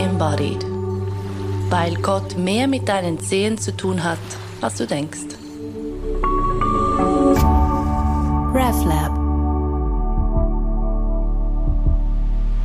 embodied. 0.00 0.64
Weil 1.68 1.94
Gott 1.96 2.36
mehr 2.36 2.66
mit 2.66 2.88
deinen 2.88 3.20
Zehen 3.20 3.58
zu 3.58 3.76
tun 3.76 4.02
hat, 4.02 4.18
als 4.60 4.76
du 4.76 4.86
denkst. 4.86 5.36
RefLab. 8.54 9.12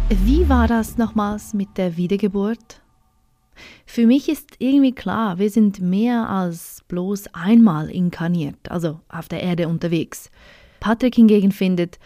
Wie 0.10 0.48
war 0.48 0.68
das 0.68 0.98
nochmals 0.98 1.54
mit 1.54 1.78
der 1.78 1.98
Wiedergeburt? 1.98 2.82
Für 3.86 4.08
mich 4.08 4.30
ist 4.30 4.56
irgendwie 4.60 4.94
klar, 4.94 5.38
wir 5.38 5.50
sind 5.50 5.80
mehr 5.80 6.30
als 6.30 6.84
bloß 6.88 7.34
einmal 7.34 7.90
inkarniert, 7.90 8.72
also 8.72 9.00
auf 9.10 9.28
der 9.28 9.44
Erde 9.44 9.68
unterwegs. 9.68 10.32
Patrick 10.80 11.16
hingegen 11.16 11.52
findet, 11.52 12.00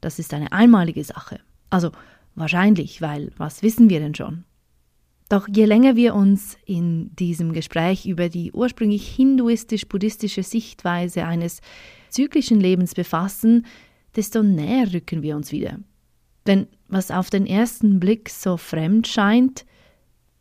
das 0.00 0.18
ist 0.18 0.34
eine 0.34 0.52
einmalige 0.52 1.04
Sache. 1.04 1.40
Also 1.70 1.90
wahrscheinlich, 2.34 3.00
weil 3.02 3.32
was 3.36 3.62
wissen 3.62 3.88
wir 3.88 4.00
denn 4.00 4.14
schon? 4.14 4.44
Doch 5.32 5.48
je 5.48 5.64
länger 5.64 5.96
wir 5.96 6.14
uns 6.14 6.58
in 6.66 7.16
diesem 7.16 7.54
Gespräch 7.54 8.04
über 8.04 8.28
die 8.28 8.52
ursprünglich 8.52 9.08
hinduistisch-buddhistische 9.16 10.42
Sichtweise 10.42 11.24
eines 11.24 11.62
zyklischen 12.10 12.60
Lebens 12.60 12.92
befassen, 12.92 13.64
desto 14.14 14.42
näher 14.42 14.92
rücken 14.92 15.22
wir 15.22 15.34
uns 15.34 15.50
wieder. 15.50 15.78
Denn 16.46 16.66
was 16.88 17.10
auf 17.10 17.30
den 17.30 17.46
ersten 17.46 17.98
Blick 17.98 18.28
so 18.28 18.58
fremd 18.58 19.08
scheint, 19.08 19.64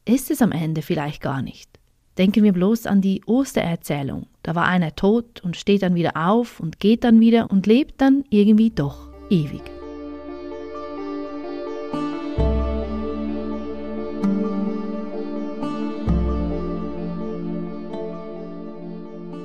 ist 0.03 0.29
es 0.29 0.41
am 0.41 0.51
Ende 0.51 0.81
vielleicht 0.81 1.21
gar 1.21 1.41
nicht. 1.41 1.69
Denken 2.17 2.43
wir 2.43 2.51
bloß 2.51 2.85
an 2.85 2.99
die 2.99 3.21
Ostererzählung. 3.25 4.27
Da 4.43 4.55
war 4.55 4.65
einer 4.65 4.93
tot 4.93 5.39
und 5.39 5.55
steht 5.55 5.83
dann 5.83 5.95
wieder 5.95 6.17
auf 6.17 6.59
und 6.59 6.81
geht 6.81 7.05
dann 7.05 7.21
wieder 7.21 7.49
und 7.49 7.65
lebt 7.65 8.01
dann 8.01 8.25
irgendwie 8.29 8.71
doch 8.71 9.07
ewig. 9.29 9.80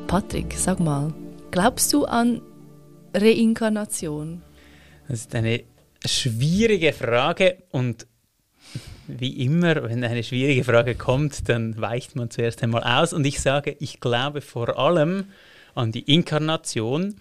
Patrick, 0.07 0.55
sag 0.57 0.79
mal, 0.79 1.13
glaubst 1.51 1.93
du 1.93 2.05
an 2.05 2.41
Reinkarnation? 3.13 4.41
Das 5.09 5.19
ist 5.21 5.35
eine 5.35 5.65
schwierige 6.05 6.93
Frage 6.93 7.65
und 7.73 8.07
wie 9.09 9.45
immer, 9.45 9.89
wenn 9.89 10.05
eine 10.05 10.23
schwierige 10.23 10.63
Frage 10.63 10.95
kommt, 10.95 11.49
dann 11.49 11.81
weicht 11.81 12.15
man 12.15 12.31
zuerst 12.31 12.63
einmal 12.63 12.85
aus. 12.85 13.13
Und 13.13 13.27
ich 13.27 13.41
sage, 13.41 13.75
ich 13.81 13.99
glaube 13.99 14.43
vor 14.43 14.79
allem 14.79 15.25
an 15.75 15.91
die 15.91 16.03
Inkarnation. 16.03 17.17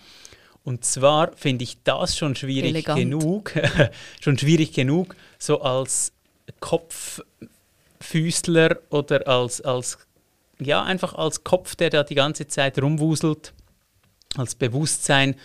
Und 0.64 0.86
zwar 0.86 1.36
finde 1.36 1.64
ich 1.64 1.82
das 1.84 2.16
schon 2.16 2.36
schwierig 2.36 2.70
Elegant. 2.70 3.00
genug, 3.00 3.52
schon 4.22 4.38
schwierig 4.38 4.74
genug, 4.74 5.16
so 5.40 5.62
als 5.62 6.12
Kopffüßler 6.60 8.78
oder 8.92 9.28
als, 9.28 9.62
als, 9.62 9.98
ja, 10.60 10.84
einfach 10.84 11.14
als 11.16 11.44
Kopf, 11.44 11.76
der 11.76 11.90
da 11.90 12.04
die 12.04 12.16
ganze 12.16 12.48
Zeit 12.48 12.82
rumwuselt, 12.82 13.54
als 14.38 14.56
Bewusstsein 14.56 15.36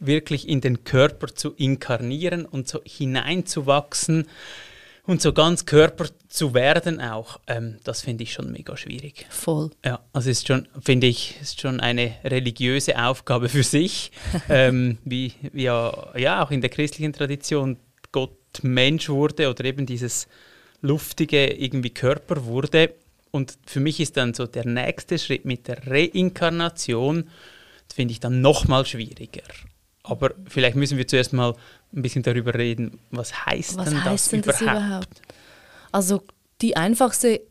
wirklich 0.00 0.48
in 0.48 0.60
den 0.60 0.84
Körper 0.84 1.28
zu 1.34 1.52
inkarnieren 1.54 2.44
und 2.44 2.68
so 2.68 2.80
hineinzuwachsen 2.84 4.26
und 5.08 5.22
so 5.22 5.32
ganz 5.32 5.64
Körper 5.64 6.06
zu 6.28 6.52
werden 6.52 7.00
auch, 7.00 7.40
ähm, 7.46 7.78
das 7.82 8.02
finde 8.02 8.24
ich 8.24 8.34
schon 8.34 8.52
mega 8.52 8.76
schwierig. 8.76 9.26
Voll. 9.30 9.70
Ja, 9.82 10.00
also 10.12 10.28
ist 10.28 10.46
schon, 10.46 10.68
finde 10.80 11.06
ich, 11.06 11.40
ist 11.40 11.60
schon 11.60 11.80
eine 11.80 12.14
religiöse 12.24 13.02
Aufgabe 13.02 13.48
für 13.48 13.62
sich, 13.62 14.12
ähm, 14.50 14.98
wie, 15.04 15.32
wie 15.52 15.62
ja, 15.62 16.12
ja 16.14 16.44
auch 16.44 16.50
in 16.50 16.60
der 16.60 16.68
christlichen 16.68 17.14
Tradition 17.14 17.78
Gott 18.12 18.36
Mensch 18.62 19.08
wurde 19.08 19.48
oder 19.48 19.64
eben 19.64 19.86
dieses 19.86 20.28
luftige 20.82 21.54
irgendwie 21.54 21.90
Körper 21.90 22.44
wurde. 22.44 22.94
Und 23.30 23.58
für 23.66 23.80
mich 23.80 24.00
ist 24.00 24.16
dann 24.16 24.34
so 24.34 24.46
der 24.46 24.66
nächste 24.66 25.18
Schritt 25.18 25.44
mit 25.44 25.68
der 25.68 25.86
Reinkarnation, 25.86 27.28
finde 27.92 28.12
ich 28.12 28.20
dann 28.20 28.40
noch 28.40 28.68
mal 28.68 28.86
schwieriger. 28.86 29.42
Aber 30.02 30.34
vielleicht 30.46 30.76
müssen 30.76 30.96
wir 30.96 31.06
zuerst 31.06 31.32
mal 31.32 31.54
ein 31.94 32.02
bisschen 32.02 32.22
darüber 32.22 32.54
reden, 32.54 32.98
was 33.10 33.46
heißt 33.46 33.76
was 33.76 33.88
denn, 33.88 34.04
heißt 34.04 34.26
das, 34.26 34.30
denn 34.30 34.40
überhaupt? 34.40 34.60
das 34.60 34.62
überhaupt? 34.62 35.22
Also 35.92 36.22
die 36.60 36.76
einfachste 36.76 37.42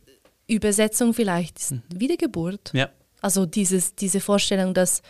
Übersetzung 0.48 1.14
vielleicht 1.14 1.60
ist 1.60 1.72
mhm. 1.72 1.84
Wiedergeburt. 1.94 2.72
Ja. 2.74 2.90
Also 3.22 3.46
dieses, 3.46 3.96
diese 3.96 4.20
Vorstellung, 4.20 4.74
dass 4.74 5.02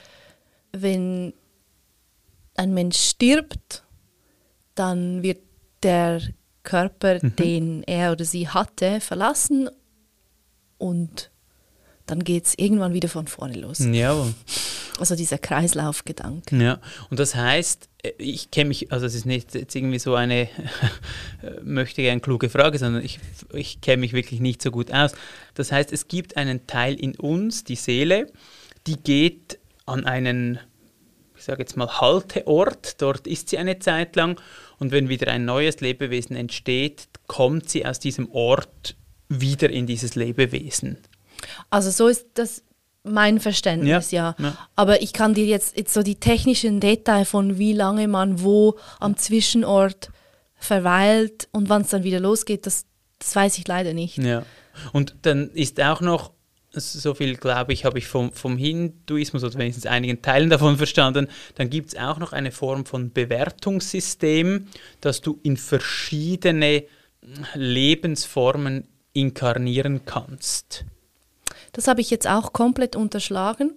wenn 0.72 1.34
ein 2.56 2.74
Mensch 2.74 2.98
stirbt, 2.98 3.84
dann 4.76 5.24
wird 5.24 5.40
der 5.84 6.22
Körper, 6.64 7.20
mhm. 7.22 7.36
den 7.36 7.84
er 7.84 8.12
oder 8.12 8.26
sie 8.26 8.48
hatte, 8.50 9.00
verlassen 9.00 9.70
und 10.78 11.30
dann 12.08 12.24
geht 12.24 12.46
es 12.46 12.54
irgendwann 12.58 12.94
wieder 12.94 13.10
von 13.10 13.28
vorne 13.28 13.56
los. 13.56 13.80
Ja. 13.80 14.28
Also 15.00 15.16
dieser 15.16 15.38
Kreislaufgedanke. 15.38 16.56
Ja, 16.56 16.80
und 17.12 17.20
das 17.20 17.36
heißt, 17.36 17.90
äh, 18.02 18.14
ich 18.18 18.50
kenne 18.50 18.70
mich, 18.70 18.92
also 18.92 19.06
es 19.06 19.14
ist 19.14 19.26
nicht 19.26 19.54
jetzt 19.54 19.76
irgendwie 19.76 20.00
so 20.00 20.16
eine 20.16 20.50
möchte 21.64 22.02
gerne 22.02 22.22
kluge 22.22 22.50
Frage, 22.50 22.80
sondern 22.80 23.04
ich, 23.04 23.20
ich 23.54 23.82
kenne 23.82 23.98
mich 23.98 24.14
wirklich 24.14 24.40
nicht 24.40 24.62
so 24.62 24.72
gut 24.72 24.92
aus. 24.92 25.12
Das 25.54 25.72
heißt, 25.72 25.92
es 25.92 26.08
gibt 26.08 26.38
einen 26.38 26.66
Teil 26.66 26.96
in 26.96 27.16
uns, 27.16 27.64
die 27.64 27.76
Seele, 27.76 28.32
die 28.88 28.96
geht 28.96 29.60
an 29.86 30.06
einen, 30.06 30.60
ich 31.36 31.44
sage 31.44 31.62
jetzt 31.62 31.78
mal, 31.78 32.00
Halteort, 32.00 33.02
dort 33.02 33.28
ist 33.28 33.50
sie 33.50 33.58
eine 33.58 33.80
Zeit 33.80 34.16
lang 34.16 34.40
und 34.80 34.92
wenn 34.92 35.10
wieder 35.10 35.32
ein 35.32 35.46
neues 35.46 35.82
Lebewesen 35.82 36.36
entsteht, 36.36 37.08
kommt 37.28 37.70
sie 37.70 37.86
aus 37.86 38.00
diesem 38.00 38.32
Ort 38.32 38.96
wieder 39.30 39.70
in 39.70 39.88
dieses 39.88 40.16
Lebewesen. 40.16 40.98
Also 41.70 41.92
so 41.92 42.08
ist 42.08 42.28
das 42.36 42.64
mein 43.04 43.40
Verständnis, 43.40 44.12
ja. 44.12 44.36
ja. 44.38 44.46
ja. 44.46 44.58
Aber 44.76 45.02
ich 45.02 45.14
kann 45.14 45.34
dir 45.34 45.46
jetzt, 45.46 45.78
jetzt 45.78 45.94
so 45.94 46.04
die 46.04 46.20
technischen 46.20 46.80
Details 46.80 47.30
von 47.30 47.58
wie 47.58 47.74
lange 47.74 48.08
man 48.08 48.42
wo 48.42 48.78
am 49.00 49.18
Zwischenort 49.18 50.10
verweilt 50.56 51.48
und 51.52 51.70
wann 51.70 51.84
es 51.84 51.90
dann 51.90 52.04
wieder 52.04 52.20
losgeht, 52.20 52.66
das, 52.66 52.86
das 53.20 53.36
weiß 53.36 53.58
ich 53.58 53.68
leider 53.68 53.94
nicht. 53.94 54.18
Ja. 54.18 54.44
Und 54.92 55.16
dann 55.24 55.50
ist 55.52 55.82
auch 55.82 56.02
noch, 56.02 56.32
so 56.72 57.14
viel 57.14 57.38
glaube 57.38 57.74
ich, 57.74 57.86
habe 57.86 57.98
ich 57.98 58.08
vom, 58.08 58.32
vom 58.32 58.58
Hinduismus 58.58 59.44
oder 59.44 59.58
wenigstens 59.58 59.86
einigen 59.86 60.22
Teilen 60.22 60.50
davon 60.50 60.78
verstanden, 60.78 61.28
dann 61.56 61.70
gibt 61.70 61.90
es 61.90 62.00
auch 62.00 62.20
noch 62.20 62.34
eine 62.34 62.52
Form 62.52 62.86
von 62.86 63.12
Bewertungssystem, 63.12 64.68
dass 65.02 65.22
du 65.22 65.40
in 65.44 65.58
verschiedene 65.58 66.84
Lebensformen 67.56 68.88
inkarnieren 69.18 70.06
kannst. 70.06 70.86
Das 71.74 71.88
habe 71.88 72.02
ich 72.02 72.10
jetzt 72.10 72.28
auch 72.28 72.54
komplett 72.54 72.96
unterschlagen 72.96 73.72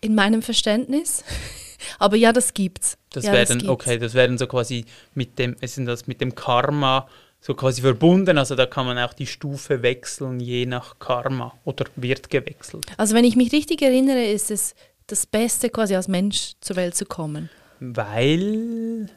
in 0.00 0.14
meinem 0.14 0.42
Verständnis. 0.42 1.24
Aber 1.98 2.16
ja, 2.16 2.32
das 2.32 2.52
gibt's. 2.52 2.98
Das 3.10 3.24
ja, 3.24 3.32
werden, 3.32 3.60
das 3.60 3.68
okay, 3.68 3.98
das 3.98 4.14
werden 4.14 4.36
so 4.36 4.46
quasi 4.46 4.84
mit 5.14 5.38
dem, 5.38 5.56
ist 5.60 5.78
das 5.78 6.06
mit 6.06 6.20
dem 6.20 6.34
Karma 6.34 7.08
so 7.40 7.54
quasi 7.54 7.80
verbunden. 7.80 8.36
Also 8.36 8.54
da 8.54 8.66
kann 8.66 8.84
man 8.84 8.98
auch 8.98 9.14
die 9.14 9.26
Stufe 9.26 9.82
wechseln, 9.82 10.40
je 10.40 10.66
nach 10.66 10.98
Karma 10.98 11.54
oder 11.64 11.86
wird 11.96 12.28
gewechselt. 12.28 12.86
Also 12.96 13.14
wenn 13.14 13.24
ich 13.24 13.36
mich 13.36 13.52
richtig 13.52 13.80
erinnere, 13.82 14.24
ist 14.24 14.50
es 14.50 14.74
das 15.06 15.26
Beste, 15.26 15.70
quasi 15.70 15.94
als 15.94 16.08
Mensch 16.08 16.52
zur 16.60 16.76
Welt 16.76 16.94
zu 16.94 17.06
kommen. 17.06 17.48
Weil 17.80 19.08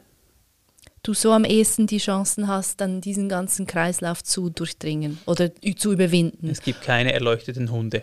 du 1.04 1.14
so 1.14 1.30
am 1.30 1.44
ehesten 1.44 1.86
die 1.86 1.98
Chancen 1.98 2.48
hast, 2.48 2.80
dann 2.80 3.00
diesen 3.00 3.28
ganzen 3.28 3.66
Kreislauf 3.66 4.24
zu 4.24 4.50
durchdringen 4.50 5.18
oder 5.26 5.50
zu 5.76 5.92
überwinden. 5.92 6.48
Es 6.50 6.62
gibt 6.62 6.82
keine 6.82 7.12
erleuchteten 7.12 7.70
Hunde. 7.70 8.02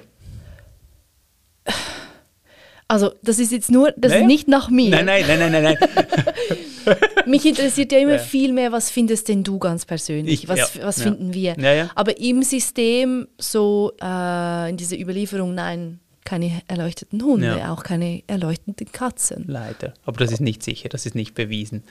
Also, 2.87 3.13
das 3.23 3.39
ist 3.39 3.53
jetzt 3.53 3.71
nur, 3.71 3.93
das 3.95 4.11
naja. 4.11 4.23
ist 4.23 4.27
nicht 4.27 4.47
nach 4.49 4.69
mir. 4.69 4.89
Nein, 4.89 5.05
nein, 5.05 5.23
nein, 5.25 5.51
nein, 5.51 5.63
nein. 5.63 5.77
Mich 7.25 7.45
interessiert 7.45 7.91
ja 7.93 7.99
immer 7.99 8.13
ja. 8.13 8.19
viel 8.19 8.51
mehr, 8.51 8.73
was 8.73 8.91
findest 8.91 9.29
denn 9.29 9.43
du 9.43 9.59
ganz 9.59 9.85
persönlich? 9.85 10.43
Ich, 10.43 10.49
was, 10.49 10.75
ja. 10.75 10.83
was 10.83 11.01
finden 11.01 11.33
wir? 11.33 11.55
Aber 11.95 12.19
im 12.19 12.43
System, 12.43 13.27
so 13.37 13.93
äh, 14.01 14.69
in 14.69 14.75
dieser 14.75 14.99
Überlieferung, 14.99 15.55
nein, 15.55 16.01
keine 16.25 16.61
erleuchteten 16.67 17.23
Hunde, 17.23 17.69
auch 17.71 17.83
keine 17.83 18.23
erleuchteten 18.27 18.91
Katzen. 18.91 19.45
Leider. 19.47 19.93
Aber 20.05 20.17
das 20.17 20.33
ist 20.33 20.41
nicht 20.41 20.61
sicher, 20.61 20.89
das 20.89 21.05
ist 21.05 21.15
nicht 21.15 21.33
bewiesen. 21.33 21.83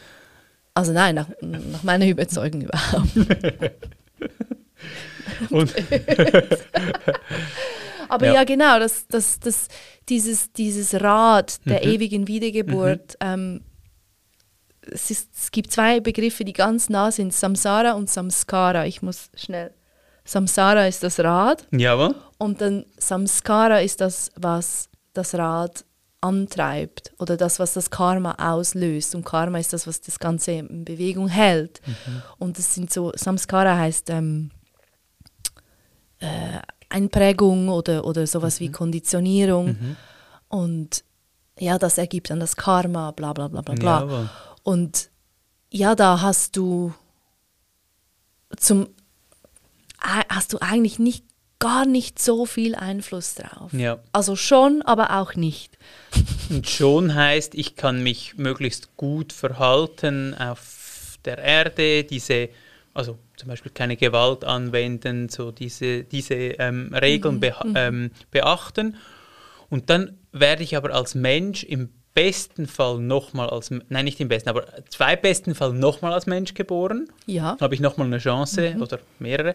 Also 0.81 0.93
nein, 0.95 1.15
nach, 1.15 1.29
nach 1.43 1.83
meiner 1.83 2.07
Überzeugung 2.07 2.63
überhaupt. 2.63 3.11
Und 5.51 5.75
Aber 8.09 8.27
ja, 8.27 8.33
ja 8.33 8.45
genau, 8.45 8.79
das, 8.79 9.07
das, 9.09 9.39
das, 9.41 9.69
dieses, 10.09 10.51
dieses 10.55 10.95
Rad 10.95 11.61
der 11.67 11.85
mhm. 11.85 11.93
ewigen 11.93 12.29
Wiedergeburt, 12.29 13.19
mhm. 13.23 13.29
ähm, 13.29 13.61
es, 14.91 15.11
ist, 15.11 15.29
es 15.37 15.51
gibt 15.51 15.71
zwei 15.71 16.01
Begriffe, 16.01 16.47
die 16.47 16.55
ganz 16.55 16.89
nah 16.89 17.13
sind, 17.13 17.35
Samsara 17.35 17.93
und 17.93 18.09
Samskara. 18.09 18.87
Ich 18.87 19.03
muss 19.03 19.29
schnell. 19.37 19.75
Samsara 20.25 20.87
ist 20.87 21.03
das 21.03 21.21
Rad. 21.21 21.67
Jawohl. 21.73 22.15
Und 22.39 22.63
dann 22.63 22.87
Samskara 22.97 23.81
ist 23.81 24.01
das, 24.01 24.31
was 24.37 24.89
das 25.13 25.35
Rad 25.35 25.85
antreibt 26.21 27.13
oder 27.19 27.37
das, 27.37 27.59
was 27.59 27.75
das 27.75 27.91
Karma 27.91 28.35
auslöst. 28.39 29.15
Und 29.15 29.25
Karma 29.25 29.59
ist 29.59 29.73
das, 29.73 29.87
was 29.87 30.01
das 30.01 30.19
Ganze 30.19 30.53
in 30.53 30.85
Bewegung 30.85 31.29
hält. 31.29 31.81
Mhm. 31.87 32.23
Und 32.39 32.59
das 32.59 32.75
sind 32.75 32.93
so, 32.93 33.13
Samskara 33.15 33.77
heißt 33.77 34.11
ähm, 34.11 34.51
äh, 36.19 36.61
Einprägung 36.89 37.69
oder, 37.69 38.05
oder 38.05 38.27
sowas 38.27 38.61
mhm. 38.61 38.65
wie 38.65 38.73
Konditionierung. 38.73 39.67
Mhm. 39.69 39.97
Und 40.49 41.05
ja, 41.59 41.79
das 41.79 41.99
ergibt 41.99 42.31
dann 42.31 42.41
das 42.41 42.57
Karma, 42.57 43.13
bla 43.13 43.33
bla 43.33 43.49
bla 43.49 43.63
bla 43.63 43.75
bla. 43.75 44.05
Ja, 44.05 44.31
und 44.63 45.11
ja, 45.71 45.95
da 45.95 46.21
hast 46.21 46.57
du 46.57 46.93
zum 48.57 48.89
hast 50.01 50.53
du 50.53 50.59
eigentlich 50.61 50.99
nicht 50.99 51.25
gar 51.61 51.87
nicht 51.87 52.19
so 52.19 52.47
viel 52.47 52.75
Einfluss 52.75 53.37
drauf. 53.37 53.73
Ja. 53.73 54.01
Also 54.13 54.35
schon, 54.35 54.83
aber 54.83 55.21
auch 55.21 55.37
nicht. 55.37 55.79
Und 56.49 56.69
schon 56.69 57.15
heißt, 57.15 57.55
ich 57.55 57.77
kann 57.77 58.03
mich 58.03 58.37
möglichst 58.37 58.97
gut 58.97 59.33
verhalten 59.33 60.35
auf 60.35 61.19
der 61.25 61.39
Erde, 61.39 62.03
diese, 62.03 62.49
also 62.95 63.19
zum 63.37 63.49
Beispiel 63.49 63.71
keine 63.73 63.97
Gewalt 63.97 64.45
anwenden, 64.45 65.29
so 65.29 65.53
diese, 65.53 66.03
diese 66.03 66.35
ähm, 66.35 66.93
Regeln 66.95 67.37
mhm. 67.37 67.41
be 67.41 67.55
mhm. 67.63 67.75
ähm, 67.77 68.11
beachten. 68.31 68.97
Und 69.69 69.91
dann 69.91 70.19
werde 70.33 70.63
ich 70.63 70.77
aber 70.77 70.93
als 70.95 71.15
Mensch 71.15 71.63
im 71.63 71.91
besten 72.15 72.67
Fall 72.67 72.99
nochmal 72.99 73.51
als, 73.51 73.71
nein, 73.71 74.05
nicht 74.05 74.19
im 74.19 74.29
besten, 74.29 74.49
aber 74.49 74.67
zwei 74.89 75.15
besten 75.15 75.55
Fall 75.55 75.73
nochmal 75.73 76.13
als 76.13 76.27
Mensch 76.27 76.55
geboren. 76.55 77.09
Ja. 77.27 77.57
Habe 77.61 77.75
ich 77.75 77.81
nochmal 77.81 78.07
eine 78.07 78.19
Chance 78.19 78.75
mhm. 78.75 78.83
oder 78.83 78.99
mehrere. 79.19 79.55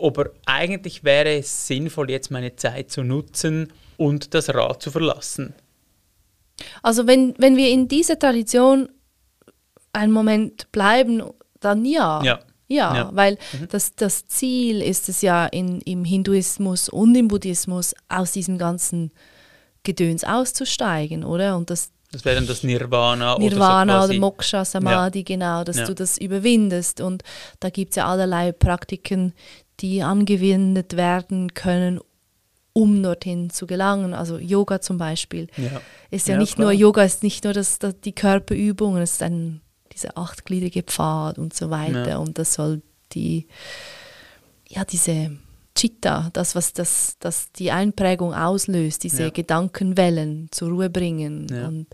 Aber 0.00 0.30
eigentlich 0.46 1.04
wäre 1.04 1.38
es 1.38 1.66
sinnvoll, 1.66 2.10
jetzt 2.10 2.30
meine 2.30 2.56
Zeit 2.56 2.90
zu 2.90 3.02
nutzen 3.02 3.72
und 3.96 4.34
das 4.34 4.54
Rad 4.54 4.82
zu 4.82 4.90
verlassen. 4.90 5.54
Also 6.82 7.06
wenn, 7.06 7.34
wenn 7.38 7.56
wir 7.56 7.68
in 7.70 7.88
dieser 7.88 8.18
Tradition 8.18 8.88
einen 9.92 10.12
Moment 10.12 10.70
bleiben, 10.72 11.22
dann 11.60 11.84
ja. 11.84 12.22
Ja. 12.22 12.40
Ja, 12.70 12.94
ja. 12.94 13.10
weil 13.14 13.38
mhm. 13.52 13.68
das, 13.70 13.94
das 13.94 14.26
Ziel 14.26 14.82
ist 14.82 15.08
es 15.08 15.22
ja 15.22 15.46
in, 15.46 15.80
im 15.80 16.04
Hinduismus 16.04 16.90
und 16.90 17.14
im 17.14 17.28
Buddhismus, 17.28 17.94
aus 18.08 18.32
diesem 18.32 18.58
ganzen 18.58 19.10
Gedöns 19.84 20.22
auszusteigen, 20.22 21.24
oder? 21.24 21.56
Und 21.56 21.70
das, 21.70 21.92
das 22.12 22.26
wäre 22.26 22.36
dann 22.36 22.46
das 22.46 22.64
Nirvana, 22.64 23.38
Nirvana 23.38 24.00
oder, 24.00 24.06
so 24.06 24.12
oder 24.12 24.20
Moksha, 24.20 24.64
Samadhi, 24.66 25.20
ja. 25.20 25.24
genau, 25.24 25.64
dass 25.64 25.78
ja. 25.78 25.86
du 25.86 25.94
das 25.94 26.18
überwindest. 26.18 27.00
Und 27.00 27.22
da 27.60 27.70
gibt 27.70 27.92
es 27.92 27.96
ja 27.96 28.06
allerlei 28.06 28.52
Praktiken, 28.52 29.32
die 29.80 30.02
angewendet 30.02 30.96
werden 30.96 31.54
können, 31.54 32.00
um 32.72 33.02
dorthin 33.02 33.50
zu 33.50 33.66
gelangen. 33.66 34.14
Also 34.14 34.38
Yoga 34.38 34.80
zum 34.80 34.98
Beispiel 34.98 35.48
ja. 35.56 35.80
ist 36.10 36.28
ja, 36.28 36.34
ja 36.34 36.40
nicht 36.40 36.54
klar. 36.54 36.66
nur 36.66 36.72
Yoga, 36.72 37.02
ist 37.02 37.22
nicht 37.22 37.44
nur 37.44 37.52
das, 37.52 37.78
das, 37.78 38.00
die 38.00 38.14
Körperübungen, 38.14 39.02
es 39.02 39.12
ist 39.12 39.22
ein 39.22 39.60
dieser 39.92 40.16
achtgliedrige 40.16 40.82
Pfad 40.82 41.38
und 41.38 41.54
so 41.54 41.70
weiter. 41.70 42.08
Ja. 42.08 42.18
Und 42.18 42.38
das 42.38 42.54
soll 42.54 42.82
die, 43.12 43.48
ja, 44.68 44.84
diese 44.84 45.36
Chitta, 45.74 46.30
das, 46.32 46.54
was 46.54 46.72
das, 46.72 47.16
das 47.20 47.52
die 47.52 47.70
Einprägung 47.70 48.34
auslöst, 48.34 49.04
diese. 49.04 49.30
Gedankenwellen 49.30 50.48
zur 50.50 50.70
Ruhe 50.70 50.90
bringen. 50.90 51.46
Ja. 51.50 51.68
Und, 51.68 51.86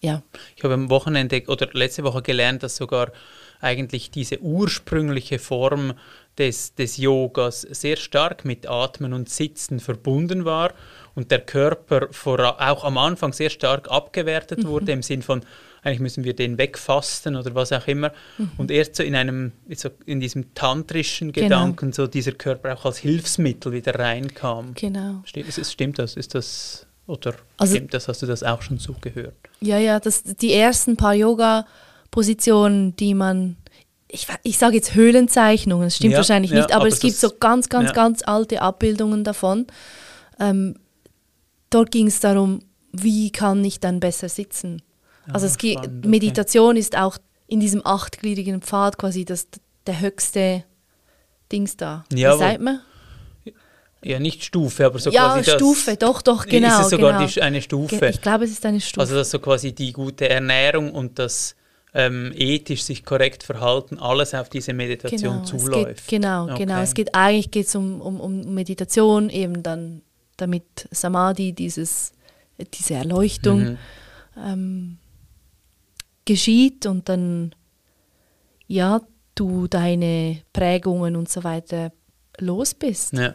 ja. 0.00 0.22
Ich 0.56 0.62
habe 0.62 0.74
am 0.74 0.90
Wochenende 0.90 1.42
oder 1.48 1.68
letzte 1.72 2.04
Woche 2.04 2.22
gelernt, 2.22 2.62
dass 2.62 2.76
sogar 2.76 3.12
eigentlich 3.60 4.10
diese 4.10 4.40
ursprüngliche 4.40 5.38
Form 5.38 5.94
des, 6.38 6.74
des 6.74 6.96
Yogas 6.96 7.62
sehr 7.62 7.96
stark 7.96 8.44
mit 8.44 8.68
Atmen 8.68 9.12
und 9.12 9.28
Sitzen 9.28 9.80
verbunden 9.80 10.44
war 10.44 10.72
und 11.14 11.30
der 11.30 11.40
Körper 11.40 12.08
vor, 12.10 12.60
auch 12.60 12.84
am 12.84 12.98
Anfang 12.98 13.32
sehr 13.32 13.50
stark 13.50 13.90
abgewertet 13.90 14.64
mhm. 14.64 14.68
wurde 14.68 14.92
im 14.92 15.02
Sinn 15.02 15.22
von, 15.22 15.42
eigentlich 15.82 16.00
müssen 16.00 16.24
wir 16.24 16.34
den 16.34 16.58
wegfasten 16.58 17.36
oder 17.36 17.54
was 17.54 17.72
auch 17.72 17.86
immer. 17.86 18.12
Mhm. 18.36 18.50
Und 18.58 18.70
erst 18.70 18.96
so 18.96 19.02
in 19.02 19.14
einem, 19.14 19.52
so 19.74 19.88
in 20.04 20.20
diesem 20.20 20.52
tantrischen 20.54 21.32
genau. 21.32 21.46
Gedanken, 21.46 21.92
so 21.92 22.06
dieser 22.06 22.32
Körper 22.32 22.74
auch 22.74 22.84
als 22.84 22.98
Hilfsmittel 22.98 23.72
wieder 23.72 23.98
reinkam. 23.98 24.74
Genau. 24.74 25.22
Stimmt, 25.24 25.54
stimmt 25.54 25.98
das? 25.98 26.16
Ist 26.16 26.34
das 26.34 26.86
oder 27.06 27.34
also, 27.56 27.76
stimmt 27.76 27.94
das? 27.94 28.08
Hast 28.08 28.22
du 28.22 28.26
das 28.26 28.42
auch 28.42 28.62
schon 28.62 28.78
so 28.78 28.94
gehört? 29.00 29.36
Ja, 29.60 29.78
ja, 29.78 30.00
das, 30.00 30.22
die 30.22 30.52
ersten 30.52 30.96
paar 30.96 31.14
Yoga-Positionen, 31.14 32.96
die 32.96 33.14
man 33.14 33.56
ich, 34.08 34.26
ich 34.42 34.58
sage 34.58 34.76
jetzt 34.76 34.94
Höhlenzeichnungen, 34.94 35.86
das 35.86 35.96
stimmt 35.96 36.12
ja, 36.12 36.18
wahrscheinlich 36.18 36.52
nicht, 36.52 36.72
aber, 36.72 36.76
aber 36.82 36.88
es 36.88 37.00
gibt 37.00 37.16
so 37.16 37.30
ganz, 37.40 37.68
ganz, 37.68 37.88
ja. 37.88 37.92
ganz 37.92 38.22
alte 38.24 38.62
Abbildungen 38.62 39.24
davon. 39.24 39.66
Ähm, 40.38 40.76
dort 41.70 41.90
ging 41.90 42.06
es 42.06 42.20
darum, 42.20 42.60
wie 42.92 43.30
kann 43.30 43.64
ich 43.64 43.80
dann 43.80 44.00
besser 44.00 44.28
sitzen? 44.28 44.82
also 45.32 45.46
es 45.46 45.54
spannend, 45.54 46.06
Meditation 46.06 46.70
okay. 46.70 46.78
ist 46.78 46.96
auch 46.96 47.18
in 47.48 47.60
diesem 47.60 47.84
achtgliedrigen 47.84 48.62
Pfad 48.62 48.98
quasi 48.98 49.24
das, 49.24 49.48
der 49.86 50.00
höchste 50.00 50.64
Dings 51.50 51.76
da. 51.76 52.04
Ja, 52.12 52.34
Wie 52.34 52.38
sagt 52.38 52.60
man? 52.60 52.80
Ja, 54.02 54.20
nicht 54.20 54.44
Stufe, 54.44 54.86
aber 54.86 54.98
so 54.98 55.10
ja, 55.10 55.32
quasi 55.34 55.50
Ja, 55.50 55.56
Stufe, 55.56 55.96
doch, 55.96 56.22
doch, 56.22 56.46
genau. 56.46 56.68
Ist 56.68 56.84
es 56.84 56.90
sogar 56.90 57.18
genau. 57.18 57.26
die, 57.26 57.42
eine 57.42 57.60
Stufe? 57.60 58.06
Ich 58.08 58.20
glaube, 58.20 58.44
es 58.44 58.52
ist 58.52 58.64
eine 58.64 58.80
Stufe. 58.80 59.00
Also 59.00 59.16
dass 59.16 59.30
so 59.30 59.40
quasi 59.40 59.72
die 59.72 59.92
gute 59.92 60.28
Ernährung 60.28 60.92
und 60.92 61.18
das 61.18 61.56
ähm, 61.96 62.30
ethisch 62.36 62.82
sich 62.82 63.04
korrekt 63.04 63.42
verhalten, 63.42 63.98
alles 63.98 64.34
auf 64.34 64.50
diese 64.50 64.74
Meditation 64.74 65.42
genau, 65.42 65.44
zuläuft. 65.44 66.06
Geht, 66.06 66.20
genau, 66.20 66.44
okay. 66.44 66.58
genau. 66.58 66.82
Es 66.82 66.92
geht 66.92 67.14
eigentlich 67.14 67.50
geht's 67.50 67.74
um, 67.74 68.02
um, 68.02 68.20
um 68.20 68.54
Meditation, 68.54 69.30
eben 69.30 69.62
dann 69.62 70.02
damit 70.36 70.88
Samadhi, 70.90 71.54
dieses, 71.54 72.12
diese 72.58 72.94
Erleuchtung. 72.94 73.60
Mhm. 73.60 73.78
Ähm, 74.36 74.98
geschieht 76.26 76.84
und 76.84 77.08
dann, 77.08 77.54
ja, 78.66 79.00
du 79.34 79.66
deine 79.66 80.42
Prägungen 80.52 81.16
und 81.16 81.30
so 81.30 81.44
weiter 81.44 81.92
los 82.38 82.74
bist. 82.74 83.14
Ja. 83.14 83.34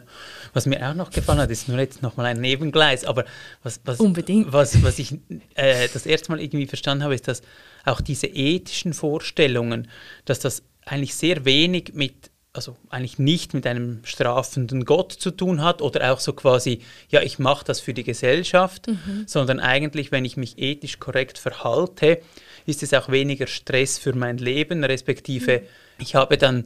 Was 0.52 0.66
mir 0.66 0.88
auch 0.88 0.94
noch 0.94 1.10
gefallen 1.10 1.40
hat, 1.40 1.50
ist 1.50 1.68
nur 1.68 1.78
jetzt 1.78 2.02
nochmal 2.02 2.26
ein 2.26 2.40
Nebengleis, 2.40 3.04
aber 3.04 3.24
was, 3.64 3.80
was, 3.84 3.98
Unbedingt. 3.98 4.52
was, 4.52 4.80
was 4.84 5.00
ich 5.00 5.18
äh, 5.54 5.88
das 5.92 6.06
erste 6.06 6.30
Mal 6.30 6.40
irgendwie 6.40 6.68
verstanden 6.68 7.02
habe, 7.02 7.16
ist, 7.16 7.26
dass 7.26 7.42
auch 7.84 8.00
diese 8.00 8.26
ethischen 8.26 8.92
Vorstellungen, 8.92 9.88
dass 10.24 10.40
das 10.40 10.62
eigentlich 10.84 11.14
sehr 11.14 11.44
wenig 11.44 11.92
mit 11.94 12.32
also 12.54 12.76
eigentlich 12.90 13.18
nicht 13.18 13.54
mit 13.54 13.66
einem 13.66 14.04
strafenden 14.04 14.84
Gott 14.84 15.12
zu 15.12 15.30
tun 15.30 15.62
hat 15.62 15.80
oder 15.80 16.12
auch 16.12 16.20
so 16.20 16.34
quasi, 16.34 16.80
ja, 17.08 17.22
ich 17.22 17.38
mache 17.38 17.64
das 17.64 17.80
für 17.80 17.94
die 17.94 18.04
Gesellschaft, 18.04 18.88
mhm. 18.88 19.24
sondern 19.26 19.58
eigentlich, 19.58 20.12
wenn 20.12 20.26
ich 20.26 20.36
mich 20.36 20.58
ethisch 20.58 20.98
korrekt 20.98 21.38
verhalte, 21.38 22.20
ist 22.66 22.82
es 22.82 22.92
auch 22.92 23.08
weniger 23.08 23.46
Stress 23.46 23.98
für 23.98 24.12
mein 24.12 24.36
Leben, 24.36 24.84
respektive 24.84 25.60
mhm. 25.60 25.66
ich 25.98 26.14
habe 26.14 26.36
dann 26.36 26.64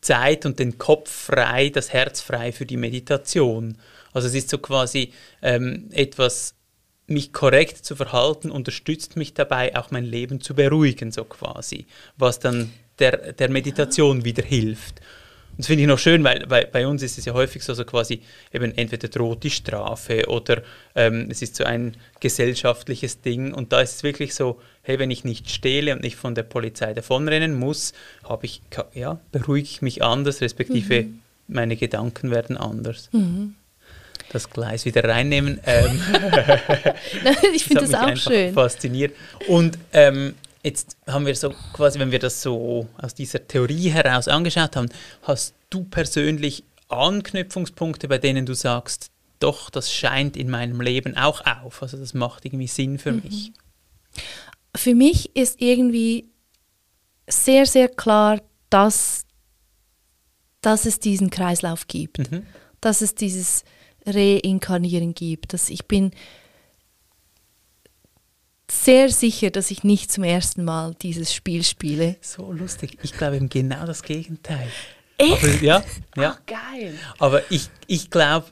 Zeit 0.00 0.46
und 0.46 0.58
den 0.58 0.78
Kopf 0.78 1.10
frei, 1.10 1.68
das 1.68 1.92
Herz 1.92 2.20
frei 2.20 2.52
für 2.52 2.64
die 2.64 2.76
Meditation. 2.76 3.76
Also 4.14 4.28
es 4.28 4.34
ist 4.34 4.48
so 4.48 4.58
quasi 4.58 5.12
ähm, 5.42 5.90
etwas, 5.92 6.54
mich 7.06 7.32
korrekt 7.32 7.84
zu 7.84 7.94
verhalten, 7.96 8.50
unterstützt 8.50 9.16
mich 9.16 9.34
dabei, 9.34 9.76
auch 9.76 9.90
mein 9.90 10.04
Leben 10.04 10.40
zu 10.40 10.54
beruhigen, 10.54 11.12
so 11.12 11.24
quasi, 11.24 11.86
was 12.16 12.40
dann 12.40 12.72
der, 12.98 13.32
der 13.32 13.50
Meditation 13.50 14.24
wieder 14.24 14.42
hilft. 14.42 15.00
Und 15.56 15.60
das 15.60 15.66
finde 15.68 15.84
ich 15.84 15.88
noch 15.88 15.98
schön, 15.98 16.22
weil, 16.22 16.44
weil 16.48 16.66
bei 16.66 16.86
uns 16.86 17.02
ist 17.02 17.16
es 17.16 17.24
ja 17.24 17.32
häufig 17.32 17.62
so, 17.62 17.72
so 17.72 17.84
quasi 17.84 18.20
eben 18.52 18.76
entweder 18.76 19.08
droht 19.08 19.42
die 19.42 19.50
Strafe 19.50 20.28
oder 20.28 20.62
ähm, 20.94 21.28
es 21.30 21.40
ist 21.40 21.56
so 21.56 21.64
ein 21.64 21.96
gesellschaftliches 22.20 23.22
Ding. 23.22 23.54
Und 23.54 23.72
da 23.72 23.80
ist 23.80 23.96
es 23.96 24.02
wirklich 24.02 24.34
so, 24.34 24.60
hey, 24.82 24.98
wenn 24.98 25.10
ich 25.10 25.24
nicht 25.24 25.48
stehle 25.50 25.94
und 25.94 26.02
nicht 26.02 26.16
von 26.16 26.34
der 26.34 26.42
Polizei 26.42 26.92
davonrennen 26.92 27.54
muss, 27.54 27.94
habe 28.24 28.44
ich, 28.44 28.60
ja, 28.92 29.18
beruhige 29.32 29.64
ich 29.64 29.80
mich 29.80 30.02
anders, 30.02 30.42
respektive 30.42 31.04
mhm. 31.04 31.22
meine 31.48 31.76
Gedanken 31.76 32.30
werden 32.30 32.58
anders. 32.58 33.08
Mhm. 33.12 33.54
Das 34.30 34.50
Gleis 34.50 34.84
wieder 34.84 35.04
reinnehmen. 35.04 35.60
Ähm, 35.64 36.00
ich 37.54 37.64
finde 37.64 37.82
das, 37.82 37.90
das 37.90 38.00
auch 38.00 38.16
schön. 38.16 38.54
Fasziniert. 38.54 39.14
Und 39.48 39.78
ähm, 39.92 40.34
Jetzt 40.66 40.96
haben 41.06 41.26
wir 41.26 41.36
so 41.36 41.54
quasi, 41.72 42.00
wenn 42.00 42.10
wir 42.10 42.18
das 42.18 42.42
so 42.42 42.88
aus 42.98 43.14
dieser 43.14 43.46
Theorie 43.46 43.88
heraus 43.88 44.26
angeschaut 44.26 44.74
haben, 44.74 44.88
hast 45.22 45.54
du 45.70 45.84
persönlich 45.84 46.64
Anknüpfungspunkte, 46.88 48.08
bei 48.08 48.18
denen 48.18 48.46
du 48.46 48.54
sagst, 48.54 49.12
doch, 49.38 49.70
das 49.70 49.92
scheint 49.92 50.36
in 50.36 50.50
meinem 50.50 50.80
Leben 50.80 51.16
auch 51.16 51.46
auf. 51.46 51.82
Also 51.82 51.96
das 51.96 52.14
macht 52.14 52.44
irgendwie 52.44 52.66
Sinn 52.66 52.98
für 52.98 53.12
mhm. 53.12 53.22
mich. 53.22 53.52
Für 54.74 54.96
mich 54.96 55.36
ist 55.36 55.60
irgendwie 55.60 56.30
sehr, 57.28 57.66
sehr 57.66 57.88
klar, 57.88 58.40
dass, 58.68 59.24
dass 60.62 60.84
es 60.84 60.98
diesen 60.98 61.30
Kreislauf 61.30 61.86
gibt, 61.86 62.28
mhm. 62.28 62.44
dass 62.80 63.02
es 63.02 63.14
dieses 63.14 63.62
Reinkarnieren 64.06 65.14
gibt, 65.14 65.52
dass 65.52 65.70
ich 65.70 65.86
bin 65.86 66.12
sehr 68.70 69.10
sicher, 69.10 69.50
dass 69.50 69.70
ich 69.70 69.84
nicht 69.84 70.10
zum 70.10 70.24
ersten 70.24 70.64
Mal 70.64 70.94
dieses 71.00 71.32
Spiel 71.32 71.62
spiele. 71.62 72.16
So 72.20 72.52
lustig. 72.52 72.98
Ich 73.02 73.12
glaube 73.12 73.36
eben 73.36 73.48
genau 73.48 73.86
das 73.86 74.02
Gegenteil. 74.02 74.68
Echt? 75.18 75.44
Aber, 75.44 75.62
ja, 75.62 75.84
ja. 76.16 76.36
Ach, 76.36 76.46
geil. 76.46 76.98
Aber 77.18 77.50
ich, 77.50 77.68
ich 77.86 78.10
glaube 78.10 78.46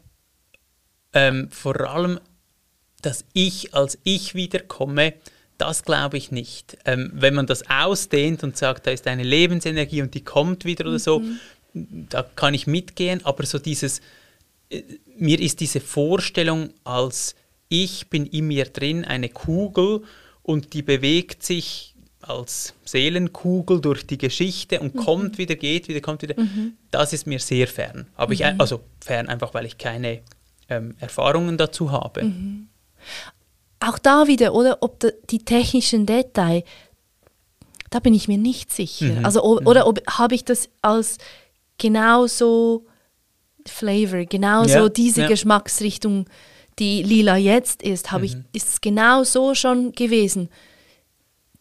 ähm, 1.13 1.49
vor 1.51 1.81
allem, 1.81 2.21
dass 3.03 3.25
ich 3.33 3.75
als 3.75 3.99
ich 4.03 4.35
wiederkomme, 4.35 5.15
das 5.59 5.85
glaube 5.85 6.17
ich 6.17 6.31
nicht. 6.31 6.79
Ähm, 6.85 7.11
wenn 7.15 7.35
man 7.35 7.47
das 7.47 7.69
ausdehnt 7.69 8.43
und 8.43 8.57
sagt, 8.57 8.87
da 8.87 8.91
ist 8.91 9.07
eine 9.07 9.23
Lebensenergie 9.23 10.03
und 10.03 10.15
die 10.15 10.25
kommt 10.25 10.65
wieder 10.65 10.87
oder 10.87 10.99
so, 10.99 11.21
mhm. 11.21 11.39
da 12.09 12.23
kann 12.23 12.55
ich 12.55 12.67
mitgehen, 12.67 13.25
aber 13.25 13.47
so 13.47 13.59
dieses, 13.59 14.01
äh, 14.71 14.83
mir 15.17 15.41
ist 15.41 15.61
diese 15.61 15.81
Vorstellung 15.81 16.71
als 16.85 17.35
ich 17.69 18.09
bin 18.09 18.27
in 18.27 18.47
mir 18.47 18.67
drin 18.67 19.05
eine 19.05 19.29
Kugel 19.29 20.03
und 20.43 20.75
die 20.75 20.83
bewegt 20.83 21.43
sich 21.43 21.95
als 22.21 22.75
Seelenkugel 22.85 23.81
durch 23.81 24.07
die 24.07 24.19
Geschichte 24.19 24.81
und 24.81 24.95
mhm. 24.95 24.99
kommt 24.99 25.39
wieder, 25.39 25.57
geht 25.57 25.89
wieder, 25.89 26.01
kommt 26.01 26.23
wieder. 26.23 26.41
Mhm. 26.41 26.75
Das 26.91 27.13
ist 27.13 27.27
mir 27.27 27.39
sehr 27.39 27.67
fern. 27.67 28.07
Aber 28.17 28.33
ich, 28.33 28.41
mhm. 28.41 28.61
also 28.61 28.81
fern 29.01 29.29
einfach, 29.29 29.55
weil 29.55 29.67
ich 29.67 29.79
keine 29.79 30.21
ähm, 30.69 30.95
Erfahrungen 31.01 31.59
dazu 31.59 31.91
habe. 31.93 32.25
Mhm. 32.25 32.69
Auch 33.81 33.99
da 33.99 34.27
wieder, 34.27 34.55
oder 34.55 34.79
ob 34.81 35.05
die 35.29 35.45
technischen 35.45 36.07
Details, 36.07 36.65
da 37.91 38.01
bin 38.01 38.15
ich 38.15 38.29
mir 38.29 38.39
nicht 38.39 38.73
sicher. 38.73 39.07
Mhm. 39.07 39.25
Also, 39.25 39.45
ob, 39.45 39.61
mhm. 39.61 39.67
oder 39.67 39.87
ob, 39.87 40.01
habe 40.09 40.35
ich 40.35 40.45
das 40.45 40.71
als 40.81 41.19
genauso 41.79 42.87
Flavor, 43.69 44.25
genauso 44.25 44.75
ja, 44.75 44.89
diese 44.89 45.23
ja. 45.23 45.29
Geschmacksrichtung, 45.29 46.27
die 46.79 47.03
lila 47.03 47.37
jetzt 47.37 47.83
ist, 47.83 48.11
habe 48.11 48.27
ich, 48.27 48.37
ist 48.53 48.69
es 48.69 48.81
genau 48.81 49.25
so 49.25 49.55
schon 49.55 49.93
gewesen 49.93 50.49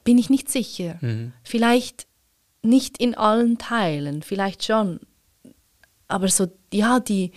bin 0.04 0.18
ich 0.18 0.30
nicht 0.30 0.50
sicher. 0.50 0.98
Mhm. 1.02 1.34
Vielleicht 1.44 2.08
nicht 2.62 2.98
in 2.98 3.16
allen 3.16 3.58
Teilen, 3.58 4.22
vielleicht 4.22 4.64
schon. 4.64 5.00
Aber 6.08 6.28
so, 6.28 6.48
ja, 6.74 7.00
die, 7.00 7.32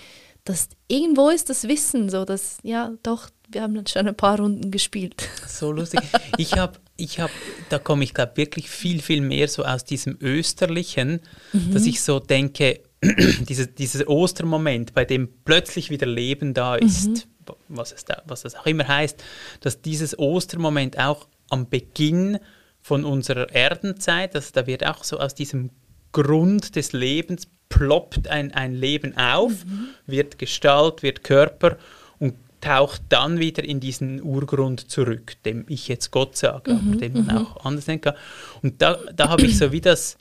das, 0.45 0.69
irgendwo 0.89 1.31
ist 1.31 1.51
das 1.51 1.69
Wissen 1.69 2.11
so, 2.11 2.25
dass, 2.25 2.59
ja, 2.63 2.93
doch, 3.03 3.31
wir 3.49 3.63
haben 3.63 3.77
jetzt 3.77 3.91
schon 3.91 4.07
ein 4.07 4.17
paar 4.17 4.39
Runden 4.39 4.71
gespielt. 4.71 5.29
So 5.47 5.73
lustig. 5.73 6.01
Ich 6.37 6.53
habe, 6.59 6.79
ich 6.97 7.19
habe, 7.19 7.33
da 7.71 7.79
komme 7.79 8.05
ich 8.05 8.13
glaube 8.13 8.37
wirklich 8.37 8.69
viel, 8.69 9.01
viel 9.01 9.23
mehr 9.23 9.49
so 9.49 9.65
aus 9.65 9.85
diesem 9.85 10.19
Österlichen, 10.21 11.21
mhm. 11.55 11.73
dass 11.73 11.87
ich 11.87 12.03
so 12.03 12.21
denke, 12.21 12.81
diese, 13.49 13.67
dieser 13.67 14.09
Ostermoment, 14.09 14.95
bei 14.95 15.05
dem 15.05 15.29
plötzlich 15.45 15.91
wieder 15.91 16.07
Leben 16.07 16.55
da 16.55 16.77
ist, 16.77 17.09
mhm. 17.09 17.55
was, 17.69 17.93
es 17.93 18.05
da, 18.05 18.23
was 18.27 18.43
das 18.43 18.55
auch 18.55 18.67
immer 18.67 18.87
heißt, 18.87 19.23
dass 19.61 19.83
dieses 19.83 20.19
Ostermoment 20.19 20.99
auch 20.99 21.29
am 21.51 21.69
Beginn 21.69 22.39
von 22.81 23.05
unserer 23.05 23.51
Erdenzeit. 23.53 24.35
Also 24.35 24.51
da 24.53 24.67
wird 24.67 24.87
auch 24.87 25.05
so 25.05 25.19
aus 25.19 25.35
diesem 25.35 25.71
Grund 26.13 26.77
des 26.77 26.93
Lebens 26.93 27.49
ploppt 27.69 28.29
ein, 28.29 28.53
ein 28.55 28.75
Leben 28.75 29.17
auf, 29.17 29.65
mhm. 29.65 29.89
wird 30.07 30.39
Gestalt, 30.39 31.03
wird 31.03 31.25
Körper 31.25 31.77
und 32.19 32.35
taucht 32.61 33.03
dann 33.09 33.39
wieder 33.39 33.65
in 33.65 33.81
diesen 33.81 34.23
Urgrund 34.23 34.91
zurück, 34.91 35.35
dem 35.45 35.65
ich 35.69 35.89
jetzt 35.89 36.11
Gott 36.11 36.37
sage, 36.37 36.75
mhm. 36.75 36.89
aber 36.89 36.97
den 37.01 37.13
man 37.13 37.25
mhm. 37.25 37.31
auch 37.47 37.65
anders 37.65 37.87
nennen 37.87 38.01
kann. 38.01 38.15
Und 38.63 38.81
da, 38.81 38.99
da 39.15 39.29
habe 39.29 39.47
ich 39.47 39.59
so 39.59 39.73
wie 39.73 39.81
das, 39.81 40.17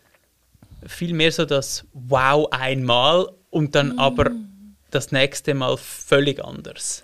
viel 0.86 1.14
mehr 1.14 1.32
so 1.32 1.46
das 1.46 1.86
Wow 1.94 2.48
einmal 2.52 3.28
und 3.50 3.76
dann 3.76 3.94
mhm. 3.94 4.00
aber 4.00 4.32
das 4.92 5.12
nächste 5.12 5.54
Mal 5.54 5.78
völlig 5.78 6.44
anders. 6.44 7.04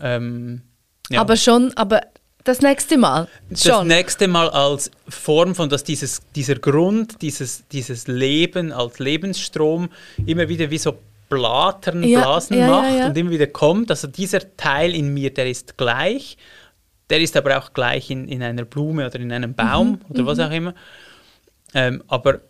Ähm, 0.00 0.62
ja. 1.10 1.20
Aber 1.20 1.36
schon, 1.36 1.72
aber 1.76 2.00
das 2.44 2.60
nächste 2.60 2.96
Mal. 2.96 3.28
Schon. 3.54 3.70
Das 3.70 3.84
nächste 3.84 4.28
Mal 4.28 4.48
als 4.50 4.90
Form 5.08 5.54
von, 5.54 5.68
dass 5.68 5.82
dieses, 5.82 6.22
dieser 6.34 6.54
Grund, 6.56 7.20
dieses, 7.22 7.66
dieses 7.68 8.06
Leben 8.06 8.72
als 8.72 8.98
Lebensstrom 8.98 9.88
immer 10.26 10.48
wieder 10.48 10.70
wie 10.70 10.78
so 10.78 10.98
Blatern, 11.28 12.04
ja, 12.04 12.20
Blasen 12.20 12.58
ja, 12.58 12.66
macht 12.68 13.04
und 13.08 13.18
immer 13.18 13.30
wieder 13.30 13.48
kommt. 13.48 13.90
Also 13.90 14.06
dieser 14.06 14.56
Teil 14.56 14.94
in 14.94 15.12
mir, 15.12 15.34
der 15.34 15.50
ist 15.50 15.76
gleich. 15.76 16.36
Der 17.10 17.20
ist 17.20 17.36
aber 17.36 17.58
auch 17.58 17.72
gleich 17.72 18.10
in, 18.10 18.28
in 18.28 18.42
einer 18.42 18.64
Blume 18.64 19.06
oder 19.06 19.18
in 19.18 19.32
einem 19.32 19.54
Baum 19.54 19.90
mhm, 19.90 20.00
oder 20.08 20.26
was 20.26 20.38
mhm. 20.38 20.44
auch 20.44 20.50
immer. 20.50 20.74
Ähm, 21.74 22.02
aber 22.06 22.40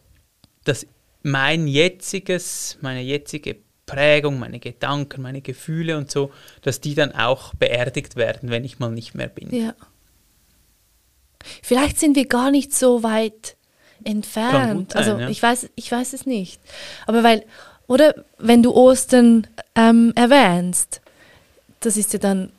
das, 0.67 0.87
mein 1.23 1.67
jetziges, 1.67 2.79
meine 2.81 3.01
jetzige 3.01 3.57
Prägung, 3.87 4.39
meine 4.39 4.59
Gedanken, 4.59 5.23
meine 5.23 5.41
Gefühle 5.41 5.97
und 5.97 6.11
so, 6.11 6.33
dass 6.63 6.81
die 6.81 6.95
dann 6.95 7.13
auch 7.13 7.55
beerdigt 7.55 8.17
werden, 8.17 8.51
wenn 8.51 8.65
ich 8.65 8.79
mal 8.79 8.91
nicht 8.91 9.15
mehr 9.15 9.29
bin. 9.29 9.55
Ja. 9.55 9.75
Vielleicht 11.63 11.99
sind 12.01 12.17
wir 12.17 12.27
gar 12.27 12.51
nicht 12.51 12.75
so 12.75 13.03
weit 13.05 13.57
entfernt. 14.03 14.93
Sein, 14.93 14.99
also 14.99 15.19
ja. 15.19 15.29
ich 15.29 15.41
weiß, 15.41 15.71
ich 15.77 15.91
weiß 15.91 16.13
es 16.13 16.27
nicht. 16.27 16.61
Aber 17.07 17.23
weil, 17.23 17.45
oder 17.87 18.25
wenn 18.39 18.63
du 18.63 18.73
Ostern 18.73 19.47
ähm, 19.77 20.13
erwähnst, 20.17 21.01
das 21.81 21.97
ist 21.97 22.13
ja 22.13 22.19
dann, 22.19 22.51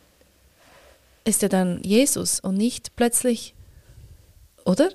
ist 1.26 1.42
ja 1.42 1.50
dann 1.50 1.82
Jesus 1.84 2.40
und 2.40 2.56
nicht 2.56 2.96
plötzlich, 2.96 3.54
oder? 4.64 4.90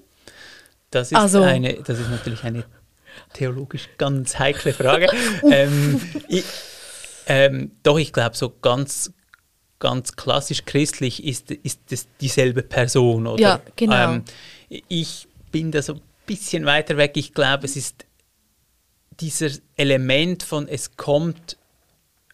Das 0.91 1.13
ist, 1.13 1.19
also, 1.19 1.43
eine, 1.43 1.75
das 1.75 1.99
ist 1.99 2.11
natürlich 2.11 2.45
eine 2.45 2.65
theologisch 3.33 3.89
ganz 3.99 4.39
heikle 4.39 4.73
Frage. 4.73 5.09
ähm, 5.51 6.01
ich, 6.29 6.45
ähm, 7.27 7.73
doch, 7.83 7.99
ich 7.99 8.13
glaube, 8.13 8.37
so 8.37 8.51
ganz, 8.51 9.13
ganz 9.79 10.17
klassisch 10.17 10.65
christlich 10.65 11.25
ist, 11.25 11.51
ist 11.51 11.81
das 11.91 12.07
dieselbe 12.21 12.63
Person. 12.63 13.27
Oder? 13.27 13.43
Ja, 13.43 13.61
genau. 13.77 14.15
Ähm, 14.15 14.25
ich 14.89 15.29
bin 15.51 15.71
da 15.71 15.83
so 15.83 15.95
ein 15.95 16.01
bisschen 16.27 16.65
weiter 16.65 16.97
weg. 16.97 17.13
Ich 17.17 17.35
glaube, 17.35 17.67
es 17.67 17.77
ist 17.77 18.07
dieses 19.21 19.63
Element 19.77 20.43
von, 20.43 20.69
es 20.69 20.97
kommt 20.97 21.57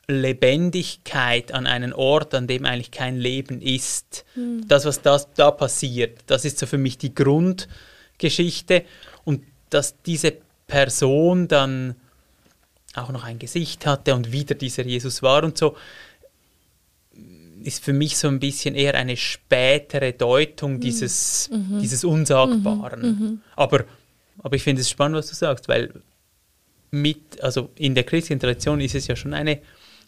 Lebendigkeit 0.08 1.52
an 1.52 1.66
einen 1.66 1.92
Ort, 1.92 2.34
an 2.34 2.46
dem 2.46 2.64
eigentlich 2.64 2.90
kein 2.90 3.16
Leben 3.16 3.60
ist. 3.60 4.24
Hm. 4.34 4.66
Das, 4.66 4.86
was 4.86 5.02
das, 5.02 5.28
da 5.34 5.50
passiert, 5.50 6.20
das 6.26 6.46
ist 6.46 6.58
so 6.58 6.66
für 6.66 6.78
mich 6.78 6.96
die 6.96 7.14
Grundgeschichte. 7.14 8.84
Und 9.24 9.44
dass 9.68 10.00
diese 10.02 10.38
Person 10.68 11.48
dann 11.48 11.96
auch 12.94 13.10
noch 13.10 13.24
ein 13.24 13.40
Gesicht 13.40 13.86
hatte 13.86 14.14
und 14.14 14.30
wieder 14.30 14.54
dieser 14.54 14.84
Jesus 14.84 15.22
war 15.22 15.42
und 15.42 15.58
so, 15.58 15.76
ist 17.64 17.82
für 17.82 17.92
mich 17.92 18.16
so 18.16 18.28
ein 18.28 18.38
bisschen 18.38 18.74
eher 18.74 18.94
eine 18.94 19.16
spätere 19.16 20.12
Deutung 20.12 20.74
mhm. 20.74 20.80
dieses, 20.80 21.50
mhm. 21.50 21.80
dieses 21.80 22.04
Unsagbaren. 22.04 23.00
Mhm. 23.00 23.08
mhm. 23.08 23.40
Aber, 23.56 23.84
aber 24.38 24.56
ich 24.56 24.62
finde 24.62 24.82
es 24.82 24.90
spannend, 24.90 25.16
was 25.16 25.28
du 25.28 25.34
sagst, 25.34 25.68
weil 25.68 25.92
mit, 26.90 27.42
also 27.42 27.70
in 27.74 27.94
der 27.94 28.04
christlichen 28.04 28.40
Tradition 28.40 28.80
ist 28.80 28.94
es 28.94 29.06
ja 29.06 29.16
schon 29.16 29.34
eine, 29.34 29.60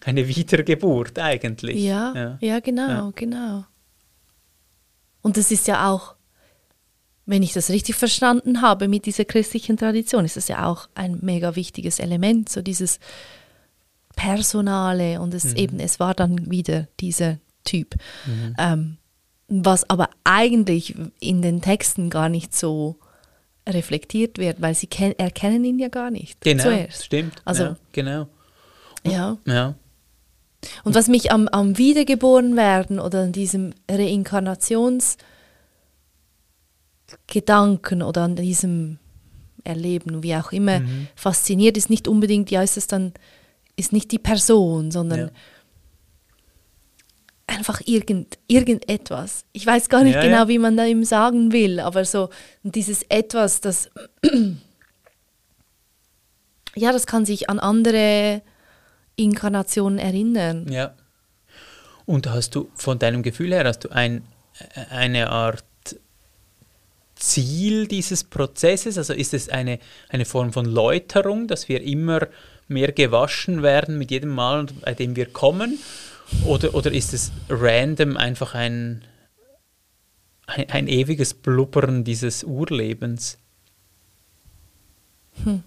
eine 0.05 0.29
Wiedergeburt 0.29 1.19
eigentlich. 1.19 1.83
Ja, 1.83 2.13
ja, 2.15 2.39
ja 2.41 2.61
genau, 2.61 2.89
ja. 2.89 3.13
genau. 3.15 3.65
Und 5.23 5.37
das 5.37 5.51
ist 5.51 5.67
ja 5.67 5.91
auch 5.91 6.15
wenn 7.31 7.45
ich 7.45 7.53
das 7.53 7.71
richtig 7.71 7.95
verstanden 7.95 8.61
habe 8.61 8.89
mit 8.89 9.07
dieser 9.07 9.25
christlichen 9.25 9.77
Tradition, 9.77 10.25
ist 10.25 10.37
das 10.37 10.49
ja 10.49 10.67
auch 10.67 10.89
ein 10.97 11.19
mega 11.23 11.55
wichtiges 11.55 12.01
Element, 12.01 12.49
so 12.49 12.61
dieses 12.61 12.99
Personale 14.17 15.21
und 15.21 15.33
es 15.33 15.45
mhm. 15.45 15.57
eben, 15.57 15.81
es 15.81 16.01
war 16.01 16.13
dann 16.15 16.51
wieder 16.51 16.89
dieser 16.99 17.39
Typ. 17.63 17.95
Mhm. 18.27 18.57
Ähm, 18.59 18.97
was 19.47 19.89
aber 19.89 20.11
eigentlich 20.25 20.97
in 21.21 21.41
den 21.41 21.63
Texten 21.63 22.11
gar 22.11 22.29
nicht 22.29 22.53
so 22.53 22.99
reflektiert 23.69 24.39
wird, 24.39 24.61
weil 24.61 24.75
sie 24.75 24.89
erkennen 25.17 25.65
ihn 25.65 25.79
ja 25.79 25.89
gar 25.89 26.11
nicht. 26.11 26.41
Genau, 26.41 26.65
zuerst. 26.65 27.05
stimmt. 27.05 27.43
Also, 27.45 27.63
ja, 27.63 27.77
genau. 27.93 28.27
Ja. 29.07 29.39
ja. 29.47 29.75
Und 30.83 30.97
was 30.97 31.07
mich 31.07 31.31
am, 31.31 31.47
am 31.47 31.79
Wiedergeborenwerden 31.79 32.99
oder 32.99 33.21
an 33.21 33.33
diesem 33.33 33.73
Reinkarnations- 33.89 35.17
Gedanken 37.27 38.03
oder 38.03 38.23
an 38.23 38.37
diesem 38.37 38.99
Erleben, 39.65 40.23
wie 40.23 40.35
auch 40.35 40.53
immer, 40.53 40.81
mhm. 40.81 41.09
fasziniert, 41.15 41.77
ist 41.77 41.91
nicht 41.91 42.09
unbedingt, 42.09 42.51
ja, 42.51 42.63
ist 42.63 42.77
es 42.77 42.87
dann, 42.87 43.13
ist 43.77 43.93
nicht 43.93 44.11
die 44.13 44.19
Person, 44.19 44.91
sondern 44.91 45.21
ja. 45.21 45.31
einfach 47.47 47.81
irgend, 47.85 48.39
irgendetwas. 48.47 49.45
Ich 49.53 49.67
weiß 49.67 49.89
gar 49.89 50.03
nicht 50.03 50.15
ja, 50.15 50.23
genau, 50.23 50.37
ja. 50.39 50.49
wie 50.49 50.59
man 50.59 50.77
da 50.77 50.85
ihm 50.85 51.05
sagen 51.05 51.53
will, 51.53 51.81
aber 51.81 52.05
so 52.05 52.31
dieses 52.63 53.03
Etwas, 53.09 53.61
das, 53.61 53.91
ja, 56.75 56.93
das 56.93 57.07
kann 57.07 57.27
sich 57.27 57.51
an 57.51 57.59
andere 57.59 58.43
Inkarnationen 59.17 59.99
erinnern. 59.99 60.67
Ja. 60.71 60.95
Und 62.07 62.27
hast 62.29 62.55
du 62.55 62.71
von 62.75 62.99
deinem 62.99 63.23
Gefühl 63.23 63.53
her, 63.53 63.65
hast 63.65 63.85
du 63.85 63.91
ein, 63.91 64.25
eine 64.91 65.31
Art 65.31 65.65
Ziel 67.21 67.87
dieses 67.87 68.25
Prozesses? 68.25 68.99
Also 68.99 69.13
ist 69.13 69.33
es 69.35 69.49
eine, 69.49 69.79
eine 70.09 70.25
Form 70.25 70.53
von 70.53 70.65
Läuterung, 70.65 71.47
dass 71.47 71.69
wir 71.69 71.83
immer 71.83 72.27
mehr 72.67 72.93
gewaschen 72.93 73.63
werden 73.63 73.99
mit 73.99 74.11
jedem 74.11 74.31
Mal, 74.31 74.67
bei 74.83 74.95
dem 74.95 75.15
wir 75.15 75.27
kommen? 75.27 75.79
Oder, 76.45 76.75
oder 76.75 76.93
ist 76.93 77.13
es 77.13 77.31
random 77.49 78.17
einfach 78.17 78.55
ein, 78.55 79.05
ein, 80.47 80.71
ein 80.71 80.89
ewiges 80.89 81.35
Blubbern 81.35 82.05
dieses 82.05 82.45
Urlebens? 82.45 83.39
Hm. 85.45 85.63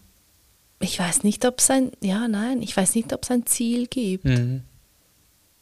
Ich 0.80 1.00
weiß 1.00 1.24
nicht, 1.24 1.46
ob 1.46 1.60
es 1.60 1.70
ein, 1.70 1.92
ja, 2.02 2.28
nein, 2.28 2.62
ich 2.62 2.76
weiß 2.76 2.96
nicht, 2.96 3.14
ob 3.14 3.24
es 3.24 3.32
ein 3.32 3.46
Ziel 3.46 3.88
gibt. 3.88 4.26
Mhm. 4.26 4.64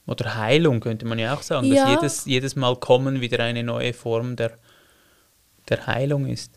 Oder 0.07 0.35
Heilung 0.35 0.79
könnte 0.79 1.05
man 1.05 1.19
ja 1.19 1.35
auch 1.35 1.43
sagen, 1.43 1.67
ja. 1.67 1.85
dass 1.85 1.91
jedes, 1.91 2.25
jedes 2.25 2.55
Mal 2.55 2.75
kommen 2.77 3.21
wieder 3.21 3.43
eine 3.43 3.63
neue 3.63 3.93
Form 3.93 4.35
der 4.35 4.57
der 5.71 5.87
Heilung 5.87 6.27
ist? 6.27 6.51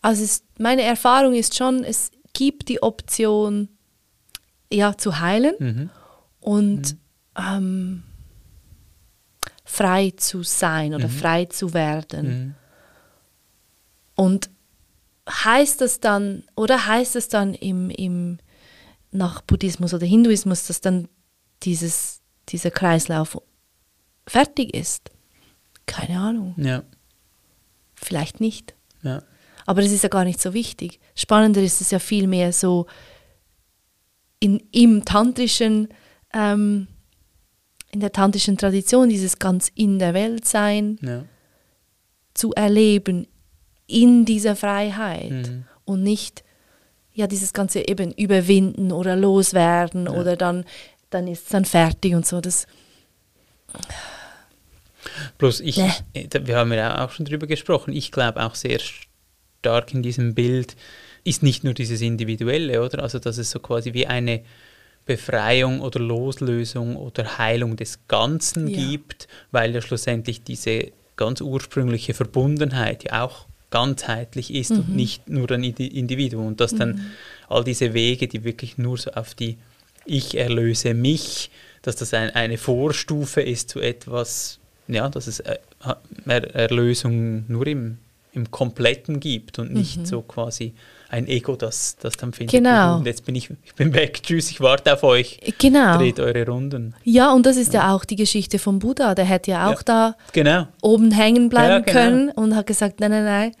Also 0.00 0.24
es, 0.24 0.44
meine 0.58 0.82
Erfahrung 0.82 1.34
ist 1.34 1.56
schon, 1.56 1.84
es 1.84 2.10
gibt 2.32 2.68
die 2.68 2.82
Option, 2.82 3.68
ja, 4.72 4.96
zu 4.96 5.18
heilen 5.20 5.54
Mhm. 5.58 5.90
und 6.40 6.96
ähm, 7.36 8.02
frei 9.64 10.12
zu 10.16 10.42
sein 10.42 10.94
oder 10.94 11.08
frei 11.08 11.44
zu 11.46 11.74
werden. 11.74 12.26
Mhm. 12.28 12.54
Und 14.14 14.50
heißt 15.28 15.80
das 15.80 16.00
dann, 16.00 16.44
oder 16.56 16.86
heißt 16.86 17.16
es 17.16 17.28
dann 17.28 17.54
im, 17.54 17.90
im, 17.90 18.38
nach 19.10 19.42
Buddhismus 19.42 19.94
oder 19.94 20.06
Hinduismus, 20.06 20.66
dass 20.66 20.80
dann 20.80 21.08
dieses, 21.62 22.20
dieser 22.48 22.70
Kreislauf 22.70 23.40
fertig 24.26 24.74
ist? 24.74 25.10
Keine 25.86 26.18
Ahnung, 26.20 26.54
Ja, 26.58 26.82
vielleicht 28.02 28.40
nicht. 28.40 28.74
ja. 29.02 29.22
Aber 29.66 29.82
das 29.82 29.92
ist 29.92 30.02
ja 30.02 30.08
gar 30.08 30.24
nicht 30.24 30.40
so 30.40 30.54
wichtig. 30.54 30.98
Spannender 31.14 31.60
ist 31.62 31.82
es 31.82 31.90
ja 31.90 31.98
vielmehr 31.98 32.54
so 32.54 32.86
in, 34.40 34.62
im 34.72 35.04
tantrischen, 35.04 35.88
ähm, 36.32 36.86
in 37.90 38.00
der 38.00 38.12
tantrischen 38.12 38.56
Tradition, 38.56 39.10
dieses 39.10 39.38
ganz 39.38 39.70
in 39.74 39.98
der 39.98 40.14
Welt 40.14 40.46
sein 40.46 40.98
ja. 41.02 41.24
zu 42.32 42.54
erleben, 42.54 43.26
in 43.86 44.24
dieser 44.24 44.56
Freiheit 44.56 45.30
Mhm. 45.48 45.64
und 45.84 46.02
nicht 46.02 46.44
ja 47.12 47.26
dieses 47.26 47.52
ganze 47.52 47.86
eben 47.86 48.12
überwinden 48.12 48.90
oder 48.90 49.16
loswerden 49.16 50.06
Ja. 50.06 50.12
oder 50.12 50.36
dann 50.36 50.64
dann 51.10 51.26
ist 51.26 51.42
es 51.44 51.48
dann 51.50 51.64
fertig 51.66 52.14
und 52.14 52.24
so 52.26 52.40
das 52.40 52.66
Bloß 55.38 55.60
ich, 55.60 55.76
Nee. 55.76 55.90
ich- 56.12 56.28
wir 56.46 56.56
haben 56.56 56.72
ja 56.72 57.04
auch 57.04 57.10
schon 57.10 57.26
drüber 57.26 57.46
gesprochen, 57.46 57.92
ich 57.94 58.12
glaube 58.12 58.42
auch 58.44 58.54
sehr 58.54 58.78
stark 58.80 59.92
in 59.94 60.02
diesem 60.02 60.34
Bild 60.34 60.76
ist 61.24 61.42
nicht 61.42 61.64
nur 61.64 61.74
dieses 61.74 62.00
Individuelle, 62.00 62.82
oder? 62.82 63.02
Also 63.02 63.18
dass 63.18 63.38
es 63.38 63.50
so 63.50 63.58
quasi 63.58 63.92
wie 63.92 64.06
eine 64.06 64.42
Befreiung 65.04 65.80
oder 65.80 66.00
Loslösung 66.00 66.96
oder 66.96 67.38
Heilung 67.38 67.76
des 67.76 68.00
Ganzen 68.08 68.68
Ja. 68.68 68.78
gibt, 68.88 69.26
weil 69.50 69.74
ja 69.74 69.80
schlussendlich 69.80 70.42
diese 70.42 70.92
ganz 71.16 71.40
ursprüngliche 71.40 72.14
Verbundenheit 72.14 73.04
ja 73.04 73.24
auch 73.24 73.46
ganzheitlich 73.70 74.54
ist 74.54 74.70
Mhm. 74.70 74.76
und 74.78 74.96
nicht 74.96 75.28
nur 75.28 75.50
ein 75.50 75.62
Indi- 75.64 75.88
Individuum. 75.92 76.46
Und 76.46 76.60
dass 76.60 76.74
dann 76.74 77.10
all 77.48 77.64
diese 77.64 77.92
Wege, 77.94 78.28
die 78.28 78.44
wirklich 78.44 78.78
nur 78.78 78.96
so 78.98 79.10
auf 79.12 79.34
die 79.34 79.58
Ich 80.10 80.38
erlöse 80.38 80.94
mich, 80.94 81.50
dass 81.82 81.96
das 81.96 82.14
ein, 82.14 82.30
eine 82.30 82.56
Vorstufe 82.56 83.42
ist 83.42 83.68
zu 83.68 83.80
etwas, 83.80 84.58
ja, 84.88 85.08
dass 85.08 85.26
es 85.26 85.40
äh, 85.40 85.58
Er 86.26 86.54
Erlösung 86.54 87.44
nur 87.48 87.66
im, 87.66 87.98
im 88.32 88.50
Kompletten 88.50 89.20
gibt 89.20 89.58
und 89.58 89.72
nicht 89.72 90.06
so 90.06 90.22
quasi 90.22 90.74
ein 91.10 91.26
Ego, 91.26 91.56
das, 91.56 91.96
das 91.96 92.18
dann 92.18 92.32
findet. 92.34 92.52
Genau. 92.52 92.98
Und 92.98 93.06
jetzt 93.06 93.24
bin 93.24 93.34
ich, 93.34 93.48
ich 93.64 93.74
bin 93.74 93.94
weg, 93.94 94.22
tschüss, 94.22 94.50
ich 94.50 94.60
warte 94.60 94.92
auf 94.92 95.02
euch, 95.04 95.40
genau 95.58 95.96
dreht 95.96 96.20
eure 96.20 96.44
Runden. 96.46 96.94
ja 97.04 97.32
und 97.32 97.46
das 97.46 97.56
ist 97.56 97.72
ja 97.72 97.94
auch 97.94 98.04
die 98.04 98.16
Geschichte 98.16 98.58
vom 98.58 98.78
Buddha 98.78 99.14
der 99.14 99.24
hätte 99.24 99.52
ja 99.52 99.68
auch 99.68 99.78
Ja. 99.78 99.82
da 99.84 100.16
Genau. 100.32 100.66
oben 100.82 101.10
hängen 101.10 101.48
bleiben 101.48 101.70
Ja, 101.70 101.78
genau. 101.80 101.92
können 101.92 102.30
und 102.32 102.54
hat 102.54 102.66
gesagt 102.66 103.00
nein 103.00 103.10
nein 103.10 103.24
nein 103.24 103.52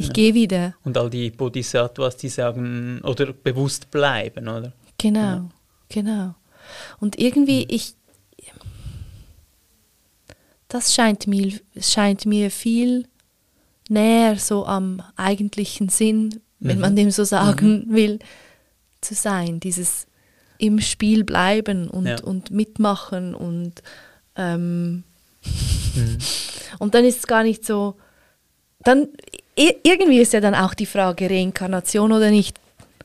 ich 0.00 0.12
gehe 0.12 0.32
wieder 0.32 0.74
Und 0.84 0.96
all 0.96 1.10
die 1.10 1.28
Bodhisattvas, 1.30 2.16
die 2.16 2.28
sagen, 2.28 3.00
oder 3.02 3.32
bewusst 3.32 3.90
bleiben, 3.90 4.46
oder? 4.48 4.72
Genau, 4.96 5.50
genau. 5.88 6.34
Und 7.00 7.18
irgendwie, 7.18 7.64
ich, 7.68 7.94
das 10.68 10.94
scheint 10.94 11.26
mir, 11.26 11.52
scheint 11.80 12.26
mir 12.26 12.50
viel 12.50 13.06
näher 13.88 14.36
so 14.38 14.66
am 14.66 15.02
eigentlichen 15.16 15.88
Sinn, 15.88 16.40
wenn 16.60 16.78
man 16.80 16.96
dem 16.96 17.10
so 17.10 17.24
sagen 17.24 17.86
will, 17.88 18.18
zu 19.00 19.14
sein. 19.14 19.60
Dieses 19.60 20.06
im 20.58 20.80
Spiel 20.80 21.24
bleiben 21.24 21.88
und, 21.88 22.06
Ja. 22.06 22.20
und 22.22 22.50
mitmachen 22.50 23.34
und 23.34 23.74
ähm, 24.36 25.04
Mhm. 25.94 26.18
und 26.80 26.94
dann 26.94 27.04
ist 27.04 27.18
es 27.20 27.26
gar 27.26 27.42
nicht 27.44 27.64
so, 27.64 27.94
dann 28.80 29.08
irgendwie 29.56 30.20
ist 30.20 30.32
ja 30.32 30.40
dann 30.40 30.54
auch 30.54 30.74
die 30.74 30.86
Frage 30.86 31.30
Reinkarnation 31.30 32.12
oder 32.12 32.30
nicht 32.30 32.58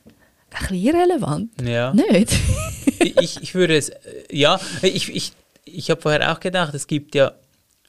ein 0.05 0.13
bisschen 0.59 0.75
irrelevant. 0.77 1.51
Ja. 1.61 1.93
Nicht? 1.93 2.31
ich, 3.21 3.41
ich 3.41 3.55
würde 3.55 3.77
es, 3.77 3.89
äh, 3.89 3.99
ja, 4.31 4.59
ich, 4.81 5.15
ich, 5.15 5.31
ich 5.65 5.89
habe 5.89 6.01
vorher 6.01 6.31
auch 6.33 6.39
gedacht, 6.39 6.73
es 6.73 6.87
gibt 6.87 7.15
ja, 7.15 7.31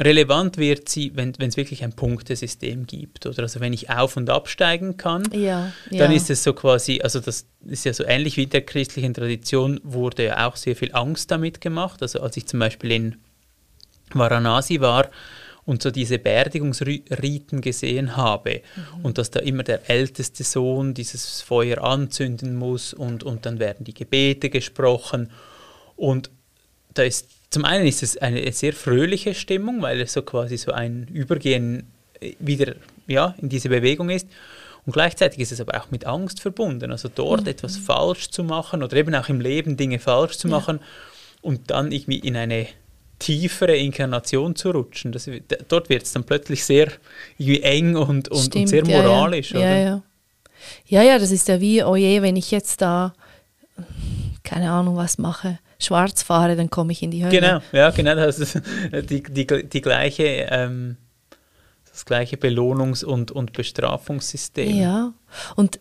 relevant 0.00 0.58
wird 0.58 0.88
sie, 0.88 1.12
wenn 1.14 1.32
es 1.38 1.56
wirklich 1.56 1.84
ein 1.84 1.92
Punktesystem 1.92 2.86
gibt. 2.86 3.26
Oder 3.26 3.42
also 3.44 3.60
wenn 3.60 3.72
ich 3.72 3.90
auf- 3.90 4.16
und 4.16 4.28
absteigen 4.28 4.96
kann, 4.96 5.28
ja, 5.32 5.72
dann 5.90 6.10
ja. 6.10 6.16
ist 6.16 6.30
es 6.30 6.42
so 6.42 6.52
quasi, 6.52 7.00
also 7.00 7.20
das 7.20 7.46
ist 7.64 7.84
ja 7.84 7.92
so 7.92 8.04
ähnlich 8.04 8.36
wie 8.36 8.44
in 8.44 8.50
der 8.50 8.62
christlichen 8.62 9.14
Tradition, 9.14 9.80
wurde 9.84 10.24
ja 10.24 10.48
auch 10.48 10.56
sehr 10.56 10.74
viel 10.74 10.92
Angst 10.94 11.30
damit 11.30 11.60
gemacht. 11.60 12.02
Also 12.02 12.20
als 12.20 12.36
ich 12.36 12.46
zum 12.46 12.58
Beispiel 12.60 12.90
in 12.90 13.16
Varanasi 14.12 14.80
war 14.80 15.10
und 15.64 15.82
so 15.82 15.90
diese 15.90 16.18
Beerdigungsriten 16.18 17.60
gesehen 17.60 18.16
habe 18.16 18.62
Mhm. 18.76 19.04
und 19.04 19.18
dass 19.18 19.30
da 19.30 19.40
immer 19.40 19.62
der 19.62 19.88
älteste 19.88 20.44
Sohn 20.44 20.92
dieses 20.92 21.40
Feuer 21.40 21.82
anzünden 21.82 22.56
muss 22.56 22.92
und, 22.94 23.22
und 23.22 23.46
dann 23.46 23.58
werden 23.60 23.84
die 23.84 23.94
Gebete 23.94 24.50
gesprochen 24.50 25.30
und 25.96 26.30
da 26.92 27.02
ist 27.04 27.28
zum 27.54 27.64
einen 27.64 27.86
ist 27.86 28.02
es 28.02 28.16
eine 28.18 28.52
sehr 28.52 28.72
fröhliche 28.72 29.34
Stimmung, 29.34 29.80
weil 29.80 30.00
es 30.00 30.12
so 30.12 30.22
quasi 30.22 30.56
so 30.56 30.72
ein 30.72 31.06
Übergehen 31.12 31.86
äh, 32.20 32.34
wieder 32.40 32.74
ja, 33.06 33.34
in 33.38 33.48
diese 33.48 33.68
Bewegung 33.68 34.10
ist. 34.10 34.26
Und 34.86 34.92
gleichzeitig 34.92 35.38
ist 35.40 35.52
es 35.52 35.60
aber 35.60 35.80
auch 35.80 35.90
mit 35.90 36.04
Angst 36.04 36.40
verbunden. 36.40 36.90
Also 36.90 37.08
dort 37.14 37.48
etwas 37.48 37.76
falsch 37.78 38.28
zu 38.30 38.44
machen 38.44 38.82
oder 38.82 38.96
eben 38.96 39.14
auch 39.14 39.28
im 39.28 39.40
Leben 39.40 39.76
Dinge 39.76 39.98
falsch 39.98 40.36
zu 40.36 40.48
Ja. 40.48 40.56
machen 40.58 40.80
und 41.40 41.70
dann 41.70 41.90
irgendwie 41.92 42.18
in 42.18 42.36
eine 42.36 42.66
tiefere 43.18 43.76
Inkarnation 43.76 44.56
zu 44.56 44.72
rutschen. 44.72 45.12
Das, 45.12 45.30
dort 45.68 45.88
wird 45.88 46.02
es 46.02 46.12
dann 46.12 46.24
plötzlich 46.24 46.64
sehr 46.64 46.88
irgendwie 47.38 47.62
eng 47.62 47.96
und, 47.96 48.28
und, 48.28 48.30
und 48.30 48.44
Stimmt, 48.46 48.68
sehr 48.68 48.84
ja, 48.84 49.00
moralisch. 49.02 49.52
Ja, 49.52 49.58
oder? 49.60 49.70
ja, 49.70 49.78
ja. 49.84 50.02
Ja, 50.86 51.02
ja, 51.02 51.18
das 51.18 51.30
ist 51.30 51.46
ja 51.48 51.60
wie, 51.60 51.82
oh 51.84 51.94
je, 51.96 52.20
wenn 52.20 52.36
ich 52.36 52.50
jetzt 52.50 52.80
da, 52.82 53.14
keine 54.42 54.70
Ahnung, 54.70 54.96
was 54.96 55.18
mache, 55.18 55.58
schwarz 55.78 56.22
fahre, 56.22 56.56
dann 56.56 56.70
komme 56.70 56.92
ich 56.92 57.02
in 57.02 57.10
die 57.10 57.24
Hölle. 57.24 57.40
Genau, 57.40 57.60
ja, 57.72 57.90
genau. 57.90 58.14
Das 58.14 58.38
ist 58.38 58.60
die, 59.10 59.22
die, 59.22 59.46
die 59.46 59.80
gleiche, 59.80 60.24
ähm, 60.50 60.96
das 61.90 62.04
gleiche 62.04 62.36
Belohnungs- 62.36 63.04
und, 63.04 63.30
und 63.30 63.52
Bestrafungssystem. 63.52 64.76
Ja, 64.76 65.12
und 65.56 65.80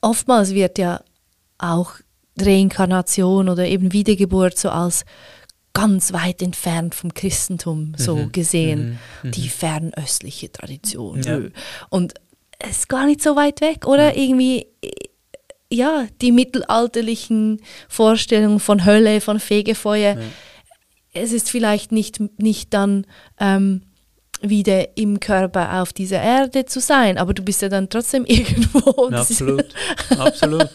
oftmals 0.00 0.54
wird 0.54 0.78
ja 0.78 1.02
auch 1.58 1.92
Reinkarnation 2.38 3.48
oder 3.48 3.66
eben 3.66 3.92
Wiedergeburt 3.92 4.58
so 4.58 4.70
als 4.70 5.04
ganz 5.72 6.12
weit 6.12 6.40
entfernt 6.40 6.94
vom 6.94 7.12
Christentum 7.14 7.94
so 7.96 8.16
Mhm, 8.16 8.32
gesehen, 8.32 8.98
mhm, 9.22 9.30
die 9.32 9.48
fernöstliche 9.48 10.50
Tradition. 10.52 11.22
Ja. 11.22 11.40
Und 11.90 12.14
es 12.60 12.78
ist 12.78 12.88
gar 12.88 13.06
nicht 13.06 13.22
so 13.22 13.34
weit 13.36 13.60
weg, 13.60 13.86
oder? 13.86 14.16
Irgendwie, 14.16 14.66
äh, 14.82 14.90
ja, 15.70 16.06
die 16.20 16.32
mittelalterlichen 16.32 17.60
Vorstellungen 17.88 18.60
von 18.60 18.84
Hölle, 18.84 19.20
von 19.20 19.40
Fegefeuer. 19.40 20.16
Es 21.12 21.32
ist 21.32 21.50
vielleicht 21.50 21.92
nicht, 21.92 22.20
nicht 22.38 22.74
dann 22.74 23.06
ähm, 23.38 23.82
wieder 24.40 24.96
im 24.96 25.20
Körper 25.20 25.80
auf 25.80 25.92
dieser 25.92 26.20
Erde 26.20 26.66
zu 26.66 26.80
sein, 26.80 27.18
aber 27.18 27.34
du 27.34 27.42
bist 27.42 27.62
ja 27.62 27.68
dann 27.68 27.88
trotzdem 27.88 28.24
irgendwo. 28.26 29.10
Ja, 29.10 29.20
absolut, 29.20 29.66
absolut. 30.18 30.68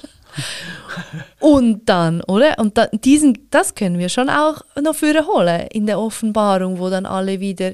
Und 1.39 1.87
dann, 1.87 2.21
oder? 2.21 2.57
Und 2.59 2.77
da, 2.77 2.87
diesen, 2.87 3.47
das 3.49 3.75
können 3.75 3.99
wir 3.99 4.09
schon 4.09 4.29
auch 4.29 4.61
noch 4.81 5.01
wiederholen 5.01 5.67
in 5.71 5.85
der 5.85 5.99
Offenbarung, 5.99 6.79
wo 6.79 6.89
dann 6.89 7.05
alle 7.05 7.39
wieder 7.39 7.73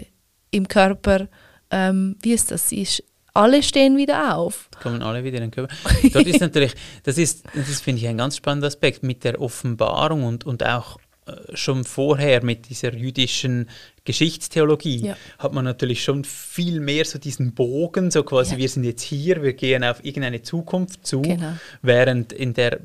im 0.51 0.67
Körper, 0.67 1.27
ähm, 1.71 2.17
wie 2.21 2.33
ist 2.33 2.51
das, 2.51 2.71
ist, 2.71 3.03
alle 3.35 3.61
stehen 3.63 3.97
wieder 3.97 4.35
auf. 4.37 4.69
Kommen 4.81 5.01
alle 5.01 5.23
wieder 5.23 5.37
in 5.37 5.43
den 5.43 5.51
Körper. 5.51 5.73
Dort 6.13 6.25
ist 6.27 6.39
natürlich, 6.41 6.73
das 7.03 7.17
ist, 7.17 7.43
das 7.53 7.81
finde 7.81 8.01
ich 8.01 8.07
ein 8.07 8.17
ganz 8.17 8.37
spannender 8.37 8.67
Aspekt 8.67 9.03
mit 9.03 9.23
der 9.23 9.39
Offenbarung 9.41 10.23
und, 10.23 10.45
und 10.45 10.65
auch 10.65 10.97
äh, 11.27 11.33
schon 11.55 11.83
vorher 11.83 12.43
mit 12.43 12.69
dieser 12.69 12.93
jüdischen 12.93 13.67
Geschichtstheologie 14.05 15.07
Ja. 15.07 15.17
hat 15.39 15.51
man 15.53 15.65
natürlich 15.65 16.03
schon 16.03 16.23
viel 16.23 16.79
mehr 16.79 17.05
so 17.05 17.17
diesen 17.19 17.53
Bogen, 17.53 18.11
so 18.11 18.23
quasi 18.23 18.53
Ja. 18.53 18.57
wir 18.59 18.69
sind 18.69 18.83
jetzt 18.83 19.01
hier, 19.01 19.41
wir 19.43 19.53
gehen 19.53 19.83
auf 19.83 20.03
irgendeine 20.05 20.41
Zukunft 20.43 21.05
zu, 21.05 21.21
Genau. 21.23 21.53
während 21.81 22.31
in 22.31 22.53
der 22.53 22.79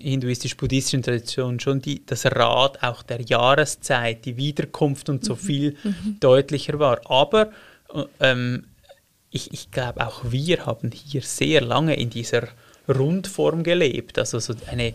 hinduistisch-buddhistischen 0.00 1.02
Tradition 1.02 1.60
schon 1.60 1.80
die, 1.80 2.04
das 2.04 2.26
Rad 2.26 2.82
auch 2.82 3.02
der 3.02 3.20
Jahreszeit, 3.20 4.24
die 4.24 4.36
Wiederkunft 4.36 5.08
und 5.08 5.22
Mhm. 5.22 5.26
so 5.26 5.34
viel 5.36 5.76
deutlicher 6.20 6.78
war. 6.78 7.00
Aber 7.10 7.50
äh, 7.94 8.04
ähm, 8.20 8.64
ich, 9.32 9.52
ich 9.52 9.70
glaube, 9.70 10.06
auch 10.06 10.20
wir 10.24 10.66
haben 10.66 10.90
hier 10.92 11.22
sehr 11.22 11.62
lange 11.62 11.96
in 11.96 12.10
dieser 12.10 12.48
Rundform 12.88 13.62
gelebt. 13.64 14.18
Also 14.18 14.38
so 14.38 14.54
eine, 14.70 14.92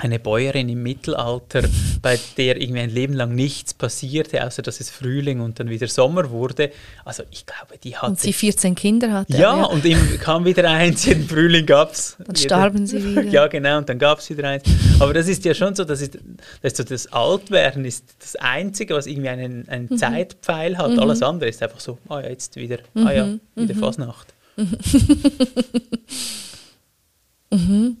eine 0.00 0.18
Bäuerin 0.18 0.68
im 0.68 0.82
Mittelalter, 0.82 1.62
bei 2.02 2.18
der 2.36 2.60
irgendwie 2.60 2.80
ein 2.80 2.90
Leben 2.90 3.14
lang 3.14 3.34
nichts 3.34 3.74
passierte, 3.74 4.44
außer 4.44 4.62
dass 4.62 4.80
es 4.80 4.90
Frühling 4.90 5.40
und 5.40 5.60
dann 5.60 5.68
wieder 5.68 5.88
Sommer 5.88 6.30
wurde. 6.30 6.70
Also 7.04 7.22
ich 7.30 7.46
glaube, 7.46 7.78
die 7.82 7.96
hatte... 7.96 8.06
Und 8.06 8.20
sie 8.20 8.32
14 8.32 8.74
Kinder 8.74 9.12
hatte. 9.12 9.32
Ja, 9.32 9.56
ja. 9.56 9.64
und 9.64 9.84
ihm 9.84 9.98
kam 10.20 10.44
wieder 10.44 10.68
eins, 10.70 11.04
jeden 11.04 11.28
Frühling 11.28 11.66
gab 11.66 11.92
es... 11.92 12.16
Dann 12.18 12.36
starben 12.36 12.86
sie 12.86 13.04
wieder. 13.04 13.22
Ja, 13.24 13.46
genau, 13.46 13.78
und 13.78 13.88
dann 13.88 13.98
gab 13.98 14.18
es 14.18 14.30
wieder 14.30 14.48
eins. 14.48 14.64
Aber 14.98 15.12
das 15.12 15.28
ist 15.28 15.44
ja 15.44 15.54
schon 15.54 15.74
so, 15.74 15.84
das, 15.84 16.00
ist, 16.00 16.18
das, 16.62 16.72
ist 16.72 16.76
so, 16.78 16.84
das 16.84 17.12
Altwerden 17.12 17.84
ist 17.84 18.04
das 18.18 18.36
Einzige, 18.36 18.94
was 18.94 19.06
irgendwie 19.06 19.28
einen, 19.28 19.68
einen 19.68 19.88
mhm. 19.90 19.98
Zeitpfeil 19.98 20.78
hat. 20.78 20.92
Mhm. 20.92 20.98
Alles 20.98 21.22
andere 21.22 21.50
ist 21.50 21.62
einfach 21.62 21.80
so, 21.80 21.98
ah 22.08 22.16
oh 22.16 22.20
ja, 22.20 22.28
jetzt 22.28 22.56
wieder, 22.56 22.78
mhm. 22.94 23.06
ah 23.06 23.12
ja, 23.12 23.28
wieder 23.54 23.74
mhm. 23.74 23.78
Fasnacht. 23.78 24.34
mhm. 27.50 27.98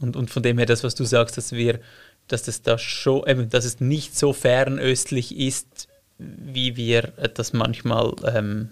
Und, 0.00 0.16
und 0.16 0.30
von 0.30 0.42
dem 0.42 0.58
her 0.58 0.66
das, 0.66 0.84
was 0.84 0.94
du 0.94 1.04
sagst, 1.04 1.36
dass 1.36 1.52
wir, 1.52 1.80
dass 2.28 2.42
das 2.42 2.62
da 2.62 2.78
schon, 2.78 3.26
eben, 3.26 3.48
dass 3.48 3.64
es 3.64 3.80
nicht 3.80 4.16
so 4.16 4.32
fernöstlich 4.32 5.36
ist, 5.36 5.88
wie 6.18 6.76
wir 6.76 7.12
das 7.34 7.52
manchmal 7.52 8.14
ähm, 8.24 8.70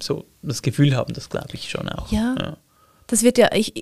so 0.00 0.26
das 0.42 0.62
Gefühl 0.62 0.96
haben, 0.96 1.12
das 1.14 1.28
glaube 1.28 1.54
ich 1.54 1.70
schon 1.70 1.88
auch. 1.88 2.10
Ja, 2.10 2.34
ja. 2.38 2.56
Das 3.06 3.22
wird 3.22 3.38
ja, 3.38 3.50
ich, 3.52 3.74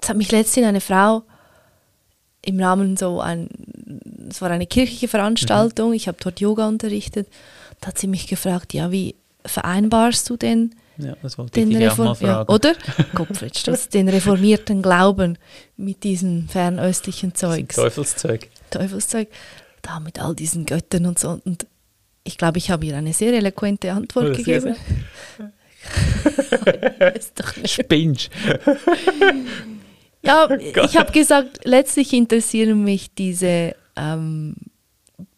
es 0.00 0.08
hat 0.08 0.16
mich 0.16 0.30
letztens 0.30 0.66
eine 0.66 0.80
Frau 0.80 1.24
im 2.42 2.60
Rahmen 2.60 2.96
so 2.96 3.20
ein, 3.20 3.48
es 4.30 4.40
war 4.40 4.50
eine 4.50 4.66
kirchliche 4.66 5.08
Veranstaltung, 5.08 5.88
mhm. 5.88 5.94
ich 5.94 6.06
habe 6.06 6.18
dort 6.20 6.40
Yoga 6.40 6.68
unterrichtet, 6.68 7.28
da 7.80 7.88
hat 7.88 7.98
sie 7.98 8.06
mich 8.06 8.28
gefragt, 8.28 8.72
ja, 8.74 8.92
wie 8.92 9.16
vereinbarst 9.44 10.30
du 10.30 10.36
denn 10.36 10.74
ja, 10.98 11.16
das 11.22 11.38
wollte 11.38 11.52
den 11.52 11.70
ich 11.70 11.78
dich 11.78 11.90
auch 11.90 11.98
mal 11.98 12.14
fragen. 12.14 12.48
Ja, 12.48 12.54
oder? 12.54 12.74
Gottfried 13.14 13.94
den 13.94 14.08
reformierten 14.08 14.82
Glauben 14.82 15.38
mit 15.76 16.04
diesem 16.04 16.48
fernöstlichen 16.48 17.34
Zeug. 17.34 17.74
Teufelszeug. 17.74 18.48
Teufelszeug. 18.70 19.28
Da 19.82 20.00
mit 20.00 20.20
all 20.20 20.34
diesen 20.34 20.66
Göttern 20.66 21.06
und 21.06 21.18
so. 21.18 21.40
Und 21.44 21.66
ich 22.24 22.38
glaube, 22.38 22.58
ich 22.58 22.70
habe 22.70 22.86
ihr 22.86 22.96
eine 22.96 23.12
sehr 23.12 23.32
eloquente 23.32 23.92
Antwort 23.92 24.30
oh, 24.30 24.36
gegeben. 24.36 24.76
Spinch. 27.64 28.28
ja, 30.22 30.50
ich 30.50 30.96
habe 30.96 31.12
gesagt, 31.12 31.60
letztlich 31.64 32.12
interessieren 32.12 32.82
mich 32.82 33.14
diese 33.14 33.76
ähm, 33.94 34.56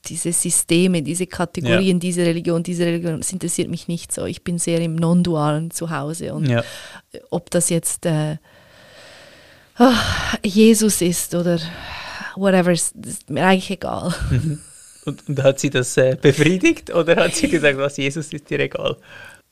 diese 0.04 0.32
Systeme, 0.32 1.02
diese 1.02 1.26
Kategorien, 1.26 1.96
ja. 1.96 2.00
diese 2.00 2.22
Religion, 2.24 2.62
diese 2.62 2.86
Religion, 2.86 3.18
das 3.18 3.32
interessiert 3.32 3.68
mich 3.68 3.88
nicht 3.88 4.12
so. 4.12 4.24
Ich 4.24 4.42
bin 4.42 4.58
sehr 4.58 4.80
im 4.80 4.96
Non-Dualen 4.96 5.70
zu 5.70 5.90
Hause. 5.90 6.34
Und 6.34 6.48
ja. 6.48 6.62
ob 7.30 7.50
das 7.50 7.68
jetzt 7.68 8.06
äh, 8.06 8.36
oh, 9.78 9.92
Jesus 10.44 11.00
ist 11.02 11.34
oder 11.34 11.58
whatever, 12.36 12.72
ist, 12.72 12.94
ist 13.04 13.28
mir 13.30 13.46
eigentlich 13.46 13.70
egal. 13.70 14.14
Mhm. 14.30 14.60
Und, 15.04 15.26
und, 15.26 15.42
hat 15.42 15.58
sie 15.58 15.70
das 15.70 15.96
äh, 15.96 16.18
befriedigt 16.20 16.92
oder 16.92 17.16
hat 17.16 17.34
sie 17.34 17.48
gesagt, 17.48 17.78
was 17.78 17.96
Jesus 17.96 18.30
ist 18.32 18.50
dir 18.50 18.60
egal? 18.60 18.96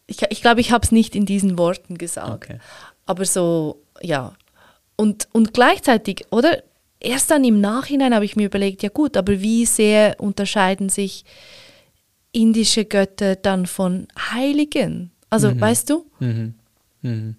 Ich 0.06 0.18
glaube, 0.18 0.32
ich, 0.32 0.42
glaub, 0.42 0.58
ich 0.58 0.70
habe 0.70 0.84
es 0.84 0.92
nicht 0.92 1.16
in 1.16 1.24
diesen 1.24 1.56
Worten 1.56 1.96
gesagt. 1.96 2.44
Okay. 2.50 2.58
Aber 3.06 3.24
so, 3.24 3.82
ja. 4.02 4.34
Und, 4.96 5.28
und 5.32 5.54
gleichzeitig, 5.54 6.26
oder? 6.30 6.62
Erst 7.00 7.30
dann 7.30 7.44
im 7.44 7.60
Nachhinein 7.60 8.14
habe 8.14 8.24
ich 8.24 8.36
mir 8.36 8.46
überlegt, 8.46 8.82
ja 8.82 8.88
gut, 8.88 9.16
aber 9.16 9.40
wie 9.40 9.66
sehr 9.66 10.16
unterscheiden 10.18 10.88
sich 10.88 11.24
indische 12.32 12.84
Götter 12.84 13.36
dann 13.36 13.66
von 13.66 14.08
Heiligen? 14.32 15.10
Also, 15.30 15.50
mhm. 15.50 15.60
weißt 15.60 15.90
du? 15.90 16.06
Mhm. 16.20 16.54
Mhm 17.02 17.36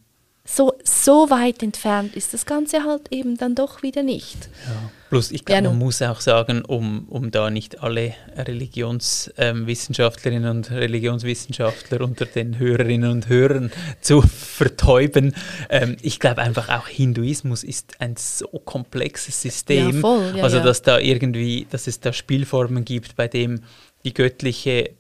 so, 0.50 0.74
so 0.82 1.30
weit 1.30 1.62
entfernt 1.62 2.16
ist 2.16 2.34
das 2.34 2.46
Ganze 2.46 2.86
halt 2.86 3.12
eben 3.12 3.36
dann 3.38 3.54
doch 3.54 3.84
wieder 3.84 4.02
nicht. 4.02 4.48
Ja. 4.66 4.90
Plus, 5.10 5.32
ich 5.32 5.44
glaube, 5.44 5.64
ja, 5.64 5.70
man 5.70 5.78
muss 5.78 6.02
auch 6.02 6.22
sagen, 6.22 6.64
um, 6.64 7.06
um 7.10 7.32
da 7.32 7.50
nicht 7.50 7.84
alle 7.84 8.14
Religionswissenschaftlerinnen 8.36 10.50
ähm, 10.50 10.58
und 10.58 10.72
Religionswissenschaftler 10.72 12.00
unter 12.02 12.26
den 12.26 12.60
Hörerinnen 12.60 13.12
und 13.12 13.28
Hörern 13.28 13.72
zu 14.00 14.22
vertäuben, 14.22 15.36
ähm, 15.70 15.98
ich 16.02 16.22
glaube 16.22 16.42
einfach 16.42 16.70
auch 16.70 16.88
Hinduismus 16.88 17.66
ist 17.66 18.00
ein 18.00 18.16
so 18.18 18.48
komplexes 18.48 19.42
System, 19.42 19.96
ja, 19.96 20.00
voll, 20.00 20.34
ja, 20.38 20.44
also 20.44 20.62
dass 20.62 20.82
da 20.82 21.00
irgendwie, 21.00 21.68
dass 21.70 21.88
es 21.88 22.00
da 22.00 22.14
Spielformen 22.14 22.86
gibt, 22.86 23.18
bei 23.18 23.28
dem 23.28 23.64
die 24.06 24.14
göttliche 24.14 24.92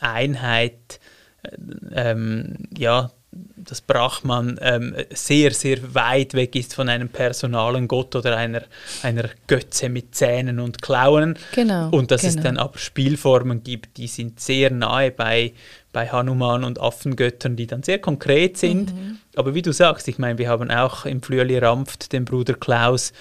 Einheit 0.00 0.98
äh, 1.42 1.50
ähm, 1.92 2.56
ja 2.76 3.12
dass 3.32 3.80
Brachmann 3.80 4.58
ähm, 4.60 4.94
sehr, 5.10 5.52
sehr 5.52 5.94
weit 5.94 6.34
weg 6.34 6.56
ist 6.56 6.74
von 6.74 6.88
einem 6.88 7.08
personalen 7.08 7.86
Gott 7.86 8.16
oder 8.16 8.36
einer, 8.36 8.62
einer 9.02 9.28
Götze 9.46 9.88
mit 9.88 10.14
Zähnen 10.16 10.58
und 10.58 10.82
Klauen. 10.82 11.38
Genau. 11.52 11.90
Und 11.90 12.10
dass 12.10 12.22
genau. 12.22 12.34
es 12.34 12.42
dann 12.42 12.56
aber 12.56 12.78
Spielformen 12.78 13.62
gibt, 13.62 13.96
die 13.98 14.08
sind 14.08 14.40
sehr 14.40 14.72
nahe 14.72 15.12
bei, 15.12 15.52
bei 15.92 16.08
Hanuman 16.08 16.64
und 16.64 16.80
Affengöttern, 16.80 17.54
die 17.54 17.68
dann 17.68 17.84
sehr 17.84 18.00
konkret 18.00 18.56
sind. 18.56 18.92
Mhm. 18.92 19.18
Aber 19.36 19.54
wie 19.54 19.62
du 19.62 19.72
sagst, 19.72 20.08
ich 20.08 20.18
meine, 20.18 20.38
wir 20.38 20.48
haben 20.48 20.70
auch 20.70 21.06
im 21.06 21.22
Flüeli 21.22 21.58
Rampft 21.58 22.12
den 22.12 22.24
Bruder 22.24 22.54
Klaus, 22.54 23.12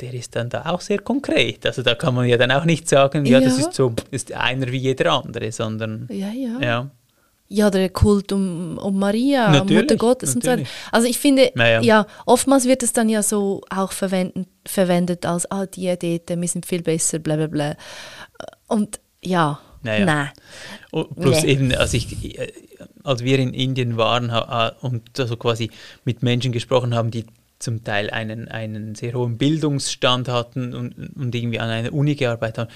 der 0.00 0.12
ist 0.14 0.34
dann 0.34 0.48
da 0.48 0.66
auch 0.66 0.80
sehr 0.80 0.98
konkret. 0.98 1.64
Also 1.66 1.82
da 1.82 1.94
kann 1.94 2.14
man 2.14 2.26
ja 2.26 2.36
dann 2.36 2.50
auch 2.50 2.64
nicht 2.64 2.88
sagen, 2.88 3.26
ja, 3.26 3.38
ja. 3.38 3.44
das 3.44 3.58
ist 3.58 3.74
so, 3.74 3.94
ist 4.10 4.32
einer 4.32 4.72
wie 4.72 4.78
jeder 4.78 5.12
andere, 5.12 5.52
sondern 5.52 6.08
ja, 6.10 6.32
ja. 6.32 6.60
ja 6.60 6.90
ja, 7.54 7.70
der 7.70 7.88
Kult 7.88 8.32
um, 8.32 8.78
um 8.78 8.98
Maria, 8.98 9.50
natürlich, 9.50 9.82
Mutter 9.82 9.96
Gottes 9.96 10.34
natürlich. 10.34 10.60
und 10.60 10.66
so 10.66 10.72
weiter. 10.72 10.92
Also 10.92 11.08
ich 11.08 11.18
finde, 11.18 11.52
naja. 11.54 11.80
ja, 11.80 12.06
oftmals 12.26 12.66
wird 12.66 12.82
es 12.82 12.92
dann 12.92 13.08
ja 13.08 13.22
so 13.22 13.62
auch 13.70 13.92
verwendet, 13.92 14.48
verwendet 14.66 15.24
als, 15.24 15.50
ah, 15.50 15.66
die 15.66 15.96
Diäten, 15.96 16.40
wir 16.40 16.48
sind 16.48 16.66
viel 16.66 16.82
besser, 16.82 17.20
bla 17.20 17.36
bla 17.36 17.46
bla. 17.46 17.76
Und 18.66 18.98
ja, 19.22 19.60
naja. 19.82 20.04
nein. 20.04 20.30
Oh, 20.90 21.04
plus 21.04 21.42
nee. 21.42 21.52
eben, 21.52 21.74
als, 21.74 21.94
ich, 21.94 22.38
als 23.04 23.22
wir 23.22 23.38
in 23.38 23.54
Indien 23.54 23.96
waren 23.96 24.30
und 24.80 25.20
also 25.20 25.36
quasi 25.36 25.70
mit 26.04 26.22
Menschen 26.22 26.52
gesprochen 26.52 26.94
haben, 26.94 27.10
die 27.10 27.24
zum 27.60 27.84
Teil 27.84 28.10
einen, 28.10 28.48
einen 28.48 28.94
sehr 28.94 29.14
hohen 29.14 29.38
Bildungsstand 29.38 30.28
hatten 30.28 30.74
und, 30.74 31.16
und 31.16 31.34
irgendwie 31.34 31.60
an 31.60 31.70
einer 31.70 31.92
Uni 31.92 32.14
gearbeitet 32.14 32.58
haben, 32.58 32.70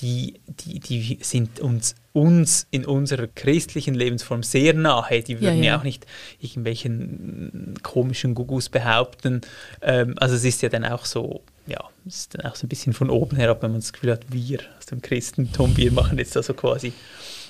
die, 0.00 0.40
die, 0.46 0.80
die 0.80 1.18
sind 1.22 1.60
uns, 1.60 1.94
uns 2.14 2.68
in 2.70 2.86
unserer 2.86 3.26
christlichen 3.26 3.94
Lebensform 3.94 4.44
sehr 4.44 4.72
nahe. 4.72 5.22
Die 5.22 5.40
würden 5.40 5.58
ja, 5.58 5.64
ja. 5.64 5.72
ja 5.72 5.78
auch 5.78 5.82
nicht 5.82 6.06
irgendwelchen 6.38 7.74
komischen 7.82 8.36
Gugus 8.36 8.68
behaupten. 8.68 9.40
Ähm, 9.82 10.14
also 10.18 10.36
es 10.36 10.44
ist 10.44 10.62
ja 10.62 10.68
dann 10.68 10.84
auch 10.84 11.04
so, 11.04 11.42
ja, 11.66 11.90
es 12.06 12.20
ist 12.20 12.34
dann 12.34 12.46
auch 12.46 12.54
so 12.54 12.66
ein 12.66 12.68
bisschen 12.68 12.92
von 12.92 13.10
oben 13.10 13.36
herab, 13.36 13.62
wenn 13.62 13.72
man 13.72 13.80
das 13.80 13.92
Gefühl 13.92 14.12
hat, 14.12 14.26
wir 14.30 14.60
aus 14.78 14.86
dem 14.86 15.02
Christentum, 15.02 15.76
wir 15.76 15.90
machen 15.90 16.16
jetzt 16.18 16.36
also 16.36 16.54
quasi 16.54 16.92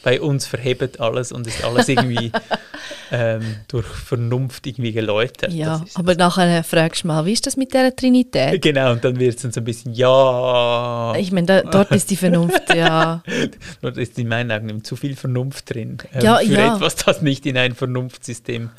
bei 0.04 0.20
uns 0.20 0.46
verhebt 0.46 1.00
alles 1.00 1.32
und 1.32 1.46
ist 1.46 1.64
alles 1.64 1.88
irgendwie 1.88 2.30
ähm, 3.10 3.56
durch 3.68 3.86
Vernunft 3.86 4.66
irgendwie 4.66 4.92
geläutert. 4.92 5.50
Ja, 5.50 5.82
aber 5.94 6.14
nachher 6.14 6.62
fragst 6.62 7.04
du 7.04 7.08
mal, 7.08 7.24
wie 7.24 7.32
ist 7.32 7.46
das 7.46 7.56
mit 7.56 7.72
der 7.72 7.96
Trinität? 7.96 8.60
Genau, 8.60 8.92
und 8.92 9.02
dann 9.02 9.18
wird 9.18 9.36
es 9.36 9.42
dann 9.42 9.50
so 9.50 9.62
ein 9.62 9.64
bisschen, 9.64 9.94
ja. 9.94 11.14
Ich 11.16 11.32
meine, 11.32 11.46
da, 11.46 11.62
dort 11.62 11.90
ist 11.92 12.10
die 12.10 12.16
Vernunft, 12.16 12.74
ja. 12.74 13.22
dort 13.80 13.96
ist 13.96 14.18
in 14.18 14.28
meinen 14.28 14.52
Augen 14.52 14.84
zu 14.84 14.94
viel 14.94 15.16
Vernunft 15.16 15.74
drin. 15.74 15.96
Ähm, 16.12 16.20
ja, 16.20 16.36
für 16.36 16.52
ja. 16.52 16.76
etwas, 16.76 16.96
das 16.96 17.22
nicht 17.22 17.46
in 17.46 17.56
ein 17.56 17.74
Vernunftsystem 17.74 18.70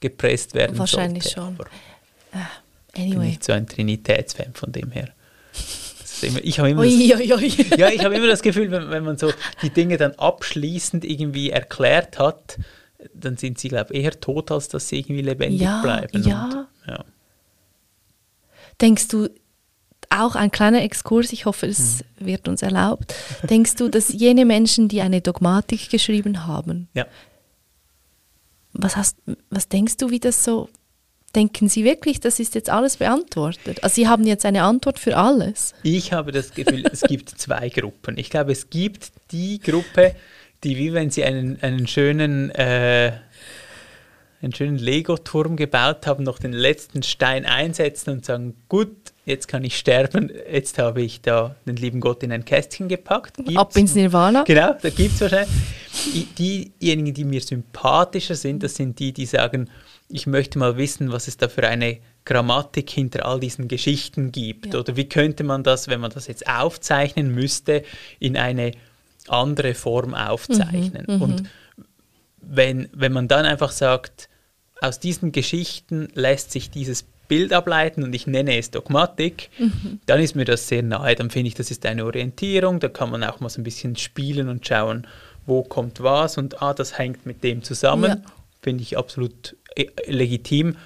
gepresst 0.00 0.54
werden 0.54 0.78
Wahrscheinlich 0.78 1.24
sollte. 1.24 1.40
schon. 1.40 1.54
Aber 1.54 1.64
uh, 2.34 3.00
anyway. 3.00 3.08
Ich 3.08 3.10
bin 3.10 3.20
nicht 3.20 3.44
so 3.44 3.52
ein 3.54 3.66
Trinitätsfan 3.66 4.52
von 4.52 4.70
dem 4.70 4.90
her. 4.90 5.08
Ich 6.42 6.58
habe 6.58 6.70
immer, 6.70 6.82
ui, 6.82 7.14
ui, 7.14 7.32
ui. 7.32 7.48
ja, 7.78 7.88
ich 7.88 8.02
immer 8.02 8.26
das 8.26 8.42
Gefühl, 8.42 8.70
wenn, 8.70 8.90
wenn, 8.90 9.04
man 9.04 9.16
so 9.16 9.32
die 9.62 9.70
Dinge 9.70 9.96
dann 9.96 10.12
abschließend 10.12 11.04
irgendwie 11.04 11.50
erklärt 11.50 12.18
hat, 12.18 12.58
dann 13.12 13.36
sind 13.36 13.58
sie, 13.58 13.68
glaube 13.68 13.94
ich, 13.94 14.04
eher 14.04 14.18
tot, 14.18 14.50
als 14.50 14.68
dass 14.68 14.88
sie 14.88 15.00
irgendwie 15.00 15.22
lebendig 15.22 15.60
ja, 15.60 15.82
bleiben. 15.82 16.22
Ja. 16.22 16.44
Und, 16.44 16.66
ja. 16.88 17.04
Denkst 18.80 19.08
du, 19.08 19.28
auch 20.10 20.34
ein 20.36 20.50
kleiner 20.50 20.82
Exkurs, 20.82 21.32
ich 21.32 21.46
hoffe, 21.46 21.66
es 21.66 22.00
hm. 22.18 22.26
wird 22.26 22.48
uns 22.48 22.62
erlaubt. 22.62 23.14
Denkst 23.50 23.76
du, 23.76 23.88
dass 23.88 24.12
jene 24.12 24.44
Menschen, 24.44 24.88
die 24.88 25.00
eine 25.00 25.20
Dogmatik 25.20 25.90
geschrieben 25.90 26.46
haben, 26.46 26.88
ja. 26.94 27.06
was, 28.72 28.96
hast, 28.96 29.18
was 29.50 29.68
denkst 29.68 29.96
du, 29.96 30.10
wie 30.10 30.20
das 30.20 30.44
so 30.44 30.68
Denken 31.34 31.68
Sie 31.68 31.84
wirklich, 31.84 32.20
das 32.20 32.38
ist 32.38 32.54
jetzt 32.54 32.70
alles 32.70 32.96
beantwortet? 32.98 33.82
Also 33.82 33.94
Sie 33.94 34.08
haben 34.08 34.24
jetzt 34.24 34.46
eine 34.46 34.62
Antwort 34.62 34.98
für 34.98 35.16
alles? 35.16 35.74
Ich 35.82 36.12
habe 36.12 36.30
das 36.30 36.54
Gefühl, 36.54 36.84
es 36.90 37.00
gibt 37.02 37.28
zwei 37.38 37.68
Gruppen. 37.68 38.16
Ich 38.18 38.30
glaube, 38.30 38.52
es 38.52 38.70
gibt 38.70 39.10
die 39.32 39.58
Gruppe, 39.58 40.14
die 40.62 40.76
wie 40.76 40.92
wenn 40.92 41.10
sie 41.10 41.24
einen, 41.24 41.60
einen 41.60 41.86
schönen, 41.86 42.50
äh, 42.50 43.12
einen 44.42 44.54
schönen 44.54 44.78
Lego-Turm 44.78 45.56
gebaut 45.56 46.06
haben, 46.06 46.24
noch 46.24 46.38
den 46.38 46.52
letzten 46.52 47.02
Stein 47.02 47.44
einsetzen 47.46 48.10
und 48.10 48.24
sagen, 48.24 48.54
gut, 48.68 48.94
jetzt 49.26 49.48
kann 49.48 49.64
ich 49.64 49.76
sterben, 49.76 50.30
jetzt 50.50 50.78
habe 50.78 51.02
ich 51.02 51.20
da 51.20 51.56
den 51.66 51.76
lieben 51.76 52.00
Gott 52.00 52.22
in 52.22 52.32
ein 52.32 52.44
Kästchen 52.44 52.88
gepackt. 52.88 53.36
Gibt's? 53.36 53.56
Ab 53.56 53.76
ins 53.76 53.94
Nirvana. 53.94 54.44
Genau, 54.44 54.74
da 54.80 54.90
gibt 54.90 55.14
es 55.14 55.20
wahrscheinlich. 55.20 55.48
Diejenigen, 56.38 57.14
die 57.14 57.24
mir 57.24 57.40
sympathischer 57.40 58.34
sind, 58.34 58.62
das 58.62 58.74
sind 58.74 58.98
die, 58.98 59.12
die 59.12 59.26
sagen, 59.26 59.70
ich 60.08 60.26
möchte 60.26 60.58
mal 60.58 60.76
wissen, 60.76 61.12
was 61.12 61.28
es 61.28 61.36
da 61.36 61.48
für 61.48 61.66
eine 61.66 61.98
Grammatik 62.24 62.90
hinter 62.90 63.26
all 63.26 63.40
diesen 63.40 63.68
Geschichten 63.68 64.32
gibt? 64.32 64.72
Ja. 64.74 64.80
Oder 64.80 64.96
wie 64.96 65.08
könnte 65.08 65.44
man 65.44 65.62
das, 65.62 65.88
wenn 65.88 66.00
man 66.00 66.10
das 66.10 66.26
jetzt 66.26 66.46
aufzeichnen 66.46 67.34
müsste, 67.34 67.82
in 68.18 68.36
eine 68.36 68.72
andere 69.28 69.74
Form 69.74 70.14
aufzeichnen? 70.14 71.04
Mhm, 71.08 71.22
Und 71.22 71.42
wenn, 72.40 72.88
wenn 72.92 73.12
man 73.12 73.28
dann 73.28 73.46
einfach 73.46 73.70
sagt, 73.72 74.28
aus 74.80 75.00
diesen 75.00 75.32
Geschichten 75.32 76.08
lässt 76.14 76.50
sich 76.50 76.70
dieses 76.70 77.04
Bild 77.26 77.54
ableiten 77.54 78.02
und 78.02 78.14
ich 78.14 78.26
nenne 78.26 78.58
es 78.58 78.70
Dogmatik, 78.70 79.48
Mhm. 79.58 80.00
dann 80.04 80.20
ist 80.20 80.36
mir 80.36 80.44
das 80.44 80.68
sehr 80.68 80.82
nahe. 80.82 81.14
Dann 81.14 81.30
finde 81.30 81.48
ich, 81.48 81.54
das 81.54 81.70
ist 81.70 81.86
eine 81.86 82.04
Orientierung, 82.04 82.80
da 82.80 82.88
kann 82.88 83.10
man 83.10 83.24
auch 83.24 83.40
mal 83.40 83.48
so 83.48 83.60
ein 83.60 83.64
bisschen 83.64 83.96
spielen 83.96 84.48
und 84.50 84.66
schauen, 84.66 85.06
wo 85.46 85.62
kommt 85.62 86.02
was 86.02 86.36
und 86.36 86.60
ah, 86.62 86.74
das 86.74 86.98
hängt 86.98 87.24
mit 87.24 87.42
dem 87.42 87.62
zusammen. 87.62 88.04
Ja. 88.10 88.30
Finde 88.62 88.82
ich 88.82 88.98
absolut 88.98 89.56
legitim, 90.06 90.76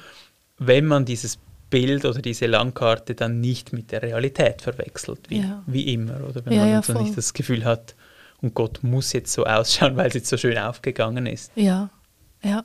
wenn 0.59 0.87
man 0.87 1.05
dieses 1.05 1.39
Bild 1.71 2.05
oder 2.05 2.21
diese 2.23 2.47
Landkarte 2.47 3.15
dann 3.15 3.41
nicht 3.41 3.73
mit 3.73 3.93
der 3.93 4.03
Realität 4.03 4.63
verwechselt, 4.63 5.21
wie, 5.29 5.41
Ja. 5.41 5.63
wie 5.67 5.93
immer. 5.93 6.25
Oder 6.29 6.45
wenn 6.47 6.53
Ja, 6.55 6.61
man 6.61 6.71
ja, 6.71 6.83
so 6.83 6.95
voll. 6.95 7.03
nicht 7.03 7.17
das 7.17 7.33
Gefühl 7.35 7.65
hat, 7.65 7.95
und 8.41 8.55
Gott 8.55 8.83
muss 8.83 9.13
jetzt 9.13 9.33
so 9.33 9.45
ausschauen, 9.45 9.97
weil 9.97 10.09
es 10.09 10.15
jetzt 10.15 10.29
so 10.29 10.37
schön 10.37 10.57
aufgegangen 10.57 11.27
ist. 11.27 11.51
Ja, 11.57 11.91
ja. 12.43 12.65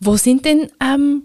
Wo 0.00 0.16
sind 0.16 0.44
denn 0.46 0.70
ähm, 0.82 1.24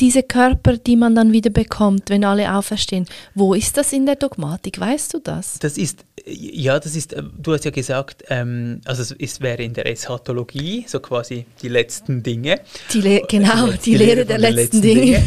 diese 0.00 0.22
Körper, 0.22 0.76
die 0.76 0.96
man 0.96 1.14
dann 1.14 1.32
wieder 1.32 1.48
bekommt, 1.50 2.10
wenn 2.10 2.24
alle 2.24 2.54
auferstehen? 2.54 3.06
Wo 3.34 3.54
ist 3.54 3.76
das 3.78 3.92
in 3.94 4.04
der 4.04 4.16
Dogmatik? 4.16 4.78
Weißt 4.78 5.14
du 5.14 5.20
das? 5.20 5.58
Das 5.60 5.78
ist, 5.78 6.04
ja, 6.26 6.78
das 6.80 6.96
ist, 6.96 7.12
äh, 7.12 7.22
du 7.38 7.52
hast 7.52 7.64
ja 7.64 7.70
gesagt, 7.70 8.24
ähm, 8.28 8.80
also 8.84 9.02
es 9.02 9.12
ist, 9.12 9.40
wäre 9.40 9.62
in 9.62 9.74
der 9.74 9.86
Eschatologie, 9.86 10.84
so 10.88 11.00
quasi 11.00 11.46
die 11.62 11.68
letzten 11.68 12.22
Dinge. 12.22 12.60
Die 12.92 13.00
Le 13.00 13.22
genau, 13.28 13.66
Le- 13.66 13.78
die, 13.84 13.96
Lehre 13.96 14.24
der 14.26 14.38
den 14.38 14.54
letzten 14.54 14.82
Dinge. 14.82 15.22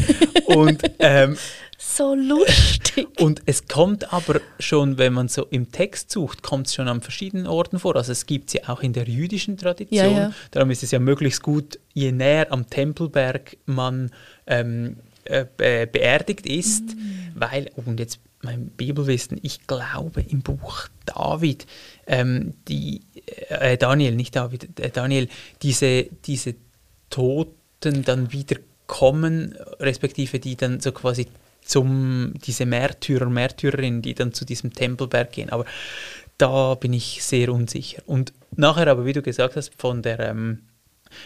Und, 0.46 0.82
ähm, 1.00 1.38
So 1.82 2.14
lustig. 2.14 3.08
und 3.22 3.42
es 3.46 3.70
kommt 3.70 4.12
aber 4.12 4.42
schon, 4.60 4.98
wenn 4.98 5.14
man 5.14 5.30
so 5.30 5.46
im 5.50 5.72
Text 5.72 6.12
sucht, 6.12 6.44
kommt 6.44 6.68
es 6.68 6.76
schon 6.76 6.90
an 6.90 7.00
verschiedenen 7.00 7.48
Orten 7.48 7.80
vor. 7.80 7.96
Also 7.96 8.12
es 8.12 8.26
gibt 8.26 8.50
es 8.50 8.54
ja 8.56 8.68
auch 8.68 8.82
in 8.82 8.92
der 8.92 9.06
jüdischen 9.08 9.56
Tradition. 9.56 9.98
Ja, 10.12 10.12
ja. 10.12 10.32
Darum 10.52 10.72
ist 10.72 10.84
es 10.84 10.92
ja 10.92 11.00
möglichst 11.00 11.42
gut, 11.42 11.80
je 11.94 12.12
näher 12.12 12.52
am 12.52 12.70
Tempelberg 12.70 13.56
man 13.66 14.12
ähm, 14.46 14.98
äh, 15.30 15.46
be 15.58 15.88
beerdigt 15.92 16.46
ist, 16.46 16.96
Mm. 16.96 17.32
weil, 17.36 17.72
oh, 17.76 17.84
und 17.86 18.00
jetzt 18.00 18.20
mein 18.42 18.68
Bibelwissen, 18.68 19.40
ich 19.42 19.68
glaube 19.68 20.22
im 20.22 20.42
Buch 20.42 20.88
David, 21.06 21.66
ähm, 22.08 22.54
die, 22.68 23.02
äh, 23.50 23.78
Daniel, 23.78 24.16
nicht 24.16 24.36
David, 24.36 24.80
äh, 24.80 24.90
Daniel, 24.90 25.28
diese, 25.62 26.06
diese 26.26 26.56
Toten 27.10 28.04
dann 28.04 28.32
wieder 28.32 28.58
kommen, 28.88 29.56
respektive 29.80 30.40
die 30.40 30.56
dann 30.56 30.80
so 30.80 30.92
quasi 30.92 31.28
zum, 31.64 32.34
diese 32.46 32.66
Märtyrer, 32.66 33.30
Märtyrerinnen, 33.30 34.02
die 34.02 34.16
dann 34.16 34.34
zu 34.34 34.46
diesem 34.46 34.74
Tempelberg 34.74 35.32
gehen. 35.32 35.50
Aber 35.50 35.66
da 36.38 36.76
bin 36.76 36.94
ich 36.94 37.24
sehr 37.24 37.54
unsicher. 37.54 38.02
Und 38.06 38.34
nachher 38.56 38.88
aber, 38.88 39.06
wie 39.06 39.14
du 39.14 39.22
gesagt 39.22 39.56
hast, 39.56 39.74
von 39.78 40.02
der, 40.02 40.20
ähm, 40.20 40.60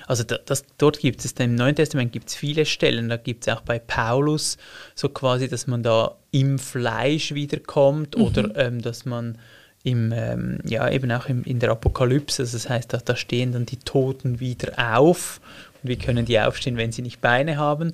also 0.08 0.24
da, 0.24 0.38
das, 0.38 0.64
dort 0.78 1.00
gibt 1.00 1.24
es, 1.24 1.32
im 1.34 1.56
Neuen 1.56 1.76
Testament 1.76 2.12
gibt 2.12 2.30
es 2.30 2.36
viele 2.36 2.66
Stellen, 2.66 3.10
da 3.10 3.18
gibt 3.18 3.48
es 3.48 3.54
auch 3.54 3.62
bei 3.62 3.80
Paulus 3.80 4.58
so 4.96 5.10
quasi, 5.10 5.48
dass 5.48 5.68
man 5.68 5.84
da 5.84 6.16
im 6.32 6.60
Fleisch 6.60 7.34
wiederkommt 7.34 8.16
oder 8.16 8.56
ähm, 8.58 8.82
dass 8.82 9.06
man 9.06 9.38
im, 9.84 10.14
ähm, 10.14 10.60
ja, 10.66 10.90
eben 10.90 11.12
auch 11.12 11.28
im, 11.28 11.44
in 11.44 11.60
der 11.60 11.72
Apokalypse, 11.72 12.44
also 12.44 12.58
das 12.58 12.70
heißt, 12.70 12.94
da, 12.94 12.98
da 12.98 13.16
stehen 13.16 13.52
dann 13.52 13.66
die 13.66 13.78
Toten 13.78 14.40
wieder 14.40 14.96
auf 14.96 15.42
und 15.82 15.90
wie 15.90 15.98
können 15.98 16.26
die 16.26 16.40
aufstehen, 16.40 16.78
wenn 16.78 16.92
sie 16.92 17.02
nicht 17.02 17.20
Beine 17.20 17.58
haben 17.58 17.92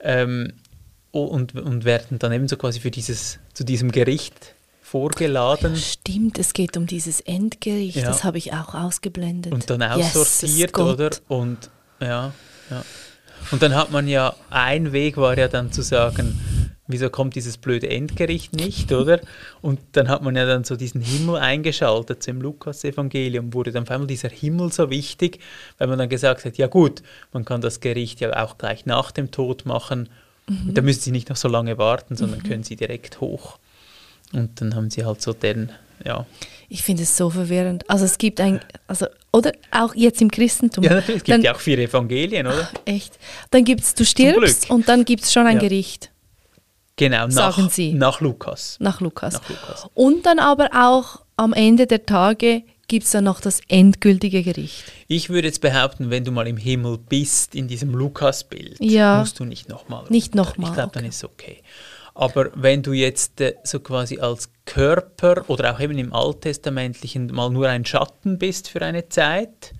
ähm, 0.00 0.52
und, 1.12 1.54
und 1.54 1.84
werden 1.84 2.18
dann 2.18 2.32
eben 2.32 2.48
so 2.48 2.56
quasi 2.56 2.80
für 2.80 2.90
dieses, 2.90 3.38
zu 3.54 3.64
diesem 3.64 3.92
Gericht 3.92 4.54
vorgeladen 4.90 5.76
Stimmt, 5.76 6.38
es 6.38 6.52
geht 6.52 6.76
um 6.76 6.86
dieses 6.86 7.20
Endgericht. 7.20 7.96
Ja. 7.96 8.06
Das 8.06 8.24
habe 8.24 8.38
ich 8.38 8.52
auch 8.52 8.74
ausgeblendet. 8.74 9.52
und 9.52 9.70
dann 9.70 9.82
aussortiert, 9.82 10.72
Gott. 10.72 10.94
oder? 10.94 11.10
Und 11.28 11.70
ja, 12.00 12.32
ja. 12.70 12.84
Und 13.52 13.62
dann 13.62 13.74
hat 13.74 13.90
man 13.90 14.06
ja, 14.08 14.34
ein 14.50 14.92
Weg 14.92 15.16
war 15.16 15.36
ja 15.38 15.48
dann 15.48 15.72
zu 15.72 15.82
sagen, 15.82 16.38
wieso 16.88 17.08
kommt 17.08 17.36
dieses 17.36 17.56
blöde 17.56 17.88
Endgericht 17.88 18.54
nicht, 18.54 18.92
oder? 18.92 19.20
Und 19.62 19.78
dann 19.92 20.08
hat 20.08 20.22
man 20.22 20.34
ja 20.36 20.44
dann 20.44 20.64
so 20.64 20.76
diesen 20.76 21.00
Himmel 21.00 21.36
eingeschaltet, 21.36 22.22
so 22.22 22.30
im 22.32 22.42
Lukas-Evangelium 22.42 23.54
wurde 23.54 23.70
dann 23.72 23.84
auf 23.84 23.90
einmal 23.90 24.08
dieser 24.08 24.28
Himmel 24.28 24.72
so 24.72 24.90
wichtig, 24.90 25.38
weil 25.78 25.86
man 25.88 25.98
dann 25.98 26.08
gesagt 26.08 26.44
hat, 26.44 26.58
ja 26.58 26.66
gut, 26.66 27.02
man 27.32 27.44
kann 27.44 27.60
das 27.60 27.80
Gericht 27.80 28.20
ja 28.20 28.44
auch 28.44 28.58
gleich 28.58 28.86
nach 28.86 29.10
dem 29.12 29.30
Tod 29.30 29.66
machen, 29.66 30.08
Mhm. 30.48 30.74
da 30.74 30.82
müssen 30.82 31.00
sie 31.00 31.12
nicht 31.12 31.28
noch 31.28 31.36
so 31.36 31.46
lange 31.48 31.78
warten, 31.78 32.16
sondern 32.16 32.42
können 32.42 32.64
sie 32.64 32.74
direkt 32.74 33.20
hoch. 33.20 33.58
Und 34.32 34.60
dann 34.60 34.74
haben 34.74 34.90
sie 34.90 35.04
halt 35.04 35.20
so 35.22 35.32
den, 35.32 35.70
ja, 36.04 36.26
Ich 36.68 36.82
finde 36.82 37.02
es 37.02 37.16
so 37.16 37.30
verwirrend. 37.30 37.88
Also 37.90 38.04
es 38.04 38.16
gibt 38.18 38.40
ein, 38.40 38.60
also, 38.86 39.06
oder 39.32 39.52
auch 39.72 39.94
jetzt 39.94 40.20
im 40.22 40.30
Christentum. 40.30 40.84
ja 40.84 40.94
natürlich, 40.94 41.18
es 41.22 41.24
gibt 41.24 41.34
dann, 41.38 41.42
ja 41.42 41.54
auch 41.54 41.60
vier 41.60 41.78
Evangelien, 41.78 42.46
oder? 42.46 42.68
Echt. 42.84 43.18
Dann 43.50 43.64
gibt 43.64 43.80
es, 43.82 43.94
du 43.94 44.04
stirbst 44.04 44.70
und 44.70 44.88
dann 44.88 45.04
gibt 45.04 45.24
es 45.24 45.32
schon 45.32 45.46
ein 45.46 45.56
Ja. 45.56 45.60
Gericht 45.62 46.10
Genau, 46.96 47.26
nach, 47.28 47.56
Sagen 47.56 47.70
Sie. 47.70 47.94
nach 47.94 48.20
Lukas. 48.20 48.76
nach 48.78 49.00
Lukas. 49.00 49.32
Nach 49.34 49.48
Lukas. 49.48 49.86
Und 49.94 50.26
dann 50.26 50.38
aber 50.38 50.68
auch 50.74 51.22
am 51.36 51.54
Ende 51.54 51.86
der 51.86 52.04
Tage 52.04 52.62
gibt 52.88 53.06
es 53.06 53.12
dann 53.12 53.24
noch 53.24 53.40
das 53.40 53.60
endgültige 53.68 54.42
Gericht. 54.42 54.84
Ich 55.08 55.30
würde 55.30 55.48
jetzt 55.48 55.60
behaupten, 55.62 56.10
wenn 56.10 56.24
du 56.24 56.30
mal 56.32 56.46
im 56.46 56.58
Himmel 56.58 56.98
bist, 56.98 57.54
in 57.54 57.68
diesem 57.68 57.92
Lukas-Bild, 57.94 58.76
Ja. 58.80 59.18
musst 59.20 59.38
du 59.38 59.44
nicht 59.46 59.68
nochmal. 59.70 60.04
Nicht 60.10 60.34
nochmal, 60.34 60.68
Ich 60.70 60.74
glaube, 60.74 60.90
dann 60.92 61.02
okay. 61.04 61.08
ist 61.08 61.16
es 61.16 61.24
okay. 61.24 61.62
Aber 62.20 62.50
wenn 62.54 62.82
du 62.82 62.92
jetzt 62.92 63.40
äh, 63.40 63.54
so 63.64 63.80
quasi 63.80 64.18
als 64.18 64.50
Körper 64.66 65.44
oder 65.48 65.74
auch 65.74 65.80
eben 65.80 65.96
im 65.96 66.12
Alttestamentlichen 66.12 67.28
mal 67.28 67.48
nur 67.48 67.66
ein 67.68 67.86
Schatten 67.86 68.38
bist 68.38 68.68
für 68.68 68.82
eine 68.82 69.08
Zeit, 69.08 69.72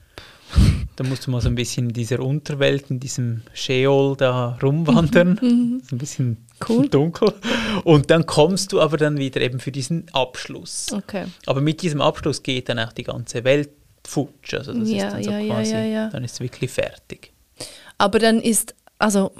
dann 0.96 1.08
musst 1.10 1.26
du 1.26 1.30
mal 1.32 1.42
so 1.42 1.48
ein 1.48 1.54
bisschen 1.54 1.88
in 1.88 1.92
dieser 1.92 2.20
Unterwelt, 2.20 2.90
in 2.90 2.98
diesem 2.98 3.42
Sheol 3.52 4.16
da 4.16 4.58
rumwandern. 4.62 5.78
ist 5.82 5.92
ein 5.92 5.98
bisschen 5.98 6.28
Mhm, 6.28 6.36
Cool. 6.66 6.88
dunkel. 6.90 7.32
Und 7.84 8.10
dann 8.10 8.24
kommst 8.24 8.72
du 8.72 8.80
aber 8.80 8.96
dann 8.96 9.18
wieder 9.18 9.40
eben 9.42 9.60
für 9.60 9.70
diesen 9.72 10.06
Abschluss. 10.12 10.86
Okay. 10.92 11.26
Aber 11.44 11.60
mit 11.60 11.82
diesem 11.82 12.00
Abschluss 12.00 12.42
geht 12.42 12.68
dann 12.70 12.78
auch 12.78 12.92
die 12.92 13.04
ganze 13.04 13.44
Welt 13.44 13.70
futsch. 14.06 14.54
Also 14.54 14.72
das 14.72 14.88
Ja, 14.90 15.08
ist 15.08 15.12
dann 15.14 15.22
so 15.24 15.30
ja, 15.30 15.54
quasi, 15.54 15.72
ja, 15.72 15.84
ja. 15.84 16.08
dann 16.08 16.24
ist 16.24 16.32
es 16.34 16.40
wirklich 16.40 16.70
fertig. 16.70 17.32
Aber 17.98 18.18
dann 18.18 18.40
ist, 18.40 18.74
also 18.98 19.32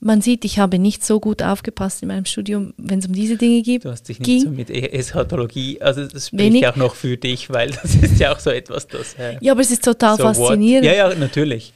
man 0.00 0.20
sieht, 0.20 0.44
ich 0.44 0.58
habe 0.58 0.78
nicht 0.78 1.04
so 1.04 1.18
gut 1.20 1.42
aufgepasst 1.42 2.02
in 2.02 2.08
meinem 2.08 2.24
Studium, 2.24 2.72
wenn 2.76 3.00
es 3.00 3.06
um 3.06 3.12
diese 3.12 3.36
Dinge 3.36 3.62
geht. 3.62 3.84
Du 3.84 3.90
hast 3.90 4.08
dich 4.08 4.18
nicht 4.20 4.26
ging. 4.26 4.42
so 4.44 4.50
mit 4.50 4.70
Eschatologie, 4.70 5.80
also 5.80 6.04
das 6.06 6.28
spricht 6.28 6.42
Wenig. 6.44 6.62
ja 6.62 6.72
auch 6.72 6.76
noch 6.76 6.94
für 6.94 7.16
dich, 7.16 7.50
weil 7.50 7.70
das 7.70 7.94
ist 7.96 8.18
ja 8.20 8.32
auch 8.34 8.38
so 8.38 8.50
etwas, 8.50 8.86
das... 8.86 9.14
Äh, 9.14 9.36
Ja, 9.40 9.52
aber 9.52 9.60
es 9.60 9.70
ist 9.70 9.84
total 9.84 10.16
so 10.16 10.24
what? 10.24 10.36
faszinierend. 10.36 10.86
Ja, 10.86 10.92
ja, 10.92 11.14
natürlich. 11.14 11.72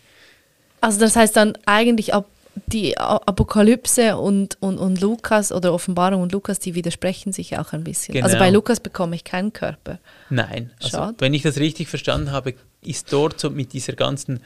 Also 0.81 1.01
das 1.01 1.17
heißt 1.17 1.37
dann 1.37 1.55
eigentlich 1.67 2.15
ab 2.15 2.27
die 2.67 2.99
Apokalypse 2.99 4.17
und, 4.19 4.59
und, 4.61 4.77
und 4.79 5.01
Lukas 5.01 5.53
oder 5.53 5.73
Offenbarung 5.73 6.21
und 6.23 6.33
Lukas, 6.33 6.59
die 6.59 6.75
widersprechen 6.75 7.33
sich 7.33 7.59
auch 7.59 7.73
ein 7.73 7.83
bisschen. 7.83 8.15
Also 8.23 8.35
Genau. 8.35 8.39
bei 8.45 8.51
Lukas 8.51 8.79
bekomme 8.79 9.17
ich 9.17 9.25
keinen 9.25 9.53
Körper. 9.55 9.99
Nein, 10.29 10.71
also 10.81 10.99
Schade. 10.99 11.15
wenn 11.21 11.33
ich 11.35 11.43
das 11.43 11.57
richtig 11.59 11.89
verstanden 11.89 12.31
habe, 12.31 12.55
ist 12.85 13.11
dort 13.13 13.41
so 13.41 13.49
mit 13.51 13.73
dieser 13.73 13.95
ganzen 13.95 14.41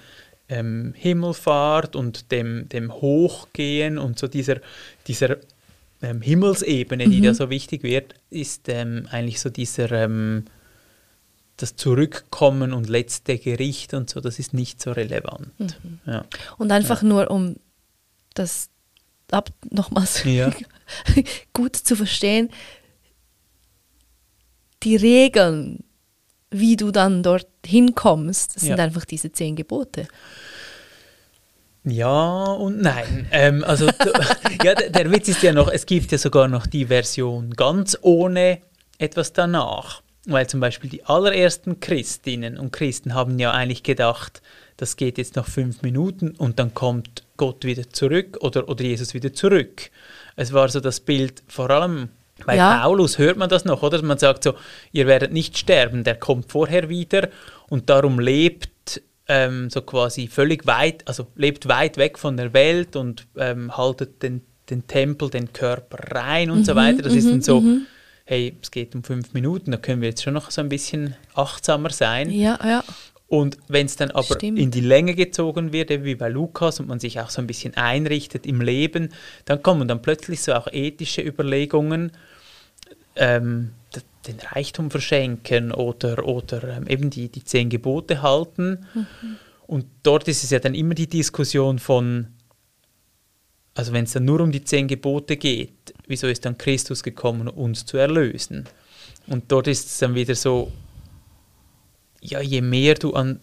ähm, 0.49 0.95
Himmelfahrt 0.97 1.97
und 1.97 2.31
dem, 2.31 2.69
dem 2.69 2.93
Hochgehen 2.93 3.99
und 3.99 4.19
so 4.19 4.29
dieser, 4.29 4.61
dieser 5.07 5.37
ähm, 6.03 6.21
Himmelsebene, 6.21 7.09
die 7.09 7.21
da 7.21 7.35
so 7.35 7.51
wichtig 7.51 7.83
wird, 7.83 8.15
ist 8.31 8.69
ähm, 8.69 9.09
eigentlich 9.11 9.41
so 9.41 9.51
dieser 9.51 9.91
ähm, 9.93 10.45
das 11.57 11.77
Zurückkommen 11.77 12.73
und 12.73 12.89
letzte 12.89 13.39
Gericht 13.39 13.95
und 13.95 14.11
so, 14.11 14.21
das 14.21 14.39
ist 14.39 14.53
nicht 14.53 14.81
so 14.81 14.93
relevant. 14.93 15.49
Ja. 16.07 16.27
Und 16.59 16.71
einfach 16.71 17.03
nur, 17.03 17.31
um 17.31 17.57
das 18.35 18.69
ab 19.31 19.51
nochmals 19.71 20.25
Ja. 20.25 20.53
gut 21.55 21.77
zu 21.77 21.97
verstehen, 21.97 22.51
die 24.83 24.97
Regeln, 24.97 25.83
wie 26.51 26.77
du 26.77 26.91
dann 26.91 27.23
dort 27.23 27.49
hinkommst, 27.65 28.57
das 28.57 28.63
sind 28.63 28.79
Ja. 28.79 28.85
einfach 28.85 29.05
diese 29.05 29.33
zehn 29.33 29.57
Gebote. 29.57 30.07
Ja 31.85 32.45
und 32.53 32.81
nein. 32.83 33.29
Ähm, 33.31 33.63
also 33.65 33.87
ja, 34.65 34.75
der, 34.75 34.91
der 34.91 35.11
Witz 35.13 35.29
ist 35.29 35.43
ja 35.43 35.53
noch, 35.53 35.69
es 35.71 35.87
gibt 35.87 36.11
ja 36.11 36.19
sogar 36.19 36.49
noch 36.49 36.67
die 36.67 36.87
Version 36.87 37.51
ganz 37.51 37.97
ohne 38.03 38.59
etwas 38.99 39.33
danach. 39.33 40.03
Weil 40.29 40.49
zum 40.49 40.59
Beispiel 40.59 40.91
die 40.91 41.05
allerersten 41.05 41.79
Christinnen 41.79 42.59
und 42.59 42.73
Christen 42.73 43.15
haben 43.15 43.39
ja 43.39 43.53
eigentlich 43.53 43.85
gedacht, 43.85 44.43
das 44.77 44.97
geht 44.97 45.19
jetzt 45.19 45.37
noch 45.37 45.47
fünf 45.47 45.83
Minuten 45.83 46.33
und 46.33 46.59
dann 46.59 46.75
kommt 46.75 47.23
Gott 47.37 47.65
wieder 47.65 47.89
zurück 47.91 48.39
oder, 48.41 48.69
oder 48.69 48.83
Jesus 48.83 49.15
wieder 49.15 49.33
zurück. 49.33 49.91
Es 50.35 50.53
war 50.53 50.69
so 50.69 50.81
das 50.81 50.99
Bild, 50.99 51.45
vor 51.47 51.71
allem 51.71 52.09
bei 52.45 52.57
Ja. 52.57 52.83
Paulus 52.83 53.19
hört 53.19 53.37
man 53.37 53.49
das 53.49 53.65
noch, 53.65 53.83
oder? 53.83 54.03
Man 54.03 54.19
sagt 54.19 54.45
so, 54.45 54.55
ihr 54.93 55.07
werdet 55.07 55.33
nicht 55.33 55.57
sterben, 55.57 56.05
der 56.05 56.17
kommt 56.17 56.51
vorher 56.53 56.89
wieder 56.89 57.29
und 57.69 57.89
darum 57.89 58.19
lebt 58.19 59.03
ähm, 59.29 59.71
so 59.71 59.83
quasi 59.83 60.29
völlig 60.29 60.67
weit, 60.67 61.07
also 61.09 61.27
lebt 61.35 61.69
weit 61.69 61.97
weg 61.97 62.19
von 62.19 62.37
der 62.37 62.53
Welt 62.53 62.95
und 62.95 63.27
ähm, 63.37 63.77
haltet 63.77 64.23
den, 64.23 64.43
den 64.71 64.87
Tempel, 64.87 65.31
den 65.31 65.53
Körper 65.53 65.99
rein 66.15 66.51
und 66.51 66.59
Mhm, 66.59 66.65
so 66.65 66.75
weiter. 66.77 67.03
Das 67.03 67.15
ist 67.15 67.25
mhm, 67.25 67.31
dann 67.31 67.43
so, 67.43 67.61
mhm. 67.61 67.87
hey, 68.25 68.57
es 68.63 68.71
geht 68.71 68.95
um 68.95 69.03
fünf 69.03 69.33
Minuten, 69.33 69.71
da 69.73 69.79
können 69.79 70.01
wir 70.01 70.09
jetzt 70.11 70.23
schon 70.23 70.35
noch 70.35 70.51
so 70.51 70.61
ein 70.61 70.69
bisschen 70.69 71.17
achtsamer 71.35 71.91
sein. 71.91 72.31
Ja, 72.31 72.59
ja. 72.65 72.85
Und 73.29 73.59
wenn 73.67 73.87
es 73.87 73.97
dann 73.97 74.13
aber 74.13 74.37
Stimmt. 74.37 74.59
in 74.59 74.71
die 74.71 74.81
Länge 74.81 75.15
gezogen 75.15 75.73
wird, 75.73 75.91
wie 76.05 76.15
bei 76.15 76.29
Lukas, 76.29 76.79
und 76.79 76.87
man 76.87 77.01
sich 77.01 77.19
auch 77.21 77.31
so 77.31 77.41
ein 77.41 77.49
bisschen 77.49 77.75
einrichtet 77.75 78.47
im 78.47 78.61
Leben, 78.61 79.09
dann 79.45 79.63
kommen 79.63 79.89
dann 79.89 80.01
plötzlich 80.01 80.43
so 80.43 80.55
auch 80.55 80.69
ethische 80.71 81.23
Überlegungen, 81.23 82.13
ähm, 83.17 83.73
den 84.27 84.39
Reichtum 84.41 84.91
verschenken 84.91 85.73
oder, 85.73 86.27
oder 86.27 86.77
ähm, 86.77 86.87
eben 86.87 87.11
die, 87.11 87.29
die 87.29 87.45
zehn 87.45 87.69
Gebote 87.69 88.23
halten. 88.23 88.87
Und 89.67 89.87
dort 90.03 90.29
ist 90.29 90.45
es 90.45 90.51
ja 90.51 90.59
dann 90.59 90.75
immer 90.75 90.95
die 90.95 91.09
Diskussion 91.09 91.79
von, 91.79 92.29
also 93.75 93.93
wenn 93.93 94.05
es 94.05 94.13
dann 94.13 94.25
nur 94.25 94.41
um 94.41 94.53
die 94.53 94.65
zehn 94.65 94.87
Gebote 94.87 95.37
geht, 95.37 95.95
wieso 96.07 96.27
ist 96.29 96.45
dann 96.45 96.59
Christus 96.59 97.03
gekommen, 97.03 97.49
uns 97.49 97.87
zu 97.87 97.97
erlösen? 97.97 98.69
Und 99.27 99.51
dort 99.51 99.67
ist 99.67 99.87
es 99.87 99.99
dann 99.99 100.15
wieder 100.15 100.35
so, 100.35 100.71
ja, 102.27 102.41
je 102.41 102.61
mehr 102.61 102.95
du 102.95 103.15
an 103.15 103.41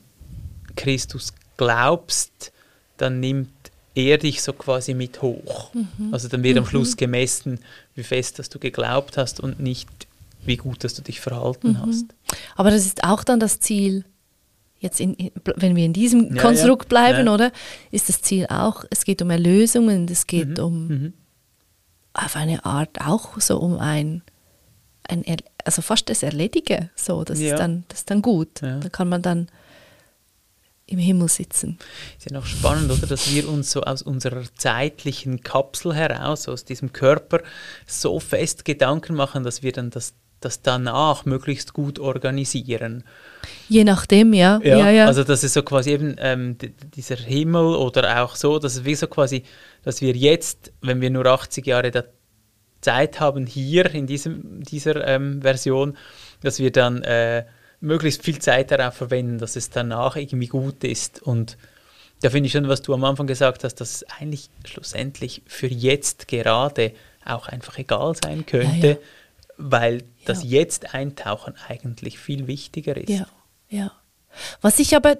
Christus 0.75 1.33
glaubst, 1.57 2.51
dann 2.97 3.19
nimmt 3.19 3.49
er 3.95 4.17
dich 4.17 4.41
so 4.41 4.53
quasi 4.53 4.93
mit 4.93 5.21
hoch. 5.21 5.71
Also 6.11 6.27
dann 6.27 6.41
wird 6.43 6.57
am 6.57 6.65
Schluss 6.65 6.97
gemessen, 6.97 7.59
wie 7.95 8.03
fest 8.03 8.39
dass 8.39 8.49
du 8.49 8.57
geglaubt 8.59 9.17
hast 9.17 9.39
und 9.39 9.59
nicht, 9.59 9.87
wie 10.45 10.57
gut 10.57 10.83
dass 10.83 10.95
du 10.95 11.01
dich 11.03 11.19
verhalten 11.21 11.79
hast. 11.79 12.05
Aber 12.55 12.71
das 12.71 12.85
ist 12.85 13.03
auch 13.03 13.23
dann 13.23 13.39
das 13.39 13.59
Ziel, 13.59 14.03
jetzt 14.79 14.99
in, 14.99 15.15
wenn 15.57 15.75
wir 15.75 15.85
in 15.85 15.93
diesem 15.93 16.35
Ja, 16.35 16.41
Konstrukt 16.41 16.85
ja. 16.85 16.89
bleiben, 16.89 17.27
Ja. 17.27 17.33
oder? 17.33 17.51
Ist 17.91 18.09
das 18.09 18.21
Ziel 18.21 18.47
auch, 18.47 18.83
es 18.89 19.05
geht 19.05 19.21
um 19.21 19.29
Erlösung 19.29 19.87
und 19.87 20.09
es 20.09 20.25
geht 20.27 20.57
um 20.59 20.87
Mhm. 20.87 21.13
auf 22.13 22.35
eine 22.35 22.65
Art 22.65 22.99
auch 23.01 23.39
so 23.39 23.59
um 23.59 23.77
ein, 23.77 24.23
ein 25.07 25.23
also 25.65 25.81
fast 25.81 26.09
das 26.09 26.23
Erledigen. 26.23 26.89
So, 26.95 27.23
das, 27.23 27.39
Ja. 27.39 27.53
ist 27.53 27.59
dann, 27.59 27.83
das 27.87 27.99
ist 27.99 28.09
dann 28.09 28.21
gut. 28.21 28.61
Ja. 28.61 28.79
Da 28.79 28.89
kann 28.89 29.09
man 29.09 29.21
dann 29.21 29.47
im 30.85 30.99
Himmel 30.99 31.29
sitzen. 31.29 31.77
Ist 32.17 32.29
ja 32.29 32.37
noch 32.37 32.45
spannend, 32.45 32.91
oder, 32.91 33.07
dass 33.07 33.33
wir 33.33 33.47
uns 33.47 33.71
so 33.71 33.81
aus 33.83 34.01
unserer 34.01 34.43
zeitlichen 34.57 35.41
Kapsel 35.41 35.95
heraus, 35.95 36.47
aus 36.49 36.65
diesem 36.65 36.91
Körper, 36.91 37.39
so 37.87 38.19
fest 38.19 38.65
Gedanken 38.65 39.15
machen, 39.15 39.43
dass 39.43 39.63
wir 39.63 39.71
dann 39.71 39.91
das, 39.91 40.13
das 40.41 40.61
danach 40.61 41.23
möglichst 41.23 41.73
gut 41.73 41.99
organisieren. 41.99 43.05
Je 43.69 43.85
nachdem, 43.85 44.33
ja. 44.33 44.59
Ja, 44.61 44.89
ja. 44.89 45.05
Also 45.05 45.23
das 45.23 45.43
ist 45.45 45.53
so 45.53 45.63
quasi 45.63 45.91
eben 45.91 46.15
ähm, 46.19 46.57
dieser 46.95 47.15
Himmel 47.15 47.75
oder 47.75 48.21
auch 48.21 48.35
so, 48.35 48.59
dass 48.59 48.75
es 48.75 48.83
wie 48.83 48.95
so 48.95 49.07
quasi, 49.07 49.43
dass 49.83 50.01
wir 50.01 50.13
jetzt, 50.13 50.73
wenn 50.81 50.99
wir 50.99 51.09
nur 51.09 51.25
80 51.25 51.65
Jahre 51.65 51.91
da 51.91 52.03
Zeit 52.83 53.19
haben 53.19 53.47
hier 53.47 53.93
in 53.93 54.05
diesem, 54.07 54.63
dieser 54.63 55.07
ähm, 55.07 55.41
Version, 55.41 55.97
dass 56.41 56.59
wir 56.59 56.71
dann 56.71 57.01
äh, 57.03 57.45
möglichst 57.79 58.23
viel 58.23 58.39
Zeit 58.39 58.71
darauf 58.71 58.93
verwenden, 58.93 59.39
dass 59.39 59.55
es 59.55 59.69
danach 59.69 60.15
irgendwie 60.15 60.47
gut 60.47 60.83
ist. 60.83 61.21
Und 61.21 61.57
da 62.21 62.29
finde 62.29 62.47
ich 62.47 62.53
schon, 62.53 62.67
was 62.67 62.81
du 62.81 62.93
am 62.93 63.03
Anfang 63.03 63.27
gesagt 63.27 63.63
hast, 63.63 63.75
dass 63.75 63.95
es 63.95 64.03
eigentlich 64.19 64.49
schlussendlich 64.65 65.41
für 65.47 65.67
jetzt 65.67 66.27
gerade 66.27 66.93
auch 67.25 67.47
einfach 67.47 67.77
egal 67.77 68.13
sein 68.21 68.45
könnte, 68.45 68.87
Ja, 68.87 68.93
ja. 68.93 68.97
weil 69.57 70.03
das 70.25 70.43
Ja. 70.43 70.59
jetzt 70.61 70.93
eintauchen 70.93 71.53
eigentlich 71.67 72.19
viel 72.19 72.47
wichtiger 72.47 72.95
ist. 72.97 73.09
Ja, 73.09 73.27
ja. 73.69 73.91
Was 74.61 74.79
ich 74.79 74.95
aber, 74.95 75.17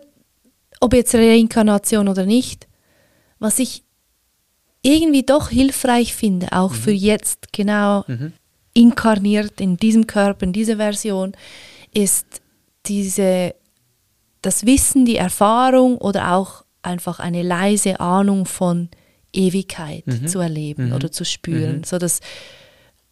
ob 0.80 0.94
jetzt 0.94 1.14
Reinkarnation 1.16 2.08
oder 2.08 2.26
nicht, 2.26 2.68
was 3.40 3.60
ich 3.60 3.84
irgendwie 4.84 5.24
doch 5.24 5.50
hilfreich 5.50 6.14
finde, 6.14 6.52
auch 6.52 6.74
für 6.74 6.92
jetzt 6.92 7.52
genau 7.54 8.04
Mhm. 8.08 8.34
inkarniert 8.74 9.60
in 9.62 9.78
diesem 9.78 10.06
Körper, 10.08 10.44
in 10.44 10.54
dieser 10.54 10.78
Version, 10.78 11.34
ist 11.94 12.26
diese, 12.86 13.56
das 14.42 14.66
Wissen, 14.66 15.06
die 15.06 15.16
Erfahrung 15.18 15.98
oder 15.98 16.34
auch 16.34 16.64
einfach 16.82 17.20
eine 17.20 17.44
leise 17.44 18.00
Ahnung 18.00 18.46
von 18.46 18.90
Ewigkeit 19.32 20.06
Mhm. 20.06 20.28
zu 20.28 20.40
erleben 20.40 20.88
Mhm. 20.90 20.94
oder 20.94 21.12
zu 21.12 21.24
spüren. 21.24 21.78
Mhm. 21.78 21.84
So 21.86 21.98
dass, 21.98 22.20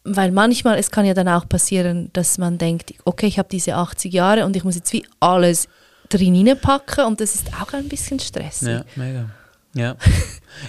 weil 0.04 0.30
manchmal, 0.30 0.78
es 0.78 0.90
kann 0.90 1.06
ja 1.06 1.14
dann 1.14 1.28
auch 1.28 1.48
passieren, 1.48 2.10
dass 2.12 2.36
man 2.36 2.58
denkt, 2.58 2.92
okay, 3.04 3.26
ich 3.26 3.38
habe 3.38 3.48
diese 3.50 3.74
80 3.76 4.12
Jahre 4.12 4.44
und 4.44 4.54
ich 4.56 4.64
muss 4.64 4.74
jetzt 4.74 4.92
wie 4.92 5.06
alles 5.20 5.68
drin 6.10 6.58
packen 6.60 7.06
und 7.06 7.20
das 7.20 7.34
ist 7.34 7.46
auch 7.60 7.72
ein 7.72 7.88
bisschen 7.88 8.18
stressig. 8.20 8.68
Ja, 8.68 8.84
mega. 8.96 9.30
Ja. 9.74 9.96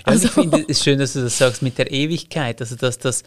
Also- 0.05 0.27
ich 0.27 0.31
finde 0.31 0.65
es 0.67 0.83
schön, 0.83 0.97
dass 0.97 1.13
du 1.13 1.21
das 1.21 1.37
sagst 1.37 1.61
mit 1.61 1.77
der 1.77 1.91
Ewigkeit. 1.91 2.61
Also, 2.61 2.75
dass 2.75 2.97
das 2.97 3.23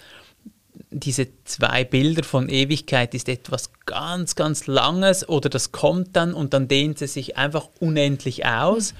diese 0.90 1.28
zwei 1.44 1.84
Bilder 1.84 2.24
von 2.24 2.48
Ewigkeit 2.48 3.14
ist 3.14 3.28
etwas 3.28 3.70
ganz, 3.84 4.34
ganz 4.34 4.66
Langes 4.66 5.28
oder 5.28 5.48
das 5.48 5.72
kommt 5.72 6.16
dann 6.16 6.32
und 6.34 6.54
dann 6.54 6.68
dehnt 6.68 7.02
es 7.02 7.14
sich 7.14 7.36
einfach 7.36 7.68
unendlich 7.80 8.46
aus. 8.46 8.94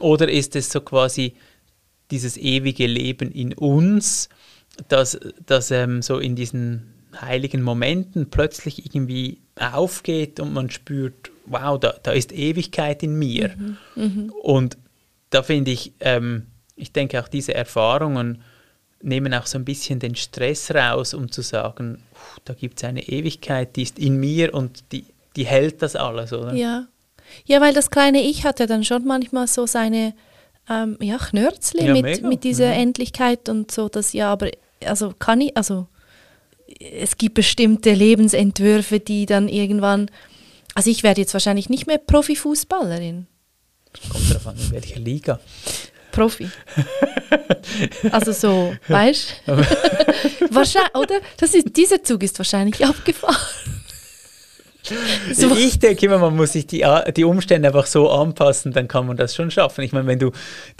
Oder 0.00 0.28
ist 0.28 0.54
es 0.56 0.70
so 0.70 0.80
quasi 0.80 1.34
dieses 2.10 2.36
ewige 2.36 2.86
Leben 2.86 3.30
in 3.30 3.52
uns, 3.54 4.28
das, 4.88 5.18
das 5.44 5.70
ähm, 5.70 6.02
so 6.02 6.18
in 6.18 6.36
diesen 6.36 6.92
heiligen 7.20 7.62
Momenten 7.62 8.30
plötzlich 8.30 8.84
irgendwie 8.86 9.40
aufgeht 9.58 10.40
und 10.40 10.52
man 10.52 10.70
spürt, 10.70 11.30
wow, 11.46 11.78
da, 11.78 11.94
da 12.02 12.12
ist 12.12 12.32
Ewigkeit 12.32 13.02
in 13.02 13.18
mir. 13.18 13.54
Und 14.42 14.76
da 15.30 15.42
finde 15.42 15.70
ich, 15.70 15.92
ähm, 16.00 16.46
ich 16.76 16.92
denke 16.92 17.20
auch 17.22 17.28
diese 17.28 17.54
Erfahrungen 17.54 18.42
nehmen 19.00 19.32
auch 19.34 19.46
so 19.46 19.58
ein 19.58 19.64
bisschen 19.64 20.00
den 20.00 20.16
Stress 20.16 20.72
raus, 20.74 21.14
um 21.14 21.30
zu 21.30 21.42
sagen, 21.42 22.02
"Puh, 22.12 22.40
da 22.44 22.54
gibt 22.54 22.78
es 22.78 22.84
eine 22.84 23.02
Ewigkeit, 23.08 23.76
die 23.76 23.82
ist 23.82 23.98
in 23.98 24.16
mir 24.16 24.52
und 24.54 24.84
die, 24.92 25.04
die 25.36 25.46
hält 25.46 25.82
das 25.82 25.94
alles, 25.94 26.32
oder? 26.32 26.52
Ja. 26.54 26.86
ja, 27.46 27.60
weil 27.60 27.72
das 27.74 27.90
kleine 27.90 28.20
Ich 28.22 28.44
hat 28.44 28.58
ja 28.58 28.66
dann 28.66 28.82
schon 28.84 29.04
manchmal 29.04 29.46
so 29.46 29.66
seine 29.66 30.14
ähm, 30.68 30.98
ja, 31.00 31.16
Knörzli 31.16 31.86
Ja, 31.86 31.92
mit, 31.92 32.02
mega. 32.02 32.28
mit 32.28 32.42
dieser 32.44 32.66
Ja. 32.66 32.72
Endlichkeit 32.72 33.48
und 33.48 33.70
so, 33.70 33.88
dass 33.88 34.12
ja, 34.12 34.32
aber 34.32 34.50
also 34.84 35.12
kann 35.18 35.40
ich, 35.42 35.56
also 35.56 35.86
es 36.80 37.16
gibt 37.16 37.34
bestimmte 37.34 37.92
Lebensentwürfe, 37.94 38.98
die 39.00 39.26
dann 39.26 39.48
irgendwann, 39.48 40.10
also 40.74 40.90
ich 40.90 41.02
werde 41.04 41.20
jetzt 41.20 41.32
wahrscheinlich 41.34 41.68
nicht 41.70 41.86
mehr 41.86 41.98
Profifußballerin. 41.98 43.26
Kommt 44.10 44.30
darauf 44.30 44.46
an, 44.48 44.56
in 44.58 44.70
welcher 44.72 45.00
Liga. 45.00 45.40
Profi. 46.12 46.48
Also 48.10 48.32
so, 48.32 48.74
weißt 48.88 49.42
du? 49.46 49.52
Wahrscheinlich, 50.50 50.94
oder? 50.94 51.20
Das 51.36 51.54
ist, 51.54 51.76
dieser 51.76 52.02
Zug 52.02 52.22
ist 52.22 52.38
wahrscheinlich 52.38 52.84
abgefahren. 52.84 53.36
So, 55.32 55.54
Ich 55.54 55.78
denke 55.78 56.06
immer, 56.06 56.18
man 56.18 56.34
muss 56.34 56.52
sich 56.52 56.66
die, 56.66 56.84
die 57.14 57.24
Umstände 57.24 57.68
einfach 57.68 57.84
so 57.86 58.10
anpassen, 58.10 58.72
dann 58.72 58.88
kann 58.88 59.06
man 59.06 59.16
das 59.18 59.34
schon 59.34 59.50
schaffen. 59.50 59.82
Ich 59.84 59.92
meine, 59.92 60.06
wenn 60.06 60.18
du 60.18 60.30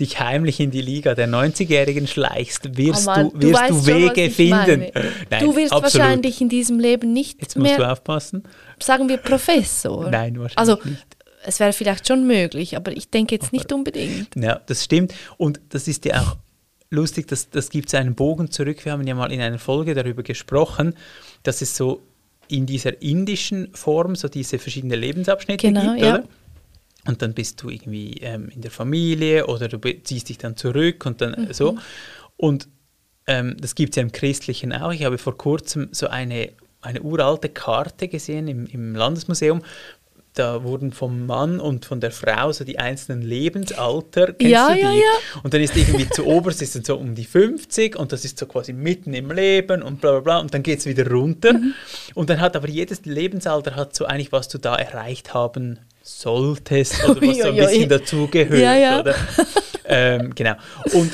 dich 0.00 0.18
heimlich 0.18 0.60
in 0.60 0.70
die 0.70 0.80
Liga 0.80 1.14
der 1.14 1.28
90-Jährigen 1.28 2.06
schleichst, 2.06 2.76
wirst 2.78 3.02
Oh 3.06 3.10
Mann, 3.10 3.30
du, 3.34 3.48
wirst 3.48 3.62
du 3.62 3.66
schon, 3.66 3.76
was 3.76 3.86
Wege 3.86 4.24
ich 4.24 4.34
finden. 4.34 4.86
Nein, 5.30 5.44
du 5.44 5.54
wirst 5.56 5.72
absolut. 5.72 5.82
wahrscheinlich 5.94 6.40
in 6.40 6.48
diesem 6.48 6.78
Leben 6.80 7.12
nicht 7.12 7.40
Jetzt 7.42 7.56
musst 7.56 7.78
du 7.78 7.86
aufpassen. 7.86 8.44
sagen 8.82 9.08
wir, 9.10 9.18
Professor. 9.18 10.08
Nein, 10.10 10.38
wahrscheinlich 10.40 10.58
Also, 10.58 10.78
nicht. 10.88 11.06
Es 11.48 11.58
wäre 11.60 11.72
vielleicht 11.72 12.06
schon 12.06 12.26
möglich, 12.26 12.76
aber 12.76 12.92
ich 12.96 13.10
denke 13.10 13.34
jetzt 13.34 13.52
nicht 13.52 13.72
unbedingt. 13.72 14.34
Ja, 14.36 14.60
das 14.66 14.84
stimmt. 14.84 15.14
Und 15.36 15.60
das 15.70 15.88
ist 15.88 16.04
ja 16.04 16.20
auch 16.20 16.36
lustig, 16.90 17.26
das, 17.28 17.50
das 17.50 17.70
gibt 17.70 17.88
es 17.88 17.94
einen 17.94 18.14
Bogen 18.14 18.50
zurück. 18.50 18.84
Wir 18.84 18.92
haben 18.92 19.06
ja 19.06 19.14
mal 19.14 19.32
in 19.32 19.40
einer 19.40 19.58
Folge 19.58 19.94
darüber 19.94 20.22
gesprochen, 20.22 20.94
dass 21.42 21.60
es 21.62 21.76
so 21.76 22.02
in 22.48 22.64
dieser 22.66 23.02
indischen 23.02 23.74
Form 23.74 24.14
so 24.16 24.28
diese 24.28 24.58
verschiedenen 24.58 24.98
Lebensabschnitte 25.00 25.66
Genau, 25.68 25.92
gibt, 25.92 26.04
ja. 26.04 26.14
oder? 26.14 26.24
Und 27.06 27.22
dann 27.22 27.32
bist 27.34 27.62
du 27.62 27.70
irgendwie 27.70 28.18
ähm, 28.20 28.50
in 28.54 28.60
der 28.60 28.70
Familie 28.70 29.46
oder 29.46 29.68
du 29.68 29.78
ziehst 30.02 30.28
dich 30.28 30.38
dann 30.38 30.56
zurück 30.56 31.06
und 31.06 31.20
dann 31.20 31.46
Mhm. 31.46 31.52
so. 31.52 31.76
Und 32.36 32.68
ähm, 33.26 33.56
das 33.60 33.74
gibt 33.74 33.90
es 33.92 33.96
ja 33.96 34.02
im 34.02 34.12
Christlichen 34.12 34.72
auch. 34.72 34.92
Ich 34.92 35.04
habe 35.04 35.18
vor 35.18 35.36
kurzem 35.36 35.88
so 35.92 36.08
eine, 36.08 36.50
eine 36.80 37.02
uralte 37.02 37.48
Karte 37.50 38.08
gesehen 38.08 38.48
im, 38.48 38.66
im 38.66 38.94
Landesmuseum. 38.94 39.62
Da 40.34 40.62
wurden 40.62 40.92
vom 40.92 41.26
Mann 41.26 41.58
und 41.58 41.84
von 41.84 42.00
der 42.00 42.12
Frau 42.12 42.52
so 42.52 42.62
die 42.64 42.78
einzelnen 42.78 43.22
Lebensalter. 43.22 44.26
Kennst 44.34 44.42
Ja, 44.52 44.68
du 44.68 44.74
die? 44.74 44.80
ja, 44.82 44.92
ja. 44.92 45.40
Und 45.42 45.52
dann 45.54 45.60
ist 45.60 45.76
irgendwie 45.76 46.08
zu 46.10 46.26
oberst 46.26 46.62
ist 46.62 46.76
dann 46.76 46.84
so 46.84 46.96
um 46.96 47.14
die 47.14 47.24
50 47.24 47.96
und 47.96 48.12
das 48.12 48.24
ist 48.24 48.38
so 48.38 48.46
quasi 48.46 48.72
mitten 48.72 49.14
im 49.14 49.30
Leben 49.32 49.82
und 49.82 50.00
bla 50.00 50.12
bla 50.12 50.20
bla 50.20 50.38
und 50.38 50.54
dann 50.54 50.62
geht 50.62 50.78
es 50.78 50.86
wieder 50.86 51.10
runter. 51.10 51.54
Mhm. 51.54 51.74
Und 52.14 52.30
dann 52.30 52.40
hat 52.40 52.54
aber 52.54 52.68
jedes 52.68 53.04
Lebensalter 53.04 53.74
hat 53.74 53.96
so 53.96 54.04
eigentlich, 54.04 54.30
was 54.30 54.48
du 54.48 54.58
da 54.58 54.76
erreicht 54.76 55.34
haben 55.34 55.80
solltest 56.02 57.02
oder 57.08 57.20
was 57.22 57.38
so 57.38 57.48
ein 57.48 57.56
bisschen 57.56 57.88
dazugehört. 57.88 58.60
Ja, 58.60 58.74
ja. 58.76 59.00
Oder? 59.00 59.14
ähm, 59.86 60.34
genau. 60.34 60.54
Und 60.92 61.12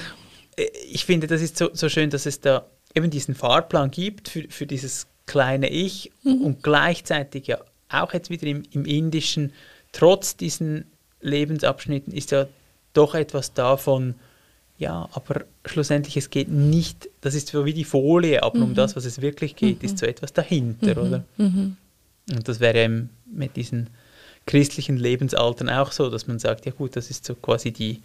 äh, 0.56 0.66
ich 0.90 1.04
finde, 1.04 1.26
das 1.26 1.40
ist 1.40 1.56
so, 1.56 1.70
so 1.72 1.88
schön, 1.88 2.10
dass 2.10 2.26
es 2.26 2.40
da 2.40 2.66
eben 2.94 3.10
diesen 3.10 3.34
Fahrplan 3.34 3.90
gibt 3.90 4.28
für, 4.28 4.44
für 4.50 4.66
dieses 4.66 5.06
kleine 5.26 5.70
Ich 5.70 6.10
Mhm. 6.24 6.42
und 6.42 6.62
gleichzeitig 6.62 7.46
ja 7.48 7.58
auch 8.02 8.12
jetzt 8.12 8.30
wieder 8.30 8.46
im, 8.46 8.62
im 8.72 8.84
Indischen, 8.84 9.52
trotz 9.92 10.36
diesen 10.36 10.84
Lebensabschnitten 11.20 12.12
ist 12.12 12.30
ja 12.30 12.46
doch 12.92 13.14
etwas 13.14 13.54
davon, 13.54 14.14
ja, 14.76 15.08
aber 15.12 15.44
schlussendlich 15.64 16.16
es 16.16 16.30
geht 16.30 16.48
nicht, 16.48 17.08
das 17.20 17.34
ist 17.34 17.48
so 17.48 17.64
wie 17.64 17.72
die 17.72 17.84
Folie, 17.84 18.42
aber 18.42 18.58
mhm. 18.58 18.64
um 18.64 18.74
das, 18.74 18.96
was 18.96 19.04
es 19.04 19.20
wirklich 19.20 19.56
geht, 19.56 19.82
mhm. 19.82 19.88
ist 19.88 19.98
so 19.98 20.06
etwas 20.06 20.32
dahinter, 20.32 21.00
Mhm. 21.00 21.06
oder? 21.08 21.24
Mhm. 21.36 21.76
Und 22.30 22.48
das 22.48 22.60
wäre 22.60 22.82
eben 22.82 23.10
mit 23.26 23.56
diesen 23.56 23.90
christlichen 24.46 24.96
Lebensaltern 24.96 25.68
auch 25.70 25.92
so, 25.92 26.10
dass 26.10 26.26
man 26.26 26.38
sagt, 26.38 26.66
ja 26.66 26.72
gut, 26.72 26.96
das 26.96 27.10
ist 27.10 27.24
so 27.24 27.34
quasi 27.34 27.70
die, 27.70 28.02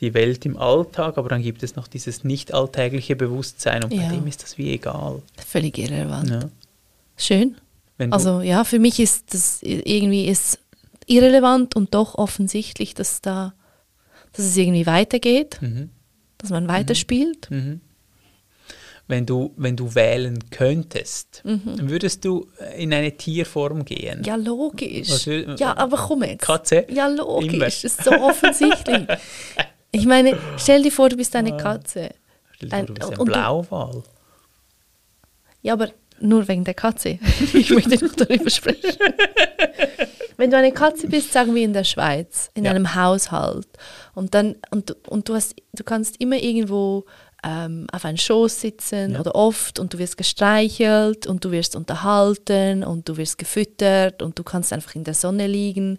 die 0.00 0.14
Welt 0.14 0.46
im 0.46 0.56
Alltag, 0.56 1.18
aber 1.18 1.28
dann 1.28 1.42
gibt 1.42 1.62
es 1.62 1.76
noch 1.76 1.88
dieses 1.88 2.24
nicht 2.24 2.54
alltägliche 2.54 3.16
Bewusstsein 3.16 3.84
und 3.84 3.92
Ja. 3.92 4.08
bei 4.08 4.14
dem 4.14 4.26
ist 4.26 4.42
das 4.42 4.56
wie 4.56 4.72
egal. 4.72 5.22
Völlig 5.46 5.76
irrelevant. 5.78 6.30
Ja. 6.30 6.40
Schön. 7.16 7.56
Also 8.10 8.40
ja, 8.42 8.64
für 8.64 8.78
mich 8.78 9.00
ist 9.00 9.34
das 9.34 9.60
irgendwie 9.62 10.26
ist 10.28 10.58
irrelevant 11.06 11.74
und 11.76 11.94
doch 11.94 12.14
offensichtlich, 12.16 12.94
dass 12.94 13.20
da, 13.20 13.54
dass 14.32 14.44
es 14.44 14.56
irgendwie 14.56 14.86
weitergeht, 14.86 15.58
mhm, 15.60 15.90
dass 16.38 16.50
man 16.50 16.68
weiterspielt. 16.68 17.50
mhm. 17.50 17.80
wenn 19.10 19.24
du, 19.24 19.52
wenn 19.56 19.74
du 19.74 19.94
wählen 19.94 20.38
könntest, 20.50 21.40
Mhm. 21.44 21.88
würdest 21.88 22.24
du 22.26 22.46
in 22.76 22.92
eine 22.92 23.16
Tierform 23.16 23.84
gehen? 23.86 24.22
Ja, 24.22 24.36
logisch. 24.36 25.26
Will- 25.26 25.56
ja, 25.58 25.74
aber 25.78 25.96
komm 25.96 26.24
jetzt. 26.24 26.42
Katze? 26.42 26.84
Ja, 26.90 27.06
logisch. 27.08 27.54
Immer. 27.54 27.64
Das 27.64 27.84
ist 27.84 28.04
so 28.04 28.10
offensichtlich. 28.12 29.06
ich 29.92 30.04
meine, 30.04 30.38
stell 30.58 30.82
dir 30.82 30.92
vor, 30.92 31.08
du 31.08 31.16
bist 31.16 31.34
eine 31.34 31.56
Katze. 31.56 32.10
Stell 32.52 32.68
dir 32.68 32.76
vor, 32.76 32.84
du 32.86 32.92
bist 32.94 33.10
ein 33.12 33.16
du- 33.16 33.24
Blauwal. 33.24 34.02
Ja, 35.62 35.72
aber 35.72 35.88
nur 36.20 36.46
wegen 36.48 36.64
der 36.64 36.74
Katze. 36.74 37.18
Ich 37.54 37.70
möchte 37.70 38.04
noch 38.04 38.14
darüber 38.14 38.50
sprechen. 38.50 38.96
Wenn 40.36 40.50
du 40.50 40.56
eine 40.56 40.72
Katze 40.72 41.08
bist, 41.08 41.32
sagen 41.32 41.54
wir 41.54 41.64
in 41.64 41.72
der 41.72 41.84
Schweiz, 41.84 42.50
in 42.54 42.64
Ja. 42.64 42.70
einem 42.70 42.94
Haushalt, 42.94 43.66
und 44.14 44.34
dann 44.34 44.56
und, 44.70 44.90
du- 44.90 44.94
und 45.08 45.28
du 45.28 45.34
hast, 45.34 45.54
du 45.72 45.82
kannst 45.84 46.20
immer 46.20 46.36
irgendwo 46.36 47.04
ähm, 47.44 47.86
auf 47.92 48.04
einen 48.04 48.18
Schoß 48.18 48.60
sitzen 48.60 49.12
Ja. 49.14 49.20
oder 49.20 49.34
oft 49.34 49.78
und 49.78 49.94
du 49.94 49.98
wirst 49.98 50.16
gestreichelt 50.16 51.26
und 51.26 51.44
du 51.44 51.50
wirst 51.52 51.76
unterhalten 51.76 52.82
und 52.84 53.08
du 53.08 53.16
wirst 53.16 53.38
gefüttert 53.38 54.22
und 54.22 54.38
du 54.38 54.42
kannst 54.44 54.72
einfach 54.72 54.94
in 54.94 55.04
der 55.04 55.14
Sonne 55.14 55.46
liegen 55.46 55.98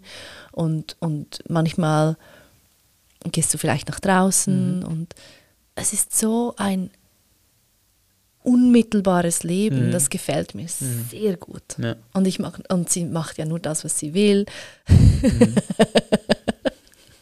und, 0.52 0.96
und 1.00 1.40
manchmal 1.48 2.16
gehst 3.32 3.52
du 3.54 3.58
vielleicht 3.58 3.88
nach 3.88 4.00
draußen 4.00 4.84
und 4.84 5.14
es 5.74 5.92
ist 5.94 6.18
so 6.18 6.54
ein 6.58 6.90
unmittelbares 8.42 9.42
Leben, 9.42 9.88
Mhm. 9.88 9.90
das 9.92 10.08
gefällt 10.10 10.54
mir 10.54 10.66
sehr 10.68 11.36
gut. 11.36 11.62
Ja. 11.78 11.96
Und 12.14 12.26
ich 12.26 12.38
mach, 12.38 12.58
und 12.68 12.88
sie 12.88 13.04
macht 13.04 13.36
ja 13.38 13.44
nur 13.44 13.58
das, 13.60 13.84
was 13.84 13.98
sie 13.98 14.14
will. 14.14 14.46
Mhm. 14.88 15.54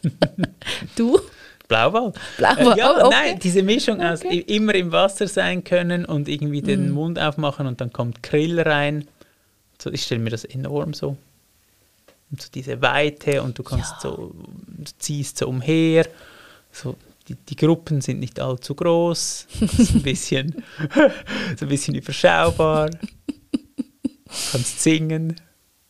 du? 0.95 1.19
Blauwal. 1.67 2.13
Blauwal, 2.37 2.73
Äh, 2.73 2.79
ja, 2.79 2.91
oh, 2.91 3.05
okay. 3.07 3.09
nein, 3.11 3.39
diese 3.39 3.61
Mischung 3.61 4.01
aus 4.01 4.21
immer 4.23 4.73
im 4.73 4.91
Wasser 4.91 5.27
sein 5.27 5.63
können 5.63 6.05
und 6.05 6.27
irgendwie 6.27 6.61
den 6.61 6.89
Mund 6.89 7.19
aufmachen 7.19 7.67
und 7.67 7.79
dann 7.79 7.93
kommt 7.93 8.23
Krill 8.23 8.59
rein. 8.59 9.07
So, 9.81 9.91
ich 9.91 10.03
stelle 10.03 10.21
mir 10.21 10.31
das 10.31 10.45
enorm 10.45 10.93
so. 10.93 11.15
Und 12.31 12.41
so 12.41 12.49
diese 12.53 12.81
Weite 12.81 13.43
und 13.43 13.57
du 13.59 13.63
kannst 13.63 13.91
Ja. 13.91 13.99
so, 14.01 14.33
du 14.67 14.91
ziehst 14.97 15.37
so 15.37 15.47
umher. 15.47 16.07
So, 16.71 16.95
die, 17.29 17.35
die 17.35 17.55
Gruppen 17.55 18.01
sind 18.01 18.19
nicht 18.19 18.39
allzu 18.39 18.75
groß. 18.75 19.47
Das 19.61 19.79
ist 19.79 19.95
ein 19.95 20.01
bisschen, 20.03 20.63
so 21.57 21.65
ein 21.65 21.69
bisschen 21.69 21.95
überschaubar. 21.95 22.89
Du 22.89 22.97
kannst 24.51 24.81
singen. 24.81 25.35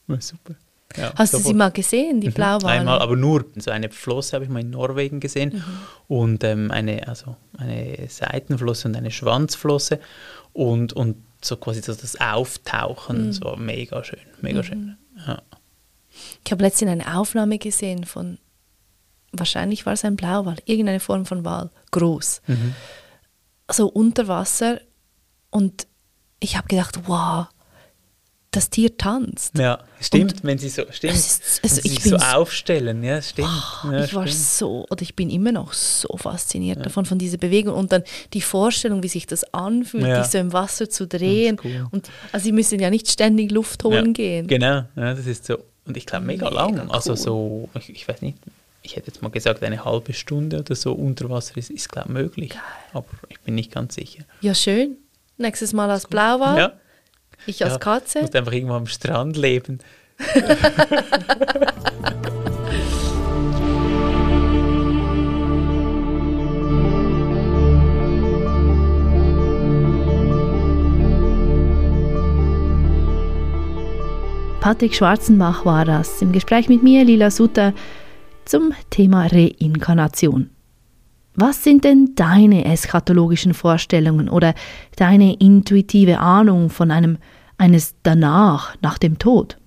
Ja, 0.07 0.21
super. 0.21 0.55
Ja, 0.97 1.13
Hast 1.15 1.33
du 1.33 1.37
sie 1.37 1.43
sofort. 1.43 1.57
mal 1.57 1.69
gesehen, 1.71 2.19
die 2.19 2.29
Mhm, 2.29 2.33
Blauwale? 2.33 2.79
Einmal, 2.79 2.99
aber 2.99 3.15
nur 3.15 3.45
so 3.57 3.69
eine 3.69 3.89
Flosse 3.91 4.33
habe 4.35 4.45
ich 4.45 4.49
mal 4.49 4.61
in 4.61 4.71
Norwegen 4.71 5.19
gesehen 5.19 5.53
Mhm. 5.55 5.63
und 6.07 6.43
ähm, 6.43 6.71
eine, 6.71 7.07
also 7.07 7.35
eine 7.57 8.07
Seitenflosse 8.09 8.87
und 8.87 8.95
eine 8.95 9.11
Schwanzflosse 9.11 9.99
und, 10.53 10.93
und 10.93 11.17
so 11.43 11.57
quasi 11.57 11.81
so 11.83 11.93
das 11.93 12.19
Auftauchen, 12.19 13.27
Mhm. 13.27 13.33
so 13.33 13.55
mega 13.55 14.03
schön, 14.03 14.19
mega 14.41 14.63
schön. 14.63 14.97
Ja. 15.27 15.41
Ich 16.43 16.51
habe 16.51 16.63
letztens 16.63 16.89
eine 16.91 17.17
Aufnahme 17.19 17.59
gesehen 17.59 18.03
von, 18.05 18.39
wahrscheinlich 19.31 19.85
war 19.85 19.93
es 19.93 20.03
ein 20.05 20.15
Blauwal, 20.15 20.57
irgendeine 20.65 20.99
Form 20.99 21.25
von 21.25 21.45
Wal, 21.45 21.69
groß. 21.91 22.41
Mhm. 22.47 22.75
So 23.71 23.87
unter 23.87 24.27
Wasser 24.27 24.79
und 25.51 25.87
ich 26.39 26.57
habe 26.57 26.67
gedacht, 26.67 26.99
wow, 27.07 27.47
das 28.51 28.71
Tier 28.71 28.97
tanzt. 28.97 29.55
ja, 29.59 29.77
stimmt, 30.01 30.43
wenn 30.43 30.57
sie 30.57 30.69
so, 30.69 30.81
stimmt, 30.89 31.13
ist- 31.13 31.61
wenn 31.61 31.69
also 31.69 31.81
sie 31.83 31.87
ich 31.89 32.01
sich 32.01 32.11
so 32.11 32.15
aufstellen, 32.17 33.03
ja, 33.03 33.21
stimmt. 33.21 33.47
ja, 33.91 34.03
ich 34.03 34.15
war 34.15 34.25
stimmt. 34.25 34.41
so, 34.43 34.85
oder 34.89 35.03
ich 35.03 35.15
bin 35.15 35.29
immer 35.29 35.51
noch 35.51 35.73
so 35.73 36.17
fasziniert 36.17 36.83
davon, 36.83 37.05
von 37.05 37.19
dieser 37.19 37.37
Bewegung 37.37 37.75
und 37.75 37.91
dann 37.91 38.01
die 38.33 38.41
Vorstellung, 38.41 39.03
wie 39.03 39.07
sich 39.07 39.27
das 39.27 39.43
anfühlt, 39.53 40.07
Ja. 40.07 40.21
dich 40.21 40.31
so 40.31 40.39
im 40.39 40.51
Wasser 40.51 40.89
zu 40.89 41.05
drehen. 41.05 41.57
Cool. 41.63 41.87
Und, 41.91 42.09
also 42.31 42.45
sie 42.45 42.51
müssen 42.51 42.79
ja 42.79 42.89
nicht 42.89 43.07
ständig 43.11 43.51
Luft 43.51 43.83
holen 43.83 44.07
ja, 44.07 44.11
gehen. 44.13 44.47
Genau, 44.47 44.83
ja, 44.95 45.13
das 45.13 45.27
ist 45.27 45.45
so, 45.45 45.59
und 45.85 45.95
ich 45.95 46.07
glaube 46.07 46.25
mega, 46.25 46.49
Mega 46.49 46.63
lang, 46.65 46.89
also 46.89 47.11
cool. 47.11 47.17
so, 47.17 47.69
ich, 47.75 47.89
ich 47.91 48.07
weiß 48.07 48.23
nicht, 48.23 48.39
ich 48.89 48.95
hätte 48.95 49.07
jetzt 49.07 49.21
mal 49.21 49.29
gesagt, 49.29 49.61
eine 49.61 49.85
halbe 49.85 50.13
Stunde 50.13 50.59
oder 50.61 50.73
so 50.73 50.93
unter 50.93 51.29
Wasser 51.29 51.57
ist, 51.57 51.69
ist 51.69 51.89
glaube 51.89 52.11
möglich, 52.11 52.53
aber 52.91 53.05
ich 53.27 53.39
bin 53.41 53.53
nicht 53.53 53.71
ganz 53.71 53.93
sicher. 53.93 54.23
Ja, 54.41 54.55
schön. 54.55 54.97
Nächstes 55.37 55.73
Mal 55.73 55.91
als 55.91 56.07
Blauwal, 56.07 56.57
Ja. 56.57 56.73
ich 57.45 57.63
als 57.63 57.73
Ja, 57.73 57.77
Katze. 57.79 58.17
Du 58.17 58.21
musst 58.23 58.35
einfach 58.35 58.51
irgendwo 58.51 58.73
am 58.73 58.87
Strand 58.87 59.37
leben. 59.37 59.77
Patrick 74.61 74.93
Schwarzenbach 74.93 75.65
war 75.65 75.85
das 75.85 76.21
im 76.21 76.31
Gespräch 76.31 76.67
mit 76.67 76.83
mir, 76.83 77.05
Lila 77.05 77.31
Sutter, 77.31 77.73
zum 78.49 78.73
Thema 78.89 79.27
Reinkarnation. 79.27 80.49
Was 81.35 81.63
sind 81.63 81.83
denn 81.83 82.15
deine 82.15 82.65
eschatologischen 82.65 83.53
Vorstellungen 83.53 84.27
oder 84.27 84.53
deine 84.97 85.35
intuitive 85.35 86.19
Ahnung 86.19 86.69
von 86.69 86.91
einem 86.91 87.17
eines 87.57 87.95
danach, 88.03 88.75
nach 88.81 88.97
dem 88.97 89.19
Tod? 89.19 89.57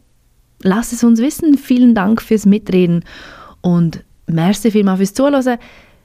Lass 0.62 0.92
es 0.92 1.02
uns 1.04 1.20
wissen. 1.20 1.56
Vielen 1.56 1.94
Dank 1.94 2.20
fürs 2.20 2.44
Mitreden 2.44 3.04
und 3.60 4.04
merci 4.26 4.70
vielmals 4.70 4.98
fürs 4.98 5.14
Zuhören. 5.14 5.58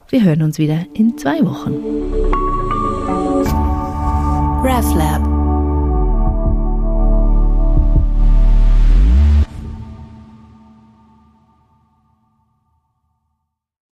Wir 0.08 0.22
hören 0.22 0.42
uns 0.42 0.58
wieder 0.58 0.86
in 0.94 1.18
zwei 1.18 1.44
Wochen. 1.44 1.74
RefLab 4.64 5.37